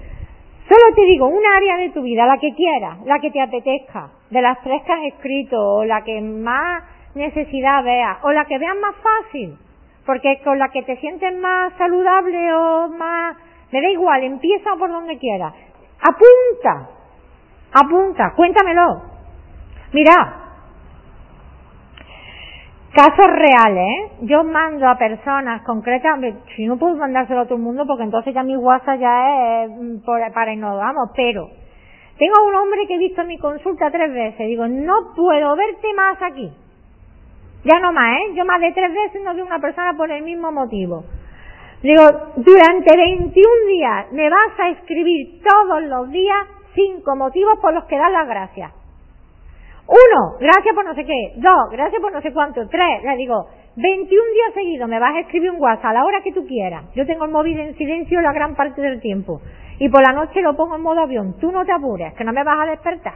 solo 0.68 0.96
te 0.96 1.06
digo, 1.06 1.28
un 1.28 1.46
área 1.46 1.78
de 1.78 1.90
tu 1.90 2.02
vida, 2.02 2.26
la 2.26 2.38
que 2.38 2.54
quieras, 2.54 3.00
la 3.06 3.20
que 3.20 3.32
te 3.32 3.42
apetezca, 3.42 4.10
de 4.30 4.42
las 4.42 4.62
tres 4.62 4.82
que 4.84 4.92
has 4.92 5.04
escrito, 5.14 5.58
o 5.58 5.86
la 5.86 6.04
que 6.04 6.22
más 6.22 6.84
necesidad 7.16 7.84
veas, 7.84 8.18
o 8.24 8.32
la 8.32 8.46
que 8.46 8.58
veas 8.58 8.76
más 8.78 8.96
fácil, 8.98 9.58
porque 10.06 10.40
con 10.44 10.60
la 10.60 10.70
que 10.70 10.84
te 10.84 10.98
sientes 10.98 11.38
más 11.38 11.74
saludable 11.78 12.54
o 12.54 12.88
más, 12.90 13.38
me 13.72 13.82
da 13.82 13.90
igual, 13.90 14.24
empieza 14.24 14.76
por 14.78 14.92
donde 14.92 15.18
quieras. 15.18 15.54
Apunta, 16.02 16.90
apunta, 17.74 18.34
cuéntamelo. 18.36 19.04
Mira, 19.94 20.41
Casos 22.94 23.26
reales, 23.26 23.88
¿eh? 23.88 24.12
Yo 24.24 24.44
mando 24.44 24.86
a 24.86 24.98
personas 24.98 25.62
concretas, 25.62 26.20
si 26.58 26.66
no 26.66 26.78
puedo 26.78 26.98
mandárselo 26.98 27.42
a 27.42 27.46
todo 27.46 27.56
el 27.56 27.62
mundo 27.62 27.86
porque 27.88 28.04
entonces 28.04 28.34
ya 28.34 28.44
mi 28.44 28.58
WhatsApp 28.58 29.00
ya 29.00 29.64
es 29.64 29.72
mm, 29.72 30.04
para 30.04 30.54
y 30.54 30.58
no 30.58 30.76
vamos, 30.76 31.10
pero 31.16 31.50
tengo 32.18 32.46
un 32.46 32.54
hombre 32.54 32.86
que 32.88 32.96
he 32.96 32.98
visto 32.98 33.22
en 33.22 33.28
mi 33.28 33.38
consulta 33.38 33.90
tres 33.92 34.12
veces, 34.14 34.46
digo, 34.46 34.68
no 34.68 35.14
puedo 35.16 35.56
verte 35.56 35.94
más 35.96 36.22
aquí. 36.22 36.52
Ya 37.64 37.80
no 37.80 37.94
más, 37.94 38.18
¿eh? 38.18 38.34
Yo 38.36 38.44
más 38.44 38.60
de 38.60 38.74
tres 38.74 38.94
veces 38.94 39.22
no 39.24 39.34
veo 39.36 39.46
una 39.46 39.60
persona 39.60 39.96
por 39.96 40.12
el 40.12 40.24
mismo 40.24 40.52
motivo. 40.52 41.06
Digo, 41.82 42.04
durante 42.36 42.98
21 42.98 43.34
días 43.68 44.12
me 44.12 44.30
vas 44.30 44.60
a 44.60 44.70
escribir 44.70 45.42
todos 45.42 45.82
los 45.84 46.12
días 46.12 46.46
cinco 46.76 47.16
motivos 47.16 47.58
por 47.62 47.74
los 47.74 47.86
que 47.86 47.98
das 47.98 48.12
las 48.12 48.28
gracias. 48.28 48.81
Uno, 49.92 50.38
gracias 50.40 50.74
por 50.74 50.86
no 50.86 50.96
sé 50.96 51.04
qué. 51.04 51.34
Dos, 51.36 51.70
gracias 51.70 52.02
por 52.02 52.14
no 52.14 52.22
sé 52.22 52.32
cuánto. 52.32 52.66
Tres, 52.70 53.04
le 53.04 53.18
digo, 53.18 53.46
21 53.76 54.08
días 54.08 54.54
seguidos 54.54 54.88
me 54.88 55.00
vas 55.00 55.16
a 55.16 55.20
escribir 55.20 55.52
un 55.52 55.60
WhatsApp 55.60 55.92
a 55.92 55.94
la 55.96 56.06
hora 56.06 56.22
que 56.24 56.32
tú 56.32 56.48
quieras. 56.48 56.86
Yo 56.96 57.06
tengo 57.06 57.26
el 57.26 57.32
móvil 57.32 57.60
en 57.60 57.76
silencio 57.76 58.22
la 58.22 58.32
gran 58.32 58.56
parte 58.56 58.82
del 58.82 59.02
tiempo. 59.02 59.42
Y 59.80 59.90
por 59.90 60.02
la 60.02 60.14
noche 60.14 60.42
lo 60.42 60.56
pongo 60.56 60.78
en 60.78 60.82
modo 60.82 61.02
avión. 61.02 61.38
Tú 61.42 61.52
no 61.52 61.66
te 61.66 61.74
apures, 61.74 62.14
que 62.14 62.24
no 62.24 62.32
me 62.32 62.42
vas 62.46 62.60
a 62.62 62.72
despertar. 62.72 63.16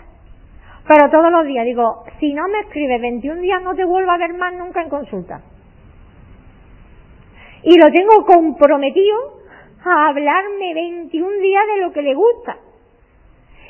Pero 0.85 1.09
todos 1.09 1.31
los 1.31 1.45
días 1.45 1.63
digo, 1.63 2.03
si 2.19 2.33
no 2.33 2.45
me 2.49 2.59
escribes 2.59 2.99
21 2.99 3.39
días 3.39 3.61
no 3.63 3.73
te 3.73 3.85
vuelvo 3.85 4.11
a 4.11 4.17
ver 4.17 4.33
más 4.33 4.53
nunca 4.53 4.81
en 4.81 4.89
consulta. 4.89 5.41
Y 7.63 7.77
lo 7.77 7.89
tengo 7.89 8.25
comprometido 8.25 9.17
a 9.85 10.09
hablarme 10.09 10.73
21 10.73 11.37
días 11.37 11.63
de 11.73 11.81
lo 11.81 11.93
que 11.93 12.01
le 12.01 12.13
gusta. 12.13 12.57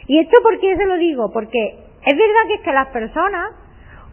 ¿Y 0.07 0.19
esto 0.19 0.41
por 0.41 0.59
qué 0.59 0.75
se 0.75 0.85
lo 0.87 0.95
digo? 0.95 1.31
Porque 1.31 1.84
es 2.05 2.15
verdad 2.15 2.47
que 2.47 2.53
es 2.55 2.61
que 2.61 2.71
las 2.71 2.87
personas, 2.87 3.51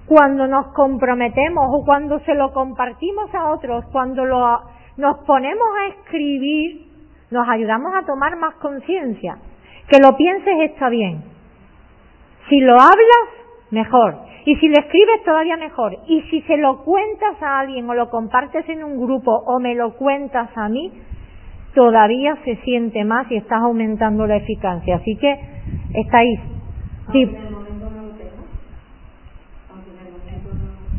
cuando 0.07 0.47
nos 0.47 0.69
comprometemos 0.75 1.67
o 1.71 1.85
cuando 1.85 2.21
se 2.21 2.35
lo 2.35 2.53
compartimos 2.53 3.35
a 3.35 3.51
otros, 3.51 3.85
cuando 3.93 4.25
lo, 4.25 4.63
nos 4.97 5.19
ponemos 5.27 5.69
a 5.79 5.87
escribir, 5.89 6.87
nos 7.31 7.49
ayudamos 7.49 7.95
a 7.95 8.07
tomar 8.07 8.37
más 8.37 8.55
conciencia. 8.57 9.39
Que 9.89 9.99
lo 9.99 10.17
pienses 10.17 10.55
está 10.71 10.89
bien. 10.89 11.23
Si 12.49 12.61
lo 12.61 12.75
hablas, 12.75 13.29
mejor. 13.71 14.17
Y 14.45 14.57
si 14.57 14.69
lo 14.69 14.75
escribes, 14.79 15.23
todavía 15.25 15.57
mejor. 15.57 15.97
Y 16.07 16.23
si 16.23 16.43
se 16.43 16.57
lo 16.57 16.85
cuentas 16.85 17.41
a 17.43 17.61
alguien 17.61 17.89
o 17.89 17.95
lo 17.95 18.11
compartes 18.11 18.69
en 18.69 18.85
un 18.85 19.01
grupo 19.01 19.33
o 19.47 19.61
me 19.61 19.75
lo 19.75 19.95
cuentas 19.95 20.51
a 20.57 20.69
mí, 20.69 20.93
todavía 21.75 22.37
se 22.45 22.57
siente 22.65 23.05
más 23.05 23.31
y 23.31 23.37
estás 23.37 23.63
aumentando 23.63 24.27
la 24.27 24.37
eficacia. 24.37 24.97
Así 24.97 25.17
que 25.17 25.41
estáis. 25.95 26.41
Si, 27.13 27.25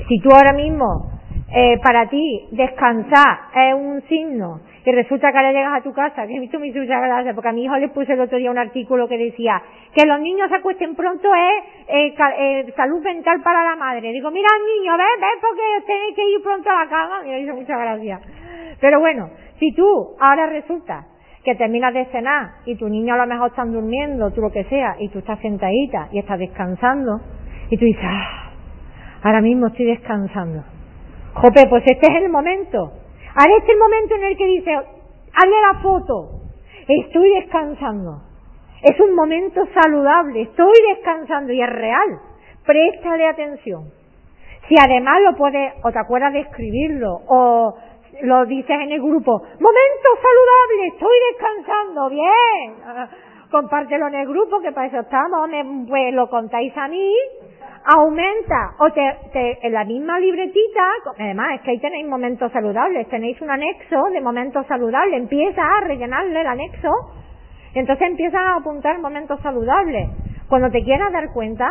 si 0.07 0.19
tú 0.19 0.29
ahora 0.31 0.53
mismo, 0.53 1.11
eh, 1.55 1.79
para 1.83 2.09
ti, 2.09 2.47
descansar 2.51 3.37
es 3.55 3.73
un 3.75 4.01
signo 4.03 4.61
y 4.85 4.91
resulta 4.91 5.31
que 5.31 5.37
ahora 5.37 5.53
llegas 5.53 5.79
a 5.79 5.83
tu 5.83 5.93
casa, 5.93 6.27
que 6.27 6.35
he 6.35 6.39
visto 6.39 6.59
mi 6.59 6.71
muchas 6.71 7.01
gracias, 7.01 7.33
porque 7.33 7.49
a 7.49 7.53
mi 7.53 7.63
hijo 7.63 7.77
le 7.77 7.89
puse 7.89 8.13
el 8.13 8.19
otro 8.19 8.37
día 8.37 8.51
un 8.51 8.57
artículo 8.57 9.07
que 9.07 9.17
decía 9.17 9.61
que 9.93 10.05
los 10.05 10.19
niños 10.19 10.49
se 10.49 10.55
acuesten 10.55 10.95
pronto 10.95 11.29
es 11.33 11.63
eh, 11.87 12.15
eh, 12.39 12.73
salud 12.75 13.01
mental 13.01 13.41
para 13.41 13.63
la 13.63 13.75
madre. 13.75 14.11
Digo, 14.11 14.29
mira 14.31 14.49
niño, 14.77 14.97
ves, 14.97 15.07
ves, 15.21 15.39
porque 15.39 15.85
tenéis 15.85 16.15
que 16.15 16.29
ir 16.29 16.41
pronto 16.43 16.69
a 16.69 16.83
la 16.83 16.89
cama. 16.89 17.21
Me 17.23 17.39
hizo 17.39 17.53
muchas 17.53 17.79
gracias. 17.79 18.21
Pero 18.81 18.99
bueno, 18.99 19.29
si 19.59 19.71
tú 19.73 20.15
ahora 20.19 20.47
resulta 20.47 21.05
que 21.45 21.55
terminas 21.55 21.93
de 21.93 22.05
cenar 22.05 22.51
y 22.65 22.75
tu 22.75 22.89
niño 22.89 23.13
a 23.13 23.17
lo 23.17 23.27
mejor 23.27 23.49
están 23.49 23.71
durmiendo, 23.71 24.31
tú 24.31 24.41
lo 24.41 24.51
que 24.51 24.63
sea, 24.65 24.95
y 24.99 25.09
tú 25.09 25.19
estás 25.19 25.39
sentadita 25.39 26.09
y 26.11 26.19
estás 26.19 26.39
descansando, 26.39 27.21
y 27.69 27.77
tú 27.77 27.85
dices, 27.85 28.03
ah, 28.05 28.42
ahora 29.23 29.41
mismo 29.41 29.67
estoy 29.67 29.85
descansando. 29.85 30.63
Jope, 31.33 31.65
pues 31.69 31.83
este 31.85 32.11
es 32.11 32.23
el 32.23 32.29
momento. 32.29 32.91
Ahora 33.35 33.57
este 33.57 33.71
es 33.71 33.73
el 33.73 33.79
momento 33.79 34.15
en 34.15 34.23
el 34.23 34.37
que 34.37 34.45
dice, 34.45 34.75
hazle 34.75 35.61
la 35.73 35.81
foto, 35.81 36.29
estoy 36.87 37.29
descansando. 37.35 38.21
Es 38.83 38.99
un 38.99 39.15
momento 39.15 39.61
saludable, 39.81 40.41
estoy 40.41 40.73
descansando 40.95 41.53
y 41.53 41.61
es 41.61 41.69
real. 41.69 42.19
Préstale 42.65 43.27
atención. 43.27 43.85
Si 44.67 44.75
además 44.79 45.21
lo 45.21 45.35
puedes, 45.35 45.73
o 45.83 45.91
te 45.91 45.99
acuerdas 45.99 46.33
de 46.33 46.41
escribirlo, 46.41 47.21
o 47.27 47.75
lo 48.21 48.45
dices 48.45 48.69
en 48.69 48.91
el 48.91 49.01
grupo, 49.01 49.31
momento 49.39 50.09
saludable, 50.21 50.87
estoy 50.93 51.17
descansando, 51.31 52.09
bien. 52.09 53.09
Compártelo 53.51 54.07
en 54.07 54.15
el 54.15 54.27
grupo, 54.27 54.61
que 54.61 54.71
para 54.71 54.87
eso 54.87 54.99
estamos, 54.99 55.49
me, 55.49 55.85
pues 55.87 56.13
lo 56.13 56.29
contáis 56.29 56.75
a 56.77 56.87
mí, 56.87 57.13
aumenta, 57.85 58.75
o 58.79 58.91
te, 58.91 59.01
te, 59.31 59.67
en 59.67 59.73
la 59.73 59.83
misma 59.83 60.19
libretita, 60.19 60.83
además 61.17 61.55
es 61.55 61.61
que 61.61 61.71
ahí 61.71 61.79
tenéis 61.79 62.07
momentos 62.07 62.51
saludables, 62.51 63.07
tenéis 63.09 63.39
un 63.41 63.49
anexo 63.49 64.03
de 64.11 64.21
momentos 64.21 64.65
saludables, 64.67 65.19
empieza 65.19 65.61
a 65.61 65.81
rellenarle 65.81 66.41
el 66.41 66.47
anexo, 66.47 66.89
entonces 67.73 68.07
empiezas 68.07 68.41
a 68.41 68.55
apuntar 68.55 68.99
momentos 68.99 69.39
saludables. 69.41 70.09
Cuando 70.47 70.69
te 70.69 70.83
quieras 70.83 71.11
dar 71.11 71.31
cuenta, 71.33 71.69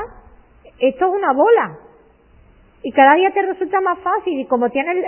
esto 0.78 1.06
es 1.06 1.12
una 1.12 1.32
bola, 1.32 1.78
y 2.82 2.92
cada 2.92 3.14
día 3.14 3.30
te 3.30 3.42
resulta 3.42 3.80
más 3.80 3.98
fácil 4.00 4.40
y 4.40 4.46
como 4.46 4.68
tienes 4.70 5.04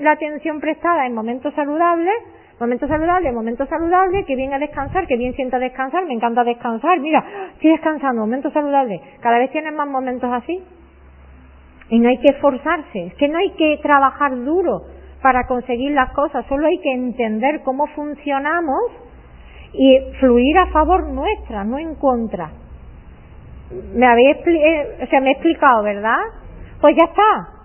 la, 0.00 0.12
atención 0.12 0.60
prestada 0.60 1.06
en 1.06 1.14
momentos 1.14 1.52
saludables, 1.54 2.14
momentos 2.60 2.88
saludables, 2.88 3.34
momentos 3.34 3.68
saludables, 3.68 4.24
que 4.26 4.36
bien 4.36 4.52
a 4.52 4.58
descansar, 4.58 5.06
que 5.06 5.16
bien 5.16 5.34
sienta 5.34 5.58
descansar, 5.58 6.04
me 6.06 6.14
encanta 6.14 6.44
descansar, 6.44 7.00
mira, 7.00 7.24
estoy 7.54 7.70
descansando, 7.70 8.20
momentos 8.20 8.52
saludables, 8.52 9.00
cada 9.20 9.38
vez 9.38 9.50
tienes 9.50 9.74
más 9.74 9.88
momentos 9.88 10.30
así. 10.32 10.62
Y 11.90 11.98
no 11.98 12.08
hay 12.08 12.18
que 12.18 12.28
esforzarse, 12.28 13.06
es 13.06 13.14
que 13.14 13.28
no 13.28 13.38
hay 13.38 13.50
que 13.50 13.78
trabajar 13.82 14.34
duro 14.44 14.82
para 15.20 15.46
conseguir 15.46 15.92
las 15.92 16.12
cosas, 16.12 16.46
solo 16.48 16.66
hay 16.66 16.78
que 16.78 16.92
entender 16.92 17.62
cómo 17.62 17.86
funcionamos 17.88 18.80
y 19.72 19.98
fluir 20.20 20.56
a 20.58 20.66
favor 20.66 21.08
nuestra, 21.08 21.64
no 21.64 21.78
en 21.78 21.94
contra. 21.96 22.50
Me 23.94 24.06
habéis, 24.06 24.36
eh, 24.46 24.98
o 25.02 25.06
sea, 25.06 25.20
me 25.20 25.30
he 25.30 25.32
explicado, 25.32 25.82
¿verdad? 25.82 26.20
Pues 26.80 26.94
ya 26.96 27.06
está. 27.06 27.63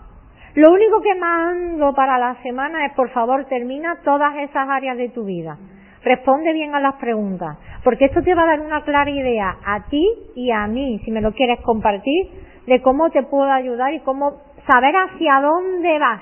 Lo 0.55 0.71
único 0.71 1.01
que 1.01 1.13
mando 1.15 1.93
para 1.93 2.17
la 2.17 2.35
semana 2.41 2.85
es, 2.85 2.93
por 2.93 3.09
favor, 3.09 3.45
termina 3.45 3.99
todas 4.03 4.35
esas 4.37 4.67
áreas 4.67 4.97
de 4.97 5.09
tu 5.09 5.23
vida. 5.23 5.57
Responde 6.03 6.53
bien 6.53 6.73
a 6.73 6.79
las 6.79 6.95
preguntas, 6.95 7.57
porque 7.83 8.05
esto 8.05 8.23
te 8.23 8.33
va 8.33 8.43
a 8.43 8.47
dar 8.47 8.61
una 8.61 8.83
clara 8.83 9.09
idea 9.09 9.57
a 9.65 9.85
ti 9.89 10.05
y 10.35 10.49
a 10.51 10.65
mí, 10.65 10.99
si 11.03 11.11
me 11.11 11.21
lo 11.21 11.33
quieres 11.33 11.59
compartir, 11.61 12.27
de 12.65 12.81
cómo 12.81 13.09
te 13.09 13.23
puedo 13.23 13.51
ayudar 13.51 13.93
y 13.93 13.99
cómo 13.99 14.41
saber 14.65 14.95
hacia 14.95 15.41
dónde 15.41 15.99
vas. 15.99 16.21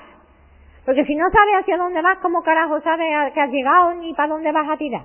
Porque 0.84 1.04
si 1.04 1.14
no 1.14 1.24
sabes 1.30 1.54
hacia 1.60 1.76
dónde 1.76 2.02
vas, 2.02 2.18
¿cómo 2.18 2.42
carajo 2.42 2.80
sabes 2.80 3.32
que 3.32 3.40
has 3.40 3.50
llegado 3.50 3.94
ni 3.94 4.14
para 4.14 4.28
dónde 4.28 4.52
vas 4.52 4.68
a 4.68 4.76
tirar? 4.76 5.02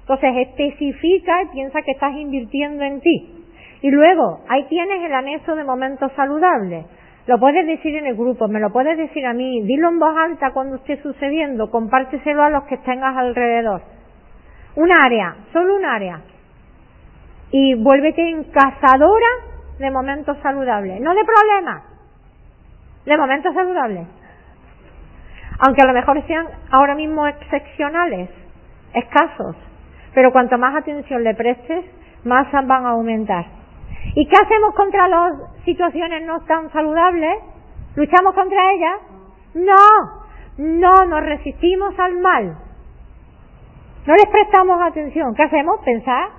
Entonces, 0.00 0.48
especifica 0.48 1.42
y 1.42 1.46
piensa 1.46 1.82
que 1.82 1.92
estás 1.92 2.14
invirtiendo 2.14 2.82
en 2.82 3.00
ti. 3.00 3.46
Y 3.82 3.90
luego, 3.90 4.40
ahí 4.48 4.64
tienes 4.64 5.02
el 5.04 5.14
anexo 5.14 5.54
de 5.54 5.64
momentos 5.64 6.10
saludables. 6.16 6.84
Lo 7.26 7.38
puedes 7.38 7.66
decir 7.66 7.94
en 7.96 8.06
el 8.06 8.16
grupo, 8.16 8.48
me 8.48 8.60
lo 8.60 8.70
puedes 8.70 8.96
decir 8.96 9.26
a 9.26 9.32
mí, 9.32 9.62
dilo 9.62 9.88
en 9.88 9.98
voz 9.98 10.16
alta 10.16 10.52
cuando 10.52 10.76
esté 10.76 11.00
sucediendo, 11.02 11.70
compárteselo 11.70 12.42
a 12.42 12.50
los 12.50 12.64
que 12.64 12.78
tengas 12.78 13.16
alrededor. 13.16 13.82
Un 14.76 14.90
área, 14.90 15.36
solo 15.52 15.76
un 15.76 15.84
área. 15.84 16.20
Y 17.50 17.74
vuélvete 17.74 18.26
encazadora 18.28 19.26
de 19.78 19.90
momentos 19.90 20.38
saludables, 20.42 21.00
no 21.00 21.14
de 21.14 21.24
problemas, 21.24 21.82
de 23.04 23.16
momentos 23.16 23.54
saludables. 23.54 24.06
Aunque 25.58 25.82
a 25.82 25.86
lo 25.86 25.92
mejor 25.92 26.26
sean 26.26 26.46
ahora 26.70 26.94
mismo 26.94 27.26
excepcionales, 27.26 28.30
escasos, 28.94 29.56
pero 30.14 30.32
cuanto 30.32 30.56
más 30.58 30.74
atención 30.74 31.22
le 31.22 31.34
prestes, 31.34 31.84
más 32.24 32.50
van 32.52 32.86
a 32.86 32.90
aumentar. 32.90 33.59
¿Y 34.14 34.26
qué 34.26 34.36
hacemos 34.36 34.74
contra 34.74 35.08
las 35.08 35.32
situaciones 35.64 36.26
no 36.26 36.40
tan 36.40 36.70
saludables? 36.72 37.38
¿Luchamos 37.96 38.34
contra 38.34 38.72
ellas? 38.72 38.98
No, 39.54 39.74
no, 40.58 40.94
nos 41.06 41.22
resistimos 41.22 41.98
al 41.98 42.18
mal. 42.18 42.56
No 44.06 44.14
les 44.14 44.26
prestamos 44.26 44.80
atención. 44.82 45.34
¿Qué 45.34 45.42
hacemos? 45.42 45.80
Pensar 45.84 46.30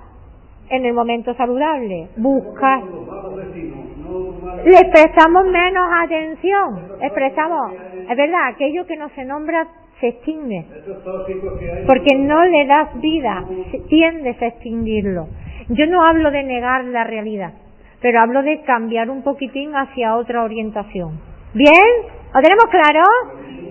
en 0.68 0.86
el 0.86 0.94
momento 0.94 1.34
saludable, 1.34 2.08
buscar. 2.16 2.82
Les 4.64 4.84
prestamos 4.84 5.46
menos 5.46 5.88
atención. 6.04 6.98
Les 7.00 7.12
prestamos, 7.12 7.72
es 8.08 8.16
verdad, 8.16 8.48
aquello 8.48 8.86
que 8.86 8.96
no 8.96 9.08
se 9.10 9.24
nombra 9.24 9.66
se 10.00 10.08
extingue. 10.08 10.66
Porque 11.86 12.16
no 12.16 12.44
le 12.44 12.66
das 12.66 13.00
vida, 13.00 13.44
tiendes 13.88 14.40
a 14.40 14.46
extinguirlo. 14.46 15.28
Yo 15.68 15.86
no 15.86 16.04
hablo 16.04 16.30
de 16.30 16.42
negar 16.42 16.84
la 16.84 17.04
realidad, 17.04 17.52
pero 18.00 18.20
hablo 18.20 18.42
de 18.42 18.62
cambiar 18.62 19.10
un 19.10 19.22
poquitín 19.22 19.74
hacia 19.74 20.16
otra 20.16 20.42
orientación. 20.42 21.20
¿Bien? 21.54 22.12
¿Lo 22.34 22.40
tenemos 22.40 22.66
claro? 22.66 23.02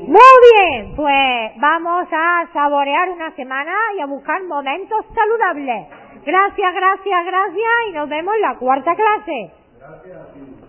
Muy 0.07 0.35
bien, 0.51 0.95
pues 0.95 1.51
vamos 1.57 2.07
a 2.11 2.47
saborear 2.53 3.09
una 3.09 3.35
semana 3.35 3.73
y 3.97 4.01
a 4.01 4.05
buscar 4.05 4.43
momentos 4.43 5.05
saludables. 5.13 5.87
Gracias, 6.25 6.73
gracias, 6.73 7.25
gracias 7.25 7.71
y 7.89 7.91
nos 7.93 8.09
vemos 8.09 8.35
en 8.35 8.41
la 8.41 8.55
cuarta 8.57 8.95
clase. 8.95 9.51
Gracias. 9.79 10.60